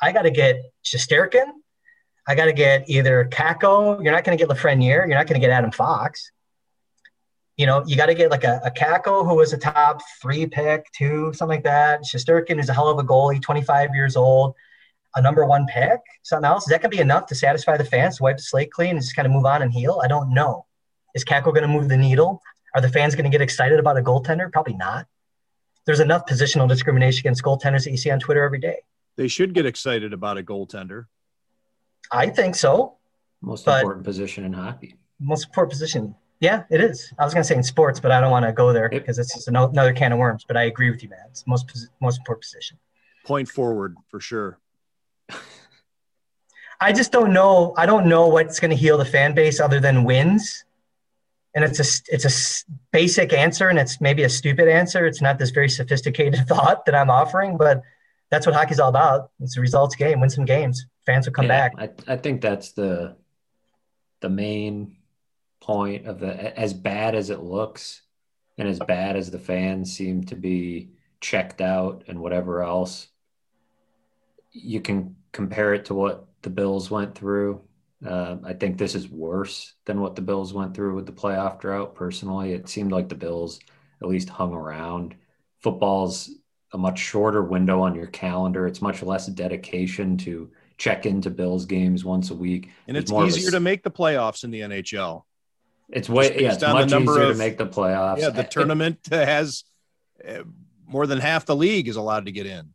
I 0.02 0.12
got 0.12 0.24
to 0.24 0.32
get 0.32 0.62
Shesterkin. 0.84 1.52
I 2.28 2.36
got 2.36 2.46
to 2.46 2.54
get 2.54 2.90
either 2.90 3.28
Kakko. 3.32 4.02
You're 4.02 4.14
not 4.14 4.24
going 4.24 4.38
to 4.38 4.42
get 4.42 4.56
Lafreniere. 4.56 5.08
You're 5.08 5.18
not 5.18 5.28
going 5.28 5.40
to 5.40 5.46
get 5.46 5.50
Adam 5.50 5.72
Fox. 5.72 6.32
You 7.58 7.68
know, 7.68 7.84
you 7.86 7.96
got 7.96 8.08
to 8.08 8.16
get 8.16 8.32
like 8.32 8.44
a, 8.44 8.60
a 8.66 8.72
Kakko 8.72 9.28
who 9.28 9.36
was 9.36 9.54
a 9.54 9.58
top 9.58 10.02
three 10.22 10.48
pick, 10.48 10.92
two, 10.92 11.32
something 11.34 11.58
like 11.58 11.64
that. 11.64 12.02
Shesterkin 12.02 12.60
is 12.60 12.70
a 12.70 12.74
hell 12.74 12.88
of 12.88 12.98
a 12.98 13.04
goalie, 13.04 13.42
25 13.42 13.94
years 13.94 14.16
old, 14.16 14.56
a 15.16 15.22
number 15.22 15.46
one 15.46 15.68
pick, 15.68 16.00
something 16.24 16.48
else. 16.48 16.64
Is 16.64 16.70
that 16.70 16.82
going 16.82 16.90
to 16.90 16.98
be 16.98 17.02
enough 17.02 17.28
to 17.28 17.36
satisfy 17.36 17.78
the 17.78 17.86
fans, 17.86 18.18
to 18.18 18.24
wipe 18.24 18.38
the 18.38 18.44
slate 18.44 18.72
clean, 18.72 18.92
and 18.92 19.02
just 19.02 19.16
kind 19.16 19.28
of 19.28 19.32
move 19.32 19.46
on 19.46 19.62
and 19.62 19.72
heal? 19.72 20.02
I 20.04 20.08
don't 20.08 20.34
know. 20.34 20.66
Is 21.14 21.24
Kakko 21.24 21.46
going 21.46 21.62
to 21.62 21.68
move 21.68 21.90
the 21.90 21.98
needle? 21.98 22.42
Are 22.74 22.82
the 22.82 22.90
fans 22.90 23.14
going 23.14 23.26
to 23.26 23.30
get 23.30 23.42
excited 23.42 23.80
about 23.80 23.98
a 23.98 24.02
goaltender? 24.02 24.52
Probably 24.52 24.74
not. 24.74 25.06
There's 25.86 26.00
enough 26.00 26.26
positional 26.26 26.68
discrimination 26.68 27.20
against 27.20 27.44
goaltenders 27.44 27.84
that 27.84 27.92
you 27.92 27.98
see 27.98 28.10
on 28.10 28.20
Twitter 28.20 28.44
every 28.44 28.60
day. 28.60 28.78
They 29.16 29.28
should 29.28 29.54
get 29.54 29.66
excited 29.66 30.12
about 30.12 30.40
a 30.40 30.44
goaltender. 30.44 31.06
I 32.12 32.30
think 32.30 32.56
so. 32.56 32.98
Most 33.42 33.68
important 33.68 34.06
position 34.06 34.46
in 34.46 34.54
hockey. 34.54 34.96
Most 35.20 35.48
important 35.48 35.72
position. 35.72 36.16
Yeah, 36.40 36.64
it 36.70 36.82
is. 36.82 37.14
I 37.18 37.24
was 37.24 37.34
going 37.34 37.44
to 37.44 37.48
say 37.48 37.56
in 37.56 37.64
sports, 37.64 38.00
but 38.00 38.12
I 38.12 38.20
don't 38.20 38.32
want 38.32 38.46
to 38.46 38.52
go 38.52 38.74
there 38.74 38.90
because 38.90 39.18
it's 39.18 39.34
just 39.34 39.48
another 39.48 39.94
can 39.94 40.12
of 40.12 40.20
worms. 40.20 40.44
But 40.46 40.58
I 40.58 40.64
agree 40.64 40.92
with 40.92 41.02
you, 41.02 41.10
man. 41.10 41.20
It's 41.30 41.48
most 41.48 41.90
most 42.02 42.20
important 42.20 42.44
position. 42.44 42.78
Point 43.26 43.48
forward 43.48 43.96
for 44.10 44.20
sure. 44.20 44.60
I 46.82 46.92
just 46.92 47.14
don't 47.14 47.32
know. 47.32 47.74
I 47.78 47.86
don't 47.86 48.08
know 48.08 48.28
what's 48.28 48.60
going 48.60 48.72
to 48.72 48.78
heal 48.78 48.98
the 48.98 49.06
fan 49.06 49.34
base 49.34 49.62
other 49.62 49.80
than 49.80 50.04
wins 50.04 50.66
and 51.56 51.64
it's 51.64 51.80
a 51.80 52.14
it's 52.14 52.26
a 52.26 52.72
basic 52.92 53.34
answer 53.34 53.70
and 53.70 53.78
it's 53.78 54.02
maybe 54.02 54.24
a 54.24 54.30
stupid 54.30 54.68
answer 54.68 55.06
it's 55.06 55.22
not 55.22 55.38
this 55.40 55.52
very 55.52 55.70
sophisticated 55.70 56.40
thought 56.48 56.86
that 56.86 56.96
i'm 56.96 57.10
offering 57.10 57.58
but 57.58 57.82
that's 58.30 58.46
what 58.46 58.56
hockey's 58.56 58.80
all 58.80 58.90
about 58.90 59.32
it's 59.40 59.58
a 59.58 59.62
results 59.62 59.96
game 59.96 60.20
win 60.20 60.30
some 60.30 60.46
games 60.46 60.86
fans 61.06 61.26
will 61.26 61.34
come 61.34 61.46
yeah, 61.46 61.70
back 61.70 61.74
I, 62.08 62.14
I 62.14 62.18
think 62.18 62.42
that's 62.42 62.72
the 62.72 63.16
the 64.22 64.30
main 64.30 64.98
point 65.64 66.06
of 66.06 66.20
the 66.20 66.60
as 66.60 66.74
bad 66.74 67.16
as 67.16 67.30
it 67.30 67.42
looks 67.42 68.02
and 68.58 68.68
as 68.68 68.80
bad 68.80 69.16
as 69.16 69.32
the 69.32 69.40
fans 69.40 69.96
seem 69.96 70.24
to 70.26 70.36
be 70.36 70.90
checked 71.22 71.62
out 71.62 72.04
and 72.08 72.20
whatever 72.20 72.62
else 72.62 73.08
you 74.52 74.82
can 74.82 75.16
compare 75.32 75.74
it 75.74 75.86
to 75.86 75.94
what 75.94 76.28
the 76.42 76.50
bills 76.50 76.92
went 76.92 77.16
through 77.16 77.62
uh, 78.06 78.38
I 78.44 78.54
think 78.54 78.78
this 78.78 78.96
is 78.96 79.08
worse 79.10 79.74
than 79.86 80.02
what 80.02 80.16
the 80.16 80.22
Bills 80.22 80.54
went 80.54 80.74
through 80.74 80.96
with 80.96 81.06
the 81.06 81.12
playoff 81.12 81.60
drought. 81.60 81.96
Personally, 81.96 82.54
it 82.54 82.68
seemed 82.68 82.92
like 82.92 83.08
the 83.08 83.16
Bills 83.16 83.60
at 84.02 84.10
least 84.10 84.30
hung 84.30 84.54
around. 84.54 85.16
Football's 85.62 86.30
a 86.74 86.78
much 86.78 87.00
shorter 87.00 87.44
window 87.44 87.82
on 87.82 87.96
your 87.96 88.08
calendar. 88.08 88.68
It's 88.68 88.82
much 88.82 89.04
less 89.04 89.28
dedication 89.28 90.18
to 90.18 90.52
check 90.78 91.06
into 91.06 91.30
Bills 91.30 91.66
games 91.66 92.04
once 92.04 92.30
a 92.32 92.36
week. 92.36 92.72
And 92.88 92.98
it's, 92.98 93.12
it's 93.12 93.38
easier 93.38 93.50
a, 93.50 93.52
to 93.52 93.60
make 93.60 93.84
the 93.84 93.92
playoffs 93.92 94.44
in 94.44 94.52
the 94.52 94.62
NHL. 94.62 95.24
It's 95.90 96.10
way 96.10 96.42
yeah, 96.42 96.54
it's 96.54 96.62
much 96.62 96.92
easier 96.92 97.22
of, 97.22 97.34
to 97.34 97.38
make 97.38 97.58
the 97.58 97.68
playoffs. 97.68 98.20
Yeah, 98.20 98.30
the 98.30 98.44
tournament 98.52 99.00
has 99.12 99.64
uh, 100.28 100.44
more 100.88 101.08
than 101.08 101.20
half 101.20 101.46
the 101.46 101.56
league 101.56 101.88
is 101.88 101.96
allowed 101.96 102.26
to 102.26 102.32
get 102.32 102.46
in. 102.46 102.74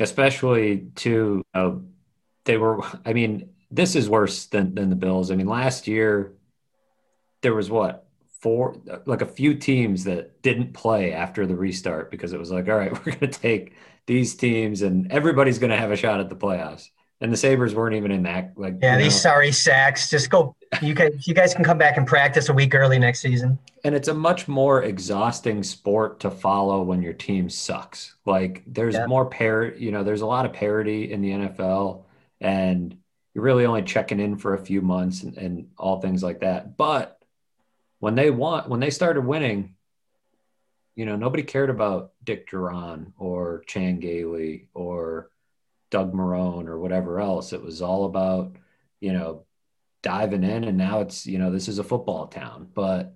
Especially 0.00 0.86
to 0.96 1.44
uh, 1.54 1.72
they 2.44 2.56
were. 2.56 2.82
I 3.04 3.12
mean, 3.12 3.50
this 3.70 3.94
is 3.94 4.08
worse 4.08 4.46
than 4.46 4.74
than 4.74 4.90
the 4.90 4.96
Bills. 4.96 5.30
I 5.30 5.36
mean, 5.36 5.46
last 5.46 5.86
year 5.86 6.32
there 7.42 7.54
was 7.54 7.70
what 7.70 8.06
four 8.40 8.76
like 9.06 9.22
a 9.22 9.26
few 9.26 9.54
teams 9.54 10.04
that 10.04 10.42
didn't 10.42 10.72
play 10.72 11.12
after 11.12 11.46
the 11.46 11.54
restart 11.54 12.10
because 12.10 12.32
it 12.32 12.40
was 12.40 12.50
like, 12.50 12.68
all 12.68 12.76
right, 12.76 12.92
we're 13.06 13.12
going 13.12 13.18
to 13.20 13.28
take 13.28 13.74
these 14.06 14.34
teams 14.34 14.82
and 14.82 15.12
everybody's 15.12 15.58
going 15.58 15.70
to 15.70 15.76
have 15.76 15.92
a 15.92 15.96
shot 15.96 16.20
at 16.20 16.28
the 16.28 16.36
playoffs. 16.36 16.88
And 17.22 17.32
the 17.32 17.36
Sabres 17.36 17.72
weren't 17.72 17.94
even 17.94 18.10
in 18.10 18.24
that. 18.24 18.52
Like, 18.56 18.78
yeah, 18.82 18.98
these 18.98 19.12
know. 19.12 19.18
sorry 19.18 19.52
sacks. 19.52 20.10
Just 20.10 20.28
go. 20.28 20.56
You 20.80 20.92
guys, 20.92 21.24
you 21.24 21.34
guys 21.34 21.54
can 21.54 21.62
come 21.62 21.78
back 21.78 21.96
and 21.96 22.04
practice 22.04 22.48
a 22.48 22.52
week 22.52 22.74
early 22.74 22.98
next 22.98 23.20
season. 23.20 23.60
And 23.84 23.94
it's 23.94 24.08
a 24.08 24.14
much 24.14 24.48
more 24.48 24.82
exhausting 24.82 25.62
sport 25.62 26.18
to 26.20 26.32
follow 26.32 26.82
when 26.82 27.00
your 27.00 27.12
team 27.12 27.48
sucks. 27.48 28.16
Like, 28.26 28.64
there's 28.66 28.96
yeah. 28.96 29.06
more 29.06 29.26
par. 29.26 29.66
You 29.66 29.92
know, 29.92 30.02
there's 30.02 30.22
a 30.22 30.26
lot 30.26 30.46
of 30.46 30.52
parity 30.52 31.12
in 31.12 31.22
the 31.22 31.30
NFL, 31.30 32.02
and 32.40 32.96
you're 33.34 33.44
really 33.44 33.66
only 33.66 33.82
checking 33.82 34.18
in 34.18 34.36
for 34.36 34.54
a 34.54 34.64
few 34.64 34.80
months 34.82 35.22
and, 35.22 35.38
and 35.38 35.68
all 35.78 36.00
things 36.00 36.24
like 36.24 36.40
that. 36.40 36.76
But 36.76 37.22
when 38.00 38.16
they 38.16 38.32
want, 38.32 38.68
when 38.68 38.80
they 38.80 38.90
started 38.90 39.24
winning, 39.24 39.76
you 40.96 41.06
know, 41.06 41.14
nobody 41.14 41.44
cared 41.44 41.70
about 41.70 42.14
Dick 42.24 42.50
Jauron 42.50 43.12
or 43.16 43.62
Chan 43.68 44.00
Gailey 44.00 44.66
or 44.74 45.30
Doug 45.92 46.12
Marrone 46.12 46.66
or 46.66 46.80
whatever 46.80 47.20
else. 47.20 47.52
It 47.52 47.62
was 47.62 47.80
all 47.80 48.06
about, 48.06 48.56
you 49.00 49.12
know, 49.12 49.44
diving 50.02 50.42
in. 50.42 50.64
And 50.64 50.76
now 50.76 51.00
it's, 51.02 51.24
you 51.26 51.38
know, 51.38 51.52
this 51.52 51.68
is 51.68 51.78
a 51.78 51.84
football 51.84 52.26
town. 52.26 52.68
But 52.74 53.14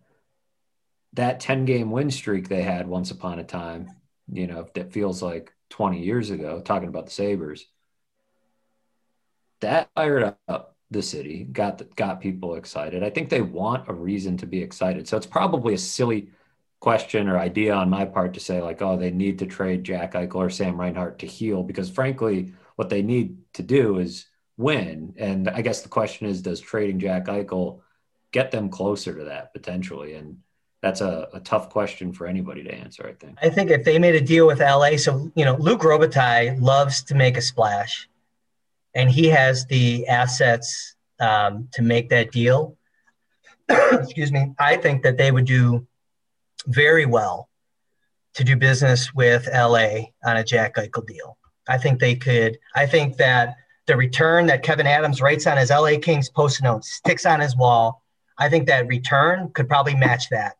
that 1.14 1.40
10 1.40 1.64
game 1.64 1.90
win 1.90 2.12
streak 2.12 2.48
they 2.48 2.62
had 2.62 2.86
once 2.86 3.10
upon 3.10 3.40
a 3.40 3.44
time, 3.44 3.90
you 4.32 4.46
know, 4.46 4.68
that 4.74 4.92
feels 4.92 5.20
like 5.20 5.52
20 5.70 6.04
years 6.04 6.30
ago, 6.30 6.60
talking 6.60 6.88
about 6.88 7.06
the 7.06 7.12
Sabres 7.12 7.66
that 9.60 9.90
fired 9.94 10.34
up 10.48 10.76
the 10.90 11.02
city, 11.02 11.44
got 11.44 11.78
the, 11.78 11.84
got 11.96 12.20
people 12.20 12.54
excited. 12.54 13.02
I 13.02 13.10
think 13.10 13.28
they 13.28 13.40
want 13.40 13.88
a 13.88 13.92
reason 13.92 14.36
to 14.38 14.46
be 14.46 14.62
excited. 14.62 15.08
So 15.08 15.16
it's 15.16 15.26
probably 15.26 15.74
a 15.74 15.78
silly 15.78 16.30
question 16.80 17.28
or 17.28 17.38
idea 17.38 17.74
on 17.74 17.90
my 17.90 18.04
part 18.04 18.34
to 18.34 18.40
say 18.40 18.60
like, 18.60 18.82
oh, 18.82 18.96
they 18.96 19.10
need 19.10 19.38
to 19.38 19.46
trade 19.46 19.84
Jack 19.84 20.12
Eichel 20.12 20.36
or 20.36 20.50
Sam 20.50 20.80
Reinhart 20.80 21.18
to 21.20 21.26
heal 21.26 21.62
because 21.62 21.90
frankly, 21.90 22.52
what 22.76 22.88
they 22.88 23.02
need 23.02 23.38
to 23.54 23.62
do 23.62 23.98
is 23.98 24.26
win. 24.56 25.14
And 25.18 25.48
I 25.48 25.62
guess 25.62 25.82
the 25.82 25.88
question 25.88 26.26
is, 26.26 26.42
does 26.42 26.60
trading 26.60 27.00
Jack 27.00 27.26
Eichel 27.26 27.80
get 28.32 28.50
them 28.50 28.68
closer 28.68 29.16
to 29.16 29.24
that 29.24 29.52
potentially? 29.52 30.14
And 30.14 30.38
that's 30.82 31.00
a, 31.00 31.28
a 31.32 31.40
tough 31.40 31.70
question 31.70 32.12
for 32.12 32.26
anybody 32.26 32.62
to 32.62 32.72
answer. 32.72 33.06
I 33.06 33.12
think. 33.14 33.38
I 33.42 33.50
think 33.50 33.70
if 33.70 33.84
they 33.84 33.98
made 33.98 34.14
a 34.14 34.20
deal 34.20 34.46
with 34.46 34.60
LA, 34.60 34.96
so 34.96 35.30
you 35.34 35.44
know, 35.44 35.56
Luc 35.56 35.80
Robitaille 35.80 36.60
loves 36.60 37.02
to 37.04 37.14
make 37.14 37.36
a 37.36 37.42
splash 37.42 38.08
and 38.94 39.10
he 39.10 39.26
has 39.28 39.66
the 39.66 40.06
assets 40.06 40.96
um, 41.20 41.68
to 41.72 41.82
make 41.82 42.08
that 42.10 42.32
deal. 42.32 42.76
Excuse 43.68 44.32
me. 44.32 44.54
I 44.58 44.76
think 44.76 45.02
that 45.02 45.18
they 45.18 45.30
would 45.30 45.44
do 45.44 45.86
very 46.66 47.06
well 47.06 47.48
to 48.34 48.44
do 48.44 48.56
business 48.56 49.14
with 49.14 49.48
LA 49.52 50.06
on 50.24 50.36
a 50.36 50.44
Jack 50.44 50.76
Eichel 50.76 51.06
deal. 51.06 51.36
I 51.68 51.78
think 51.78 52.00
they 52.00 52.14
could. 52.14 52.58
I 52.74 52.86
think 52.86 53.16
that 53.16 53.56
the 53.86 53.96
return 53.96 54.46
that 54.46 54.64
Kevyn 54.64 54.84
Adams 54.84 55.20
writes 55.20 55.46
on 55.46 55.56
his 55.56 55.70
LA 55.70 55.98
Kings 56.00 56.28
post 56.28 56.62
note, 56.62 56.84
sticks 56.84 57.26
on 57.26 57.40
his 57.40 57.56
wall. 57.56 58.02
I 58.38 58.48
think 58.48 58.66
that 58.66 58.86
return 58.86 59.50
could 59.54 59.68
probably 59.68 59.94
match 59.94 60.28
that 60.30 60.56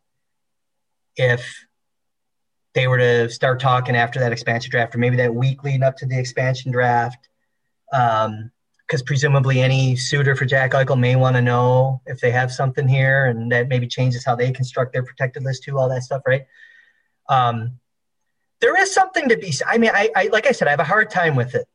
if 1.15 1.65
they 2.73 2.87
were 2.87 2.97
to 2.97 3.29
start 3.29 3.59
talking 3.59 3.95
after 3.95 4.19
that 4.19 4.31
expansion 4.31 4.71
draft, 4.71 4.95
or 4.95 4.99
maybe 4.99 5.17
that 5.17 5.33
week 5.33 5.63
leading 5.63 5.83
up 5.83 5.97
to 5.97 6.05
the 6.05 6.17
expansion 6.17 6.71
draft 6.71 7.27
because 7.89 8.31
um, 9.01 9.05
presumably 9.05 9.61
any 9.61 9.95
suitor 9.95 10.35
for 10.35 10.45
Jack 10.45 10.71
Eichel 10.71 10.99
may 10.99 11.15
want 11.15 11.35
to 11.35 11.41
know 11.41 12.01
if 12.05 12.19
they 12.19 12.31
have 12.31 12.51
something 12.51 12.87
here, 12.87 13.25
and 13.25 13.51
that 13.51 13.67
maybe 13.67 13.87
changes 13.87 14.25
how 14.25 14.35
they 14.35 14.51
construct 14.51 14.93
their 14.93 15.03
protected 15.03 15.43
list 15.43 15.63
too. 15.63 15.77
All 15.77 15.89
that 15.89 16.03
stuff, 16.03 16.21
right? 16.27 16.45
Um, 17.29 17.79
there 18.61 18.79
is 18.81 18.93
something 18.93 19.29
to 19.29 19.37
be. 19.37 19.51
Said. 19.51 19.67
I 19.69 19.77
mean, 19.77 19.91
I, 19.93 20.09
I 20.15 20.29
like 20.31 20.47
I 20.47 20.51
said, 20.51 20.67
I 20.67 20.71
have 20.71 20.79
a 20.79 20.85
hard 20.85 21.09
time 21.09 21.35
with 21.35 21.55
it 21.55 21.67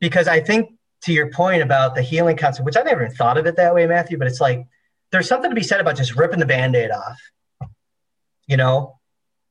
because 0.00 0.28
I 0.28 0.40
think 0.40 0.70
to 1.02 1.12
your 1.12 1.30
point 1.30 1.62
about 1.62 1.94
the 1.94 2.02
healing 2.02 2.36
concept, 2.36 2.66
which 2.66 2.76
I 2.76 2.82
never 2.82 3.04
even 3.04 3.14
thought 3.14 3.38
of 3.38 3.46
it 3.46 3.56
that 3.56 3.74
way, 3.74 3.86
Matthew, 3.86 4.18
but 4.18 4.26
it's 4.26 4.40
like 4.40 4.66
there's 5.12 5.28
something 5.28 5.50
to 5.50 5.54
be 5.54 5.62
said 5.62 5.80
about 5.80 5.96
just 5.96 6.16
ripping 6.16 6.40
the 6.40 6.46
band-aid 6.46 6.90
off. 6.90 7.18
You 8.46 8.56
know, 8.56 8.98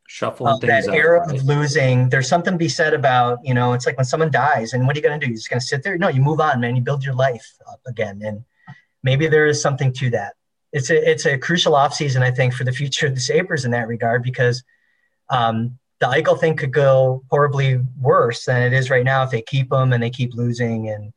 Shuffling 0.10 0.54
uh, 0.54 0.58
that 0.60 0.88
era 0.88 1.20
right? 1.20 1.36
of 1.36 1.44
losing. 1.44 2.10
There's 2.10 2.30
something 2.30 2.54
to 2.54 2.58
be 2.58 2.70
said 2.70 2.94
about, 2.94 3.40
you 3.44 3.54
know, 3.54 3.74
it's 3.74 3.86
like 3.86 3.98
when 3.98 4.06
someone 4.06 4.32
dies 4.32 4.74
and 4.74 4.88
what 4.88 4.96
are 4.96 5.00
you 5.00 5.04
going 5.04 5.20
to 5.20 5.26
do? 5.26 5.30
You're 5.30 5.38
just 5.38 5.50
going 5.50 5.60
to 5.60 5.66
sit 5.66 5.84
there? 5.84 5.98
No, 5.98 6.08
you 6.08 6.22
move 6.22 6.40
on, 6.40 6.62
man. 6.62 6.76
You 6.78 6.82
build 6.82 7.04
your 7.04 7.14
life 7.14 7.46
up 7.70 7.82
again. 7.86 8.22
And 8.24 8.46
maybe 9.04 9.28
there 9.28 9.48
is 9.48 9.62
something 9.62 9.92
to 9.94 10.10
that. 10.12 10.36
It's 10.72 10.90
a, 10.90 11.12
it's 11.12 11.26
a 11.26 11.38
crucial 11.38 11.74
offseason, 11.74 12.24
I 12.24 12.32
think, 12.32 12.54
for 12.54 12.64
the 12.64 12.72
future 12.72 13.08
of 13.08 13.16
the 13.16 13.22
Sabres 13.22 13.66
in 13.66 13.72
that 13.72 13.88
regard, 13.88 14.24
because 14.24 14.64
um, 15.30 15.78
the 16.00 16.08
Eichel 16.08 16.40
thing 16.40 16.56
could 16.56 16.72
go 16.72 17.24
horribly 17.30 17.80
worse 18.00 18.46
than 18.46 18.62
it 18.62 18.74
is 18.74 18.90
right 18.90 19.04
now 19.04 19.24
if 19.24 19.32
they 19.32 19.42
keep 19.42 19.70
them 19.70 19.94
and 19.94 20.02
they 20.02 20.10
keep 20.10 20.34
losing 20.34 20.90
and 20.90 21.12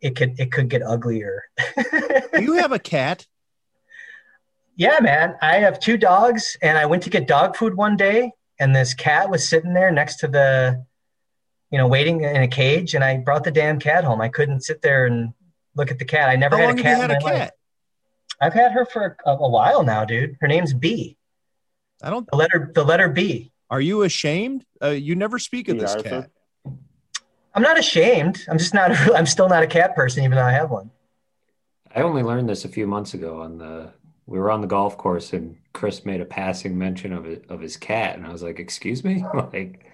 it 0.00 0.16
could, 0.16 0.38
it 0.38 0.52
could 0.52 0.68
get 0.68 0.82
uglier. 0.82 1.44
Do 1.76 2.22
you 2.42 2.54
have 2.54 2.72
a 2.72 2.78
cat? 2.78 3.26
Yeah, 4.76 4.98
man. 5.00 5.36
I 5.40 5.56
have 5.56 5.78
two 5.78 5.96
dogs, 5.96 6.56
and 6.60 6.76
I 6.76 6.84
went 6.86 7.04
to 7.04 7.10
get 7.10 7.28
dog 7.28 7.56
food 7.56 7.74
one 7.74 7.96
day, 7.96 8.32
and 8.58 8.74
this 8.74 8.92
cat 8.92 9.30
was 9.30 9.48
sitting 9.48 9.72
there 9.72 9.90
next 9.90 10.16
to 10.16 10.28
the, 10.28 10.84
you 11.70 11.78
know, 11.78 11.86
waiting 11.86 12.22
in 12.22 12.42
a 12.42 12.48
cage, 12.48 12.94
and 12.94 13.04
I 13.04 13.18
brought 13.18 13.44
the 13.44 13.52
damn 13.52 13.78
cat 13.78 14.04
home. 14.04 14.20
I 14.20 14.28
couldn't 14.28 14.62
sit 14.62 14.82
there 14.82 15.06
and 15.06 15.32
look 15.76 15.90
at 15.90 15.98
the 15.98 16.04
cat. 16.04 16.28
I 16.28 16.36
never 16.36 16.56
How 16.56 16.66
had 16.66 16.78
a 16.78 16.82
cat. 16.82 17.00
had 17.00 17.10
a 17.12 17.24
my 17.24 17.32
life. 17.32 17.50
I've 18.40 18.52
had 18.52 18.72
her 18.72 18.84
for 18.84 19.16
a, 19.24 19.30
a 19.30 19.48
while 19.48 19.84
now, 19.84 20.04
dude. 20.04 20.36
Her 20.40 20.48
name's 20.48 20.74
B. 20.74 21.16
I 22.02 22.10
don't. 22.10 22.28
The 22.30 22.36
letter, 22.36 22.72
the 22.74 22.84
letter 22.84 23.08
B. 23.08 23.52
Are 23.74 23.80
you 23.80 24.02
ashamed? 24.02 24.64
Uh, 24.80 24.90
you 24.90 25.16
never 25.16 25.36
speak 25.40 25.68
of 25.68 25.74
B. 25.74 25.80
this 25.80 25.96
Arthur? 25.96 26.08
cat. 26.08 26.30
I'm 27.56 27.62
not 27.62 27.76
ashamed. 27.76 28.44
I'm 28.48 28.56
just 28.56 28.72
not. 28.72 28.92
A, 28.92 29.14
I'm 29.16 29.26
still 29.26 29.48
not 29.48 29.64
a 29.64 29.66
cat 29.66 29.96
person, 29.96 30.22
even 30.22 30.36
though 30.36 30.44
I 30.44 30.52
have 30.52 30.70
one. 30.70 30.92
I 31.92 32.02
only 32.02 32.22
learned 32.22 32.48
this 32.48 32.64
a 32.64 32.68
few 32.68 32.86
months 32.86 33.14
ago 33.14 33.40
on 33.42 33.58
the 33.58 33.92
we 34.26 34.38
were 34.38 34.52
on 34.52 34.60
the 34.60 34.68
golf 34.68 34.96
course 34.96 35.32
and 35.32 35.56
Chris 35.72 36.04
made 36.04 36.20
a 36.20 36.24
passing 36.24 36.78
mention 36.78 37.12
of 37.12 37.26
it 37.26 37.46
of 37.48 37.60
his 37.60 37.76
cat 37.76 38.16
and 38.16 38.24
I 38.24 38.30
was 38.30 38.44
like, 38.44 38.60
"Excuse 38.60 39.02
me?" 39.02 39.24
like 39.52 39.86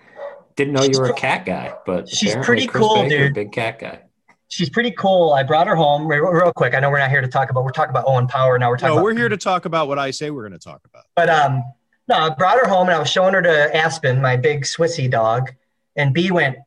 didn't 0.57 0.74
know 0.74 0.83
you 0.83 1.01
were 1.01 1.09
a 1.09 1.14
cat 1.14 1.47
guy, 1.47 1.72
but 1.87 2.07
She's 2.07 2.37
pretty 2.37 2.66
Chris 2.66 2.83
cool, 2.83 2.97
Baker, 2.97 3.09
dude. 3.28 3.35
big 3.35 3.51
cat 3.51 3.78
guy. 3.78 4.01
She's 4.49 4.68
pretty 4.68 4.91
cool. 4.91 5.33
I 5.33 5.43
brought 5.43 5.68
her 5.68 5.76
home 5.76 6.07
real, 6.07 6.24
real 6.24 6.53
quick. 6.53 6.74
I 6.74 6.81
know 6.81 6.91
we're 6.91 6.99
not 6.99 7.09
here 7.09 7.22
to 7.22 7.28
talk 7.28 7.49
about. 7.49 7.64
We're 7.64 7.70
talking 7.70 7.93
about 7.93 8.05
Owen 8.07 8.26
Power 8.26 8.59
now. 8.59 8.68
We're 8.68 8.76
talking. 8.76 8.89
No, 8.89 8.95
about 8.97 9.05
we're 9.05 9.14
here 9.14 9.31
to 9.31 9.39
talk 9.39 9.64
about 9.64 9.89
what 9.89 9.99
I 9.99 10.11
say 10.11 10.28
we're 10.31 10.47
going 10.47 10.59
to 10.59 10.62
talk 10.62 10.83
about. 10.85 11.05
But 11.16 11.31
um, 11.31 11.62
no, 12.11 12.16
I 12.16 12.30
brought 12.30 12.58
her 12.58 12.68
home 12.68 12.88
and 12.88 12.96
I 12.96 12.98
was 12.98 13.08
showing 13.08 13.34
her 13.34 13.42
to 13.42 13.76
Aspen, 13.76 14.20
my 14.20 14.36
big 14.36 14.64
Swissy 14.64 15.08
dog, 15.08 15.50
and 15.94 16.12
B 16.12 16.32
went 16.32 16.58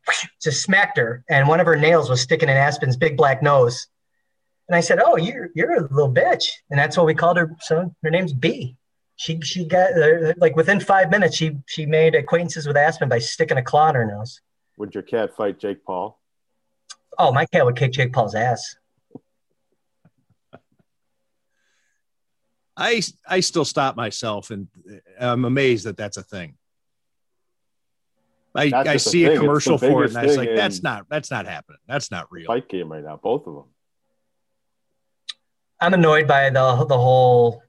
just 0.41 0.63
smacked 0.63 0.97
her, 0.97 1.23
and 1.29 1.47
one 1.47 1.59
of 1.59 1.65
her 1.65 1.75
nails 1.75 2.09
was 2.09 2.21
sticking 2.21 2.49
in 2.49 2.55
Aspen's 2.55 2.95
big 2.95 3.17
black 3.17 3.43
nose. 3.43 3.87
And 4.69 4.75
I 4.75 4.79
said, 4.79 4.99
"Oh, 5.03 5.17
you're 5.17 5.49
you're 5.53 5.73
a 5.73 5.81
little 5.81 6.11
bitch," 6.11 6.45
and 6.69 6.79
that's 6.79 6.95
what 6.95 7.05
we 7.05 7.13
called 7.13 7.37
her. 7.37 7.53
So 7.59 7.93
her 8.03 8.09
name's 8.09 8.33
B. 8.33 8.77
She 9.17 9.41
she 9.41 9.65
got 9.65 9.91
uh, 10.01 10.33
like 10.37 10.55
within 10.55 10.79
five 10.79 11.11
minutes, 11.11 11.35
she 11.35 11.57
she 11.67 11.85
made 11.85 12.15
acquaintances 12.15 12.65
with 12.65 12.77
Aspen 12.77 13.09
by 13.09 13.19
sticking 13.19 13.57
a 13.57 13.63
claw 13.63 13.89
in 13.89 13.95
her 13.95 14.05
nose. 14.05 14.39
Would 14.77 14.95
your 14.95 15.03
cat 15.03 15.35
fight 15.35 15.59
Jake 15.59 15.83
Paul? 15.85 16.19
Oh, 17.19 17.31
my 17.31 17.45
cat 17.47 17.65
would 17.65 17.75
kick 17.75 17.91
Jake 17.91 18.13
Paul's 18.13 18.33
ass. 18.33 18.75
I 22.75 23.01
I 23.27 23.39
still 23.41 23.65
stop 23.65 23.95
myself, 23.95 24.49
and 24.49 24.67
I'm 25.19 25.45
amazed 25.45 25.85
that 25.85 25.97
that's 25.97 26.17
a 26.17 26.23
thing. 26.23 26.55
I, 28.55 28.71
I 28.73 28.83
just 28.93 29.07
a 29.07 29.09
see 29.09 29.25
thing. 29.25 29.37
a 29.37 29.39
commercial 29.39 29.77
for 29.77 30.03
it, 30.03 30.09
and 30.09 30.17
I 30.17 30.25
was 30.25 30.37
like, 30.37 30.55
"That's 30.55 30.81
not 30.81 31.07
that's 31.09 31.31
not 31.31 31.45
happening. 31.45 31.79
That's 31.87 32.11
not 32.11 32.31
real." 32.31 32.47
Fight 32.47 32.69
game 32.69 32.91
right 32.91 33.03
now, 33.03 33.19
both 33.21 33.47
of 33.47 33.55
them. 33.55 33.65
I'm 35.79 35.93
annoyed 35.93 36.27
by 36.27 36.49
the 36.49 36.85
the 36.85 36.97
whole 36.97 37.61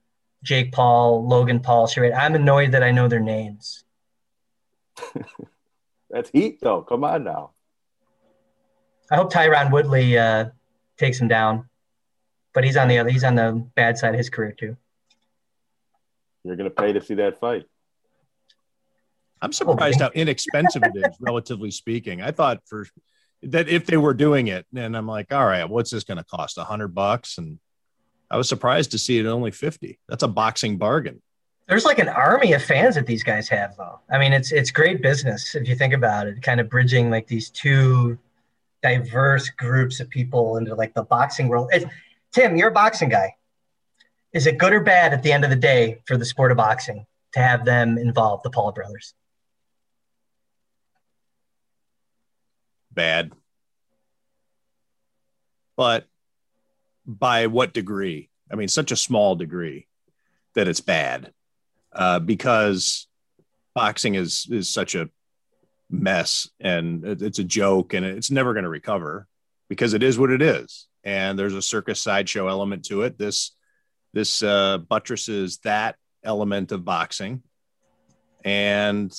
Jake 0.42 0.72
Paul, 0.72 1.26
Logan 1.26 1.60
Paul 1.60 1.86
charade. 1.86 2.12
I'm 2.12 2.34
annoyed 2.34 2.72
that 2.72 2.82
I 2.82 2.90
know 2.90 3.08
their 3.08 3.20
names. 3.20 3.84
That's 6.10 6.30
heat, 6.30 6.60
though. 6.60 6.82
Come 6.82 7.02
on 7.02 7.24
now. 7.24 7.50
I 9.10 9.16
hope 9.16 9.32
Tyron 9.32 9.70
Woodley 9.70 10.16
uh, 10.16 10.46
takes 10.96 11.20
him 11.20 11.28
down, 11.28 11.68
but 12.52 12.62
he's 12.62 12.76
on 12.76 12.88
the 12.88 12.98
other. 12.98 13.10
He's 13.10 13.24
on 13.24 13.34
the 13.34 13.66
bad 13.74 13.98
side 13.98 14.14
of 14.14 14.18
his 14.18 14.30
career 14.30 14.52
too. 14.52 14.76
You're 16.44 16.56
gonna 16.56 16.70
pay 16.70 16.92
to 16.92 17.00
see 17.00 17.14
that 17.14 17.40
fight. 17.40 17.64
I'm 19.42 19.52
surprised 19.52 20.00
how 20.00 20.10
inexpensive 20.14 20.82
it 20.84 20.96
is, 20.96 21.16
relatively 21.20 21.70
speaking. 21.70 22.22
I 22.22 22.30
thought 22.30 22.62
for 22.66 22.86
that 23.42 23.68
if 23.68 23.84
they 23.84 23.98
were 23.98 24.14
doing 24.14 24.46
it, 24.46 24.64
and 24.74 24.96
I'm 24.96 25.06
like, 25.06 25.34
all 25.34 25.44
right, 25.44 25.68
what's 25.68 25.90
this 25.90 26.04
going 26.04 26.16
to 26.16 26.24
cost? 26.24 26.56
A 26.56 26.64
hundred 26.64 26.94
bucks, 26.94 27.36
and 27.36 27.58
I 28.30 28.38
was 28.38 28.48
surprised 28.48 28.92
to 28.92 28.98
see 28.98 29.18
it 29.18 29.26
at 29.26 29.32
only 29.32 29.50
fifty. 29.50 29.98
That's 30.08 30.22
a 30.22 30.28
boxing 30.28 30.78
bargain. 30.78 31.20
There's 31.68 31.84
like 31.84 31.98
an 31.98 32.08
army 32.08 32.54
of 32.54 32.62
fans 32.62 32.94
that 32.94 33.06
these 33.06 33.22
guys 33.22 33.48
have, 33.48 33.76
though. 33.76 34.00
I 34.10 34.18
mean, 34.18 34.32
it's 34.32 34.50
it's 34.50 34.70
great 34.70 35.02
business 35.02 35.54
if 35.54 35.68
you 35.68 35.76
think 35.76 35.92
about 35.92 36.26
it. 36.26 36.40
Kind 36.40 36.60
of 36.60 36.70
bridging 36.70 37.10
like 37.10 37.26
these 37.26 37.50
two 37.50 38.18
diverse 38.82 39.50
groups 39.50 40.00
of 40.00 40.08
people 40.08 40.56
into 40.56 40.74
like 40.74 40.94
the 40.94 41.02
boxing 41.02 41.48
world. 41.48 41.68
It's, 41.72 41.84
Tim, 42.32 42.56
you're 42.56 42.68
a 42.68 42.72
boxing 42.72 43.10
guy. 43.10 43.34
Is 44.34 44.48
it 44.48 44.58
good 44.58 44.72
or 44.72 44.80
bad 44.80 45.12
at 45.12 45.22
the 45.22 45.32
end 45.32 45.44
of 45.44 45.50
the 45.50 45.56
day 45.56 46.00
for 46.06 46.16
the 46.16 46.24
sport 46.24 46.50
of 46.50 46.56
boxing 46.56 47.06
to 47.34 47.40
have 47.40 47.64
them 47.64 47.96
involved, 47.96 48.44
the 48.44 48.50
Paul 48.50 48.72
brothers? 48.72 49.14
Bad, 52.90 53.32
but 55.76 56.06
by 57.06 57.46
what 57.46 57.72
degree? 57.72 58.28
I 58.50 58.56
mean, 58.56 58.68
such 58.68 58.90
a 58.92 58.96
small 58.96 59.36
degree 59.36 59.86
that 60.54 60.68
it's 60.68 60.80
bad, 60.80 61.32
uh, 61.92 62.18
because 62.18 63.06
boxing 63.74 64.14
is 64.14 64.46
is 64.50 64.68
such 64.68 64.94
a 64.94 65.10
mess 65.90 66.48
and 66.60 67.04
it's 67.04 67.38
a 67.38 67.44
joke 67.44 67.94
and 67.94 68.04
it's 68.04 68.30
never 68.30 68.52
going 68.52 68.64
to 68.64 68.68
recover 68.68 69.28
because 69.68 69.94
it 69.94 70.02
is 70.02 70.18
what 70.18 70.30
it 70.30 70.42
is 70.42 70.86
and 71.04 71.38
there's 71.38 71.54
a 71.54 71.62
circus 71.62 72.00
sideshow 72.00 72.48
element 72.48 72.84
to 72.84 73.02
it 73.02 73.18
this 73.18 73.52
this 74.14 74.42
uh, 74.42 74.78
buttresses 74.78 75.58
that 75.58 75.96
element 76.24 76.72
of 76.72 76.84
boxing 76.84 77.42
and 78.44 79.14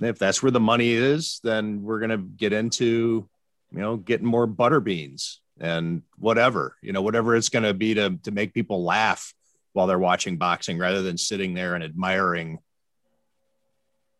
if 0.00 0.18
that's 0.18 0.42
where 0.42 0.52
the 0.52 0.60
money 0.60 0.92
is 0.92 1.40
then 1.42 1.82
we're 1.82 1.98
going 1.98 2.10
to 2.10 2.18
get 2.18 2.52
into 2.52 3.28
you 3.72 3.78
know 3.80 3.96
getting 3.96 4.26
more 4.26 4.46
butter 4.46 4.78
beans 4.78 5.40
and 5.60 6.02
whatever 6.16 6.76
you 6.82 6.92
know 6.92 7.02
whatever 7.02 7.34
it's 7.34 7.48
going 7.48 7.64
to 7.64 7.74
be 7.74 7.94
to 7.94 8.16
to 8.22 8.30
make 8.30 8.54
people 8.54 8.84
laugh 8.84 9.34
while 9.72 9.86
they're 9.86 9.98
watching 9.98 10.36
boxing 10.36 10.78
rather 10.78 11.02
than 11.02 11.18
sitting 11.18 11.54
there 11.54 11.74
and 11.74 11.82
admiring 11.82 12.58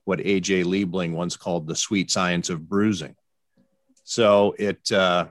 what 0.09 0.21
AJ 0.21 0.65
Liebling 0.65 1.13
once 1.13 1.37
called 1.37 1.67
the 1.67 1.77
sweet 1.77 2.11
science 2.11 2.49
of 2.49 2.67
bruising. 2.67 3.15
So 4.05 4.55
it, 4.59 4.91
uh, 4.91 5.27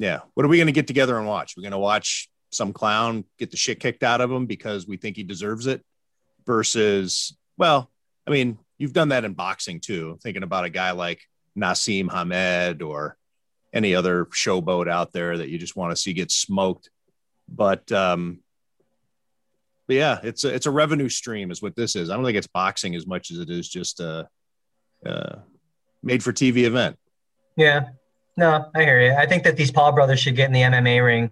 yeah. 0.00 0.20
What 0.32 0.46
are 0.46 0.48
we 0.48 0.56
going 0.56 0.66
to 0.66 0.72
get 0.72 0.86
together 0.86 1.18
and 1.18 1.26
watch? 1.26 1.54
We're 1.56 1.62
going 1.62 1.72
to 1.72 1.78
watch 1.78 2.30
some 2.50 2.72
clown 2.72 3.24
get 3.38 3.50
the 3.50 3.56
shit 3.58 3.80
kicked 3.80 4.02
out 4.02 4.22
of 4.22 4.32
him 4.32 4.46
because 4.46 4.86
we 4.86 4.96
think 4.96 5.14
he 5.14 5.22
deserves 5.22 5.66
it 5.66 5.84
versus, 6.46 7.36
well, 7.58 7.90
I 8.26 8.30
mean, 8.30 8.58
you've 8.78 8.94
done 8.94 9.10
that 9.10 9.26
in 9.26 9.34
boxing 9.34 9.78
too. 9.78 10.18
Thinking 10.22 10.42
about 10.42 10.64
a 10.64 10.70
guy 10.70 10.92
like 10.92 11.20
Naseem 11.56 12.10
Hamed 12.10 12.80
or 12.80 13.18
any 13.74 13.94
other 13.94 14.24
showboat 14.24 14.88
out 14.88 15.12
there 15.12 15.36
that 15.36 15.50
you 15.50 15.58
just 15.58 15.76
want 15.76 15.94
to 15.94 16.00
see 16.00 16.14
get 16.14 16.30
smoked. 16.30 16.88
But, 17.46 17.92
um, 17.92 18.40
but 19.86 19.96
yeah, 19.96 20.20
it's 20.22 20.44
a, 20.44 20.54
it's 20.54 20.66
a 20.66 20.70
revenue 20.70 21.10
stream 21.10 21.50
is 21.50 21.60
what 21.60 21.76
this 21.76 21.94
is. 21.94 22.08
I 22.08 22.16
don't 22.16 22.24
think 22.24 22.38
it's 22.38 22.46
boxing 22.46 22.94
as 22.94 23.06
much 23.06 23.30
as 23.30 23.38
it 23.38 23.50
is 23.50 23.68
just 23.68 24.00
a, 24.00 24.28
uh 25.04 25.36
made 26.02 26.22
for 26.22 26.32
TV 26.32 26.64
event. 26.64 26.96
Yeah. 27.56 27.90
No, 28.40 28.70
I 28.74 28.84
hear 28.84 29.02
you. 29.02 29.12
I 29.12 29.26
think 29.26 29.44
that 29.44 29.58
these 29.58 29.70
Paul 29.70 29.92
brothers 29.92 30.18
should 30.18 30.34
get 30.34 30.46
in 30.46 30.54
the 30.54 30.62
MMA 30.62 31.04
ring. 31.04 31.30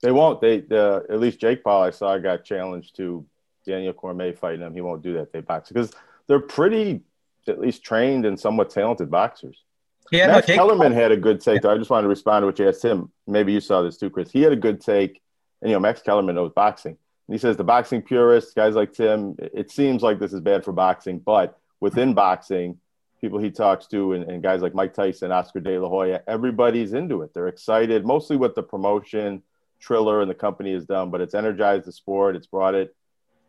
They 0.00 0.10
won't. 0.10 0.40
They 0.40 0.64
uh, 0.70 1.00
at 1.10 1.20
least 1.20 1.38
Jake 1.38 1.62
Paul 1.62 1.82
I 1.82 1.90
saw 1.90 2.16
got 2.16 2.44
challenged 2.44 2.96
to 2.96 3.26
Daniel 3.66 3.92
Cormier 3.92 4.32
fighting 4.32 4.62
him. 4.62 4.72
He 4.72 4.80
won't 4.80 5.02
do 5.02 5.12
that. 5.14 5.34
They 5.34 5.42
box 5.42 5.68
because 5.68 5.92
they're 6.28 6.40
pretty 6.40 7.02
at 7.46 7.60
least 7.60 7.82
trained 7.82 8.24
and 8.24 8.40
somewhat 8.40 8.70
talented 8.70 9.10
boxers. 9.10 9.64
Yeah, 10.10 10.28
Max 10.28 10.46
Jake 10.46 10.56
Kellerman 10.56 10.92
Paul- 10.92 11.02
had 11.02 11.12
a 11.12 11.16
good 11.18 11.42
take. 11.42 11.60
Though. 11.60 11.70
I 11.70 11.76
just 11.76 11.90
wanted 11.90 12.04
to 12.04 12.08
respond 12.08 12.44
to 12.44 12.46
what 12.46 12.58
you 12.58 12.66
asked 12.66 12.82
him. 12.82 13.12
Maybe 13.26 13.52
you 13.52 13.60
saw 13.60 13.82
this 13.82 13.98
too, 13.98 14.08
Chris. 14.08 14.30
He 14.30 14.40
had 14.40 14.52
a 14.52 14.56
good 14.56 14.80
take, 14.80 15.20
and 15.60 15.68
you 15.68 15.76
know 15.76 15.80
Max 15.80 16.00
Kellerman 16.00 16.36
knows 16.36 16.52
boxing. 16.54 16.96
And 17.26 17.34
he 17.34 17.38
says 17.38 17.58
the 17.58 17.64
boxing 17.64 18.00
purists, 18.00 18.54
guys 18.54 18.74
like 18.74 18.94
Tim, 18.94 19.36
it 19.38 19.70
seems 19.70 20.02
like 20.02 20.18
this 20.18 20.32
is 20.32 20.40
bad 20.40 20.64
for 20.64 20.72
boxing, 20.72 21.18
but 21.18 21.58
within 21.80 22.14
boxing, 22.14 22.78
people 23.20 23.38
he 23.38 23.50
talks 23.50 23.86
to, 23.88 24.12
and, 24.12 24.24
and 24.30 24.42
guys 24.42 24.62
like 24.62 24.74
Mike 24.74 24.94
Tyson, 24.94 25.32
Oscar 25.32 25.60
De 25.60 25.78
La 25.78 25.88
Hoya, 25.88 26.22
everybody's 26.26 26.92
into 26.92 27.22
it. 27.22 27.32
They're 27.34 27.48
excited, 27.48 28.04
mostly 28.04 28.36
with 28.36 28.54
the 28.54 28.62
promotion, 28.62 29.42
Triller, 29.80 30.20
and 30.20 30.30
the 30.30 30.34
company 30.34 30.72
has 30.72 30.84
done. 30.84 31.10
But 31.10 31.20
it's 31.20 31.34
energized 31.34 31.86
the 31.86 31.92
sport. 31.92 32.36
It's 32.36 32.46
brought 32.46 32.74
it, 32.74 32.94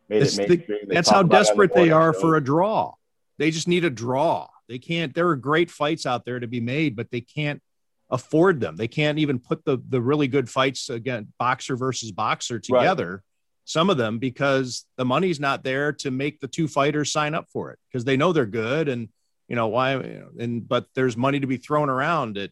made 0.10 0.24
It's 0.24 0.38
it 0.38 0.50
mainstream. 0.50 0.80
They 0.88 0.96
That's 0.96 1.10
how 1.10 1.20
on 1.20 1.30
the 1.30 1.36
desperate 1.36 1.74
they 1.74 1.92
are 1.92 2.14
shows. 2.14 2.22
for 2.22 2.36
a 2.36 2.44
draw. 2.44 2.94
They 3.38 3.52
just 3.52 3.68
need 3.68 3.86
a 3.86 3.90
draw. 3.90 4.48
They 4.68 4.80
can't. 4.80 5.14
There 5.16 5.28
are 5.30 5.36
great 5.36 5.72
fights 5.72 6.06
out 6.06 6.26
there 6.26 6.40
to 6.40 6.48
be 6.48 6.60
made, 6.62 6.96
but 6.96 7.10
they 7.12 7.22
can't 7.22 7.62
afford 8.10 8.60
them. 8.60 8.76
They 8.76 8.88
can't 8.88 9.20
even 9.20 9.40
put 9.40 9.66
the 9.66 9.82
the 9.88 10.02
really 10.02 10.28
good 10.28 10.50
fights 10.50 10.90
again, 10.90 11.32
boxer 11.38 11.76
versus 11.76 12.12
boxer 12.12 12.60
together. 12.60 13.24
some 13.66 13.92
of 13.92 13.98
them 13.98 14.18
because 14.18 14.86
the 14.98 15.06
money's 15.06 15.40
not 15.40 15.64
there 15.64 15.94
to 15.94 16.10
make 16.10 16.40
the 16.40 16.48
two 16.48 16.68
fighters 16.68 17.12
sign 17.12 17.36
up 17.36 17.46
for 17.54 17.72
it 17.72 17.78
because 17.88 18.04
they 18.04 18.18
know 18.18 18.34
they're 18.34 18.48
good 18.48 18.90
and 18.90 19.10
you 19.50 19.56
know 19.56 19.68
why 19.68 19.94
and 19.94 20.66
but 20.68 20.88
there's 20.94 21.18
money 21.18 21.40
to 21.40 21.48
be 21.48 21.58
thrown 21.58 21.90
around 21.90 22.38
at 22.38 22.52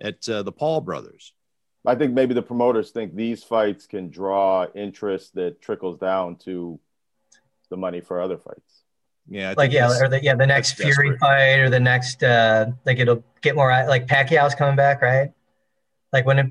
at 0.00 0.28
uh, 0.28 0.42
the 0.42 0.52
Paul 0.52 0.82
brothers. 0.82 1.32
I 1.86 1.94
think 1.94 2.12
maybe 2.12 2.34
the 2.34 2.42
promoters 2.42 2.90
think 2.90 3.14
these 3.14 3.42
fights 3.42 3.86
can 3.86 4.10
draw 4.10 4.66
interest 4.74 5.34
that 5.36 5.62
trickles 5.62 5.98
down 5.98 6.36
to 6.44 6.78
the 7.70 7.76
money 7.76 8.00
for 8.00 8.20
other 8.20 8.36
fights. 8.36 8.82
Yeah, 9.28 9.54
like 9.56 9.72
yeah, 9.72 9.90
or 10.00 10.08
the 10.08 10.22
yeah 10.22 10.34
the 10.34 10.46
next 10.46 10.74
Fury 10.74 11.10
desperate. 11.10 11.18
fight 11.18 11.58
or 11.58 11.70
the 11.70 11.80
next 11.80 12.22
uh 12.22 12.66
like 12.84 12.98
it'll 12.98 13.24
get 13.40 13.56
more 13.56 13.70
like 13.88 14.06
Pacquiao's 14.06 14.54
coming 14.54 14.76
back, 14.76 15.00
right? 15.00 15.32
Like 16.12 16.26
when 16.26 16.38
it 16.38 16.46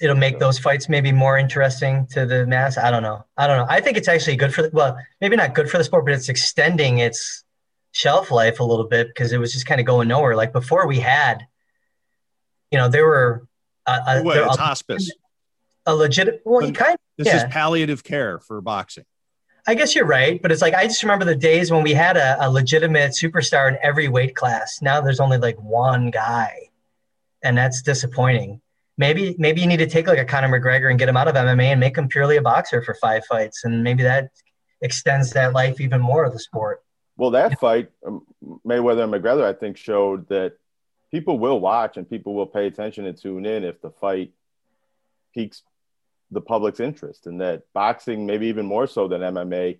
it'll 0.00 0.16
make 0.16 0.38
those 0.38 0.58
fights 0.58 0.88
maybe 0.88 1.10
more 1.10 1.38
interesting 1.38 2.06
to 2.08 2.26
the 2.26 2.46
mass. 2.46 2.78
I 2.78 2.90
don't 2.90 3.02
know. 3.02 3.24
I 3.36 3.46
don't 3.46 3.58
know. 3.58 3.66
I 3.68 3.80
think 3.80 3.96
it's 3.96 4.06
actually 4.06 4.36
good 4.36 4.54
for 4.54 4.62
the, 4.62 4.70
well, 4.72 4.96
maybe 5.20 5.34
not 5.34 5.54
good 5.54 5.68
for 5.68 5.78
the 5.78 5.84
sport, 5.84 6.04
but 6.04 6.14
it's 6.14 6.28
extending 6.28 6.98
its 6.98 7.44
shelf 7.92 8.30
life 8.30 8.60
a 8.60 8.64
little 8.64 8.86
bit 8.86 9.08
because 9.08 9.32
it 9.32 9.38
was 9.38 9.52
just 9.52 9.66
kind 9.66 9.80
of 9.80 9.86
going 9.86 10.08
nowhere. 10.08 10.36
Like 10.36 10.52
before 10.52 10.86
we 10.86 11.00
had, 11.00 11.46
you 12.70 12.78
know, 12.78 12.88
there 12.88 13.06
were 13.06 13.46
uh, 13.86 14.00
a, 14.06 14.22
Wait, 14.22 14.38
it's 14.38 14.56
a, 14.56 14.60
hospice. 14.60 15.12
A 15.86 15.94
legit. 15.94 16.42
Well, 16.44 16.66
you 16.66 16.72
kind. 16.72 16.94
Of, 16.94 17.00
this 17.16 17.28
yeah. 17.28 17.46
is 17.46 17.52
palliative 17.52 18.04
care 18.04 18.38
for 18.38 18.60
boxing. 18.60 19.04
I 19.66 19.74
guess 19.74 19.94
you're 19.94 20.06
right, 20.06 20.40
but 20.40 20.50
it's 20.50 20.62
like 20.62 20.74
I 20.74 20.84
just 20.84 21.02
remember 21.02 21.24
the 21.24 21.34
days 21.34 21.70
when 21.70 21.82
we 21.82 21.92
had 21.92 22.16
a, 22.16 22.46
a 22.46 22.50
legitimate 22.50 23.10
superstar 23.10 23.68
in 23.68 23.78
every 23.82 24.08
weight 24.08 24.34
class. 24.34 24.80
Now 24.80 25.00
there's 25.00 25.20
only 25.20 25.38
like 25.38 25.60
one 25.60 26.10
guy, 26.10 26.70
and 27.42 27.56
that's 27.56 27.82
disappointing 27.82 28.60
maybe 28.98 29.34
maybe 29.38 29.60
you 29.60 29.66
need 29.66 29.78
to 29.78 29.86
take 29.86 30.06
like 30.06 30.18
a 30.18 30.24
Conor 30.24 30.48
McGregor 30.60 30.90
and 30.90 30.98
get 30.98 31.08
him 31.08 31.16
out 31.16 31.28
of 31.28 31.34
MMA 31.34 31.66
and 31.66 31.80
make 31.80 31.96
him 31.96 32.08
purely 32.08 32.36
a 32.36 32.42
boxer 32.42 32.82
for 32.82 32.94
five 32.94 33.24
fights, 33.24 33.64
and 33.64 33.82
maybe 33.82 34.02
that 34.02 34.30
extends 34.82 35.30
that 35.30 35.54
life 35.54 35.80
even 35.80 36.00
more 36.00 36.24
of 36.24 36.32
the 36.32 36.38
sport. 36.38 36.82
Well, 37.18 37.32
that 37.32 37.58
fight, 37.58 37.90
um, 38.06 38.24
Mayweather 38.64 39.02
and 39.02 39.12
McGregor, 39.12 39.42
I 39.42 39.52
think 39.52 39.76
showed 39.76 40.28
that 40.28 40.54
people 41.10 41.38
will 41.38 41.58
watch 41.58 41.96
and 41.96 42.08
people 42.08 42.32
will 42.32 42.46
pay 42.46 42.66
attention 42.66 43.06
and 43.06 43.20
tune 43.20 43.44
in 43.44 43.64
if 43.64 43.82
the 43.82 43.90
fight 43.90 44.32
piques 45.34 45.62
the 46.30 46.40
public's 46.40 46.78
interest, 46.78 47.26
and 47.26 47.40
that 47.40 47.64
boxing, 47.72 48.24
maybe 48.24 48.46
even 48.46 48.66
more 48.66 48.86
so 48.86 49.08
than 49.08 49.22
MMA, 49.22 49.78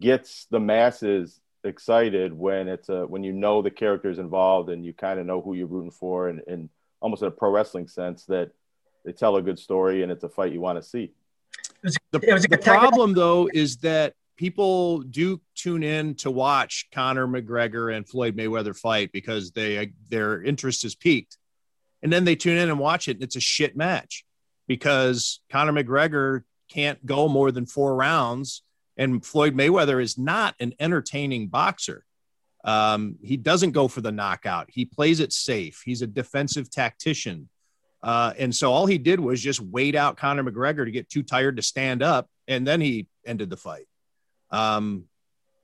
gets 0.00 0.46
the 0.50 0.58
masses 0.58 1.40
excited 1.62 2.32
when 2.32 2.66
it's 2.66 2.88
a 2.88 3.06
when 3.06 3.22
you 3.22 3.32
know 3.32 3.62
the 3.62 3.70
characters 3.70 4.18
involved 4.18 4.70
and 4.70 4.84
you 4.84 4.92
kind 4.92 5.20
of 5.20 5.26
know 5.26 5.40
who 5.40 5.54
you're 5.54 5.66
rooting 5.66 5.90
for 5.90 6.28
and, 6.28 6.42
and 6.46 6.68
almost 7.00 7.22
in 7.22 7.28
a 7.28 7.30
pro 7.30 7.50
wrestling 7.50 7.86
sense 7.86 8.24
that 8.24 8.50
they 9.04 9.12
tell 9.12 9.36
a 9.36 9.42
good 9.42 9.58
story 9.58 10.02
and 10.02 10.10
it's 10.10 10.24
a 10.24 10.28
fight 10.28 10.52
you 10.52 10.60
want 10.60 10.82
to 10.82 10.82
see. 10.82 11.04
It 11.04 11.84
was, 11.84 11.96
the, 12.10 12.20
it 12.28 12.32
was 12.32 12.42
the 12.44 12.58
problem 12.58 13.12
though 13.12 13.48
is 13.52 13.76
that 13.78 14.14
people 14.36 15.00
do 15.00 15.40
tune 15.54 15.82
in 15.82 16.14
to 16.16 16.30
watch 16.30 16.88
Conor 16.92 17.26
McGregor 17.26 17.94
and 17.94 18.08
Floyd 18.08 18.36
Mayweather 18.36 18.76
fight 18.76 19.12
because 19.12 19.52
they 19.52 19.92
their 20.08 20.42
interest 20.42 20.84
is 20.84 20.94
peaked, 20.94 21.36
and 22.02 22.12
then 22.12 22.24
they 22.24 22.36
tune 22.36 22.56
in 22.56 22.70
and 22.70 22.78
watch 22.78 23.08
it. 23.08 23.16
And 23.16 23.22
it's 23.22 23.36
a 23.36 23.40
shit 23.40 23.76
match 23.76 24.24
because 24.66 25.40
Conor 25.50 25.72
McGregor 25.72 26.42
can't 26.70 27.04
go 27.04 27.28
more 27.28 27.52
than 27.52 27.66
four 27.66 27.94
rounds, 27.94 28.62
and 28.96 29.24
Floyd 29.24 29.54
Mayweather 29.54 30.02
is 30.02 30.18
not 30.18 30.54
an 30.60 30.74
entertaining 30.78 31.48
boxer. 31.48 32.04
Um, 32.64 33.16
he 33.22 33.36
doesn't 33.36 33.72
go 33.72 33.88
for 33.88 34.00
the 34.00 34.12
knockout. 34.12 34.70
He 34.70 34.86
plays 34.86 35.20
it 35.20 35.32
safe. 35.32 35.82
He's 35.84 36.00
a 36.00 36.06
defensive 36.06 36.70
tactician. 36.70 37.48
Uh, 38.02 38.32
and 38.38 38.54
so 38.54 38.72
all 38.72 38.86
he 38.86 38.98
did 38.98 39.20
was 39.20 39.40
just 39.40 39.60
wait 39.60 39.94
out 39.94 40.16
Conor 40.16 40.44
McGregor 40.44 40.84
to 40.84 40.90
get 40.90 41.08
too 41.08 41.22
tired 41.22 41.56
to 41.56 41.62
stand 41.62 42.02
up, 42.02 42.28
and 42.48 42.66
then 42.66 42.80
he 42.80 43.06
ended 43.26 43.50
the 43.50 43.56
fight. 43.56 43.86
Um, 44.50 45.04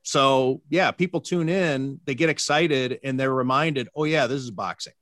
so 0.03 0.61
yeah, 0.69 0.91
people 0.91 1.21
tune 1.21 1.49
in, 1.49 1.99
they 2.05 2.15
get 2.15 2.29
excited, 2.29 2.99
and 3.03 3.19
they're 3.19 3.33
reminded, 3.33 3.89
oh 3.95 4.03
yeah, 4.03 4.27
this 4.27 4.41
is 4.41 4.51
boxing. 4.51 4.93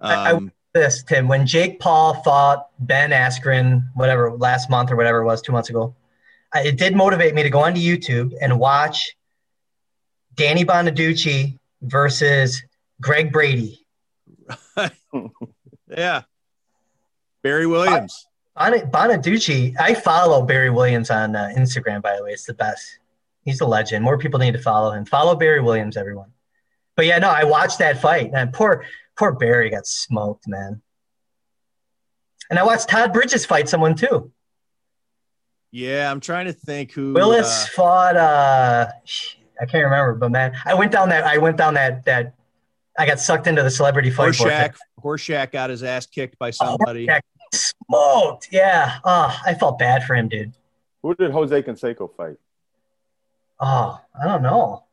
Um, 0.00 0.10
I, 0.10 0.14
I, 0.14 0.32
um, 0.32 0.52
this 0.74 1.02
Tim, 1.02 1.28
when 1.28 1.46
Jake 1.46 1.80
Paul 1.80 2.22
fought 2.22 2.68
Ben 2.78 3.10
Askren, 3.10 3.82
whatever 3.94 4.32
last 4.32 4.70
month 4.70 4.90
or 4.90 4.96
whatever 4.96 5.18
it 5.18 5.24
was, 5.24 5.42
two 5.42 5.52
months 5.52 5.70
ago, 5.70 5.94
I, 6.54 6.62
it 6.62 6.78
did 6.78 6.96
motivate 6.96 7.34
me 7.34 7.42
to 7.42 7.50
go 7.50 7.60
onto 7.60 7.80
YouTube 7.80 8.32
and 8.40 8.58
watch 8.58 9.16
Danny 10.34 10.64
Bonaducci 10.64 11.58
versus 11.82 12.62
Greg 13.00 13.32
Brady. 13.32 13.86
yeah. 15.88 16.22
Barry 17.42 17.66
Williams. 17.66 18.26
Bon- 18.56 18.72
Bonaducci, 18.90 19.74
I 19.80 19.94
follow 19.94 20.42
Barry 20.44 20.70
Williams 20.70 21.10
on 21.10 21.34
uh, 21.34 21.50
Instagram, 21.56 22.02
by 22.02 22.16
the 22.16 22.22
way. 22.22 22.30
It's 22.30 22.44
the 22.44 22.54
best. 22.54 22.98
He's 23.44 23.60
a 23.60 23.66
legend. 23.66 24.04
More 24.04 24.18
people 24.18 24.38
need 24.38 24.52
to 24.52 24.60
follow 24.60 24.92
him. 24.92 25.04
Follow 25.04 25.34
Barry 25.34 25.60
Williams, 25.60 25.96
everyone. 25.96 26.30
But 26.96 27.06
yeah, 27.06 27.18
no, 27.18 27.28
I 27.28 27.44
watched 27.44 27.78
that 27.78 28.00
fight, 28.00 28.30
and 28.34 28.52
poor, 28.52 28.84
poor 29.18 29.32
Barry 29.32 29.70
got 29.70 29.86
smoked, 29.86 30.46
man. 30.46 30.82
And 32.50 32.58
I 32.58 32.64
watched 32.64 32.88
Todd 32.88 33.12
Bridges 33.12 33.46
fight 33.46 33.68
someone 33.68 33.94
too. 33.94 34.30
Yeah, 35.70 36.10
I'm 36.10 36.20
trying 36.20 36.46
to 36.46 36.52
think 36.52 36.92
who. 36.92 37.14
Willis 37.14 37.64
uh, 37.64 37.68
fought. 37.74 38.16
Uh, 38.16 38.88
I 39.60 39.66
can't 39.66 39.84
remember, 39.84 40.14
but 40.14 40.30
man, 40.30 40.52
I 40.66 40.74
went 40.74 40.92
down 40.92 41.08
that. 41.08 41.24
I 41.24 41.38
went 41.38 41.56
down 41.56 41.74
that 41.74 42.04
that. 42.04 42.34
I 42.98 43.06
got 43.06 43.18
sucked 43.18 43.46
into 43.46 43.62
the 43.62 43.70
celebrity 43.70 44.10
fight. 44.10 44.34
Horshack, 44.34 44.74
Horshack 45.02 45.50
got 45.50 45.70
his 45.70 45.82
ass 45.82 46.04
kicked 46.04 46.38
by 46.38 46.50
somebody. 46.50 47.08
Oh, 47.10 47.18
smoked. 47.54 48.48
Yeah. 48.52 48.98
Oh, 49.02 49.34
I 49.46 49.54
felt 49.54 49.78
bad 49.78 50.04
for 50.04 50.14
him, 50.14 50.28
dude. 50.28 50.52
Who 51.02 51.14
did 51.14 51.30
Jose 51.30 51.62
Canseco 51.62 52.14
fight? 52.14 52.36
Oh, 53.62 54.00
I 54.20 54.26
don't 54.26 54.42
know. 54.42 54.84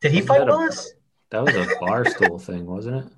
Did 0.00 0.12
he 0.12 0.22
fight 0.22 0.46
Willis? 0.46 0.94
That 1.30 1.44
was 1.44 1.54
a 1.54 1.66
barstool 1.76 2.40
thing, 2.40 2.64
wasn't 2.64 3.04
it? 3.04 3.12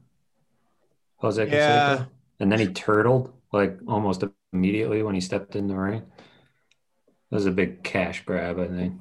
Jose 1.19 1.47
Canseco. 1.47 1.53
Yeah. 1.53 2.05
And 2.41 2.51
then 2.51 2.59
he 2.59 2.67
turtled 2.69 3.33
like 3.53 3.79
almost 3.87 4.25
immediately 4.53 5.03
when 5.03 5.15
he 5.15 5.21
stepped 5.21 5.55
in 5.55 5.69
the 5.69 5.77
ring. 5.77 6.03
That 7.31 7.37
was 7.37 7.47
a 7.47 7.53
big 7.53 7.85
cash 7.85 8.25
grab, 8.25 8.59
I 8.59 8.67
think. 8.67 9.01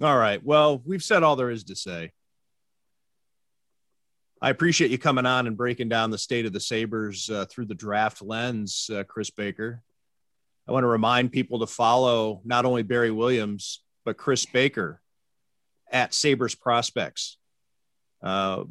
All 0.00 0.16
right. 0.16 0.42
Well, 0.42 0.82
we've 0.84 1.02
said 1.02 1.22
all 1.22 1.36
there 1.36 1.50
is 1.50 1.64
to 1.64 1.76
say. 1.76 2.12
I 4.40 4.50
appreciate 4.50 4.90
you 4.90 4.98
coming 4.98 5.26
on 5.26 5.46
and 5.46 5.56
breaking 5.56 5.88
down 5.88 6.10
the 6.10 6.18
state 6.18 6.46
of 6.46 6.52
the 6.52 6.58
Sabres 6.58 7.30
uh, 7.30 7.44
through 7.44 7.66
the 7.66 7.74
draft 7.74 8.22
lens, 8.22 8.90
uh, 8.92 9.04
Chris 9.04 9.30
Baker. 9.30 9.82
I 10.66 10.72
want 10.72 10.84
to 10.84 10.88
remind 10.88 11.32
people 11.32 11.60
to 11.60 11.66
follow 11.66 12.40
not 12.44 12.64
only 12.64 12.82
Barry 12.82 13.10
Williams, 13.10 13.81
but 14.04 14.16
Chris 14.16 14.46
Baker 14.46 15.00
at 15.90 16.14
Sabres 16.14 16.54
Prospects. 16.54 17.38
Uh, 18.22 18.64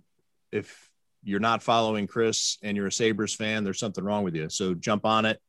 if 0.51 0.89
you're 1.23 1.39
not 1.39 1.61
following 1.61 2.07
Chris 2.07 2.57
and 2.63 2.75
you're 2.75 2.87
a 2.87 2.91
Sabres 2.91 3.35
fan, 3.35 3.63
there's 3.63 3.79
something 3.79 4.03
wrong 4.03 4.23
with 4.23 4.35
you. 4.35 4.49
So 4.49 4.73
jump 4.73 5.05
on 5.05 5.25
it. 5.25 5.39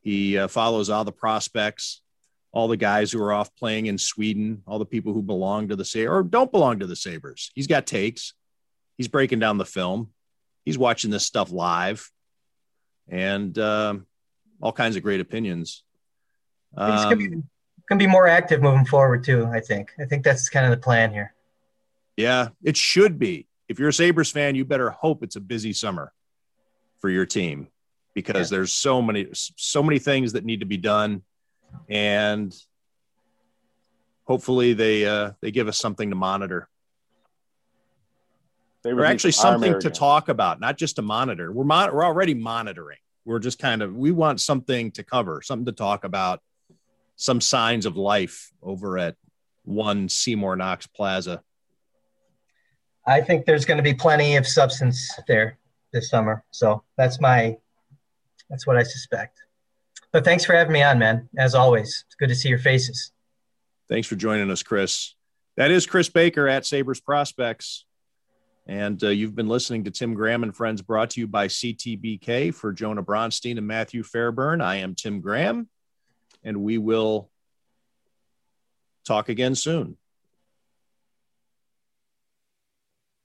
He 0.00 0.38
uh, 0.38 0.48
follows 0.48 0.88
all 0.88 1.04
the 1.04 1.12
prospects 1.12 2.00
all 2.52 2.68
the 2.68 2.76
guys 2.76 3.12
who 3.12 3.22
are 3.22 3.32
off 3.32 3.54
playing 3.54 3.86
in 3.86 3.98
Sweden, 3.98 4.62
all 4.66 4.78
the 4.78 4.84
people 4.84 5.12
who 5.12 5.22
belong 5.22 5.68
to 5.68 5.76
the 5.76 5.84
Sabres 5.84 6.10
or 6.10 6.22
don't 6.22 6.50
belong 6.50 6.80
to 6.80 6.86
the 6.86 6.96
Sabres. 6.96 7.50
He's 7.54 7.66
got 7.66 7.86
takes. 7.86 8.34
He's 8.96 9.08
breaking 9.08 9.38
down 9.38 9.58
the 9.58 9.64
film. 9.64 10.10
He's 10.64 10.78
watching 10.78 11.10
this 11.10 11.24
stuff 11.24 11.50
live 11.52 12.10
and 13.08 13.56
uh, 13.58 13.94
all 14.60 14.72
kinds 14.72 14.96
of 14.96 15.02
great 15.02 15.20
opinions. 15.20 15.84
Um, 16.76 17.44
going 17.90 17.98
to 17.98 18.06
be 18.06 18.10
more 18.10 18.28
active 18.28 18.62
moving 18.62 18.86
forward, 18.86 19.24
too, 19.24 19.46
I 19.52 19.60
think. 19.60 19.92
I 19.98 20.04
think 20.04 20.24
that's 20.24 20.48
kind 20.48 20.64
of 20.64 20.70
the 20.70 20.82
plan 20.82 21.12
here. 21.12 21.34
Yeah, 22.16 22.48
it 22.62 22.76
should 22.76 23.18
be. 23.18 23.48
If 23.68 23.78
you're 23.78 23.88
a 23.88 23.92
Sabres 23.92 24.30
fan, 24.30 24.54
you 24.54 24.64
better 24.64 24.90
hope 24.90 25.22
it's 25.22 25.36
a 25.36 25.40
busy 25.40 25.72
summer 25.72 26.12
for 27.00 27.10
your 27.10 27.26
team 27.26 27.68
because 28.14 28.50
yeah. 28.50 28.58
there's 28.58 28.72
so 28.72 29.00
many 29.00 29.28
so 29.32 29.82
many 29.82 29.98
things 29.98 30.32
that 30.32 30.44
need 30.44 30.60
to 30.60 30.66
be 30.66 30.76
done 30.76 31.22
and 31.88 32.54
hopefully 34.24 34.72
they 34.74 35.06
uh, 35.06 35.32
they 35.40 35.50
give 35.50 35.68
us 35.68 35.78
something 35.78 36.10
to 36.10 36.16
monitor. 36.16 36.68
They 38.82 38.90
or 38.92 39.04
actually 39.04 39.32
something 39.32 39.78
to 39.80 39.90
talk 39.90 40.28
about, 40.28 40.60
not 40.60 40.78
just 40.78 40.96
to 40.96 41.02
monitor. 41.02 41.52
We're 41.52 41.64
mon- 41.64 41.94
we're 41.94 42.04
already 42.04 42.34
monitoring. 42.34 42.98
We're 43.24 43.40
just 43.40 43.58
kind 43.58 43.82
of 43.82 43.94
we 43.94 44.10
want 44.10 44.40
something 44.40 44.90
to 44.92 45.02
cover, 45.02 45.42
something 45.42 45.66
to 45.66 45.72
talk 45.72 46.04
about, 46.04 46.40
some 47.20 47.38
signs 47.38 47.84
of 47.84 47.98
life 47.98 48.50
over 48.62 48.96
at 48.96 49.14
one 49.64 50.08
Seymour 50.08 50.56
Knox 50.56 50.86
Plaza. 50.86 51.42
I 53.06 53.20
think 53.20 53.44
there's 53.44 53.66
going 53.66 53.76
to 53.76 53.82
be 53.82 53.92
plenty 53.92 54.36
of 54.36 54.46
substance 54.46 55.12
there 55.28 55.58
this 55.92 56.08
summer. 56.08 56.42
So 56.50 56.82
that's 56.96 57.20
my 57.20 57.58
that's 58.48 58.66
what 58.66 58.78
I 58.78 58.84
suspect. 58.84 59.38
But 60.12 60.24
thanks 60.24 60.46
for 60.46 60.54
having 60.54 60.72
me 60.72 60.82
on, 60.82 60.98
man. 60.98 61.28
As 61.36 61.54
always, 61.54 62.04
it's 62.06 62.14
good 62.16 62.30
to 62.30 62.34
see 62.34 62.48
your 62.48 62.58
faces. 62.58 63.12
Thanks 63.86 64.08
for 64.08 64.16
joining 64.16 64.50
us, 64.50 64.62
Chris. 64.62 65.14
That 65.58 65.70
is 65.70 65.86
Chris 65.86 66.08
Baker 66.08 66.48
at 66.48 66.64
Sabres 66.64 67.00
Prospects. 67.00 67.84
And 68.66 69.02
uh, 69.04 69.08
you've 69.08 69.34
been 69.34 69.48
listening 69.48 69.84
to 69.84 69.90
Tim 69.90 70.14
Graham 70.14 70.42
and 70.42 70.56
Friends 70.56 70.80
brought 70.80 71.10
to 71.10 71.20
you 71.20 71.26
by 71.26 71.48
CTBK 71.48 72.54
for 72.54 72.72
Jonah 72.72 73.02
Bronstein 73.02 73.58
and 73.58 73.66
Matthew 73.66 74.02
Fairburn. 74.02 74.62
I 74.62 74.76
am 74.76 74.94
Tim 74.94 75.20
Graham. 75.20 75.68
And 76.42 76.62
we 76.62 76.78
will 76.78 77.30
talk 79.04 79.28
again 79.28 79.54
soon. 79.54 79.96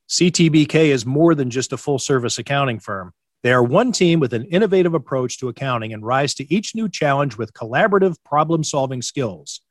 CTBK 0.09 0.75
is 0.75 1.05
more 1.05 1.33
than 1.33 1.49
just 1.49 1.73
a 1.73 1.77
full 1.77 1.99
service 1.99 2.37
accounting 2.37 2.79
firm. 2.79 3.11
They 3.43 3.51
are 3.53 3.63
one 3.63 3.91
team 3.91 4.19
with 4.19 4.33
an 4.33 4.45
innovative 4.45 4.93
approach 4.93 5.39
to 5.39 5.49
accounting 5.49 5.93
and 5.93 6.05
rise 6.05 6.33
to 6.35 6.53
each 6.53 6.75
new 6.75 6.89
challenge 6.89 7.37
with 7.37 7.53
collaborative 7.53 8.15
problem 8.23 8.63
solving 8.63 9.01
skills. 9.01 9.61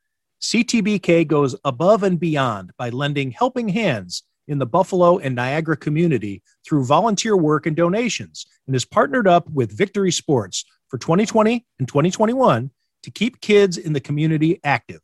CTBK 0.41 1.25
goes 1.27 1.55
above 1.63 2.03
and 2.03 2.19
beyond 2.19 2.71
by 2.77 2.89
lending 2.89 3.31
helping 3.31 3.69
hands 3.69 4.23
in 4.47 4.59
the 4.59 4.65
Buffalo 4.65 5.17
and 5.17 5.35
Niagara 5.35 5.75
community 5.75 6.43
through 6.65 6.85
volunteer 6.85 7.35
work 7.35 7.65
and 7.65 7.75
donations 7.75 8.45
and 8.67 8.75
is 8.75 8.85
partnered 8.85 9.27
up 9.27 9.49
with 9.49 9.75
Victory 9.75 10.11
Sports 10.11 10.65
for 10.87 10.97
2020 10.97 11.65
and 11.79 11.87
2021 11.87 12.69
to 13.05 13.11
keep 13.11 13.39
kids 13.39 13.77
in 13.77 13.93
the 13.93 13.99
community 13.99 14.59
active. 14.63 15.01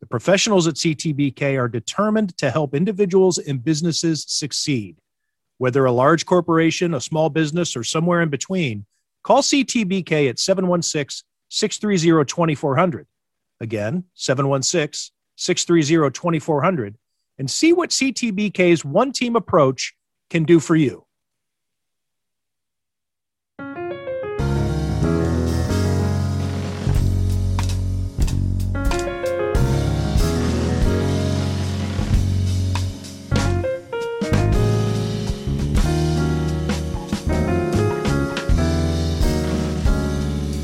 The 0.00 0.06
professionals 0.06 0.68
at 0.68 0.74
CTBK 0.74 1.58
are 1.58 1.68
determined 1.68 2.36
to 2.36 2.50
help 2.50 2.74
individuals 2.74 3.38
and 3.38 3.64
businesses 3.64 4.26
succeed. 4.28 4.98
Whether 5.56 5.86
a 5.86 5.92
large 5.92 6.26
corporation, 6.26 6.92
a 6.92 7.00
small 7.00 7.30
business, 7.30 7.76
or 7.76 7.82
somewhere 7.82 8.20
in 8.20 8.28
between, 8.28 8.84
call 9.22 9.40
CTBK 9.40 10.28
at 10.28 10.38
716 10.38 11.24
630 11.48 12.26
2400. 12.26 13.06
Again, 13.62 14.04
716 14.14 15.14
630 15.36 16.10
2400 16.10 16.98
and 17.38 17.50
see 17.50 17.72
what 17.72 17.88
CTBK's 17.88 18.84
one 18.84 19.12
team 19.12 19.34
approach 19.34 19.94
can 20.28 20.44
do 20.44 20.60
for 20.60 20.76
you. 20.76 21.06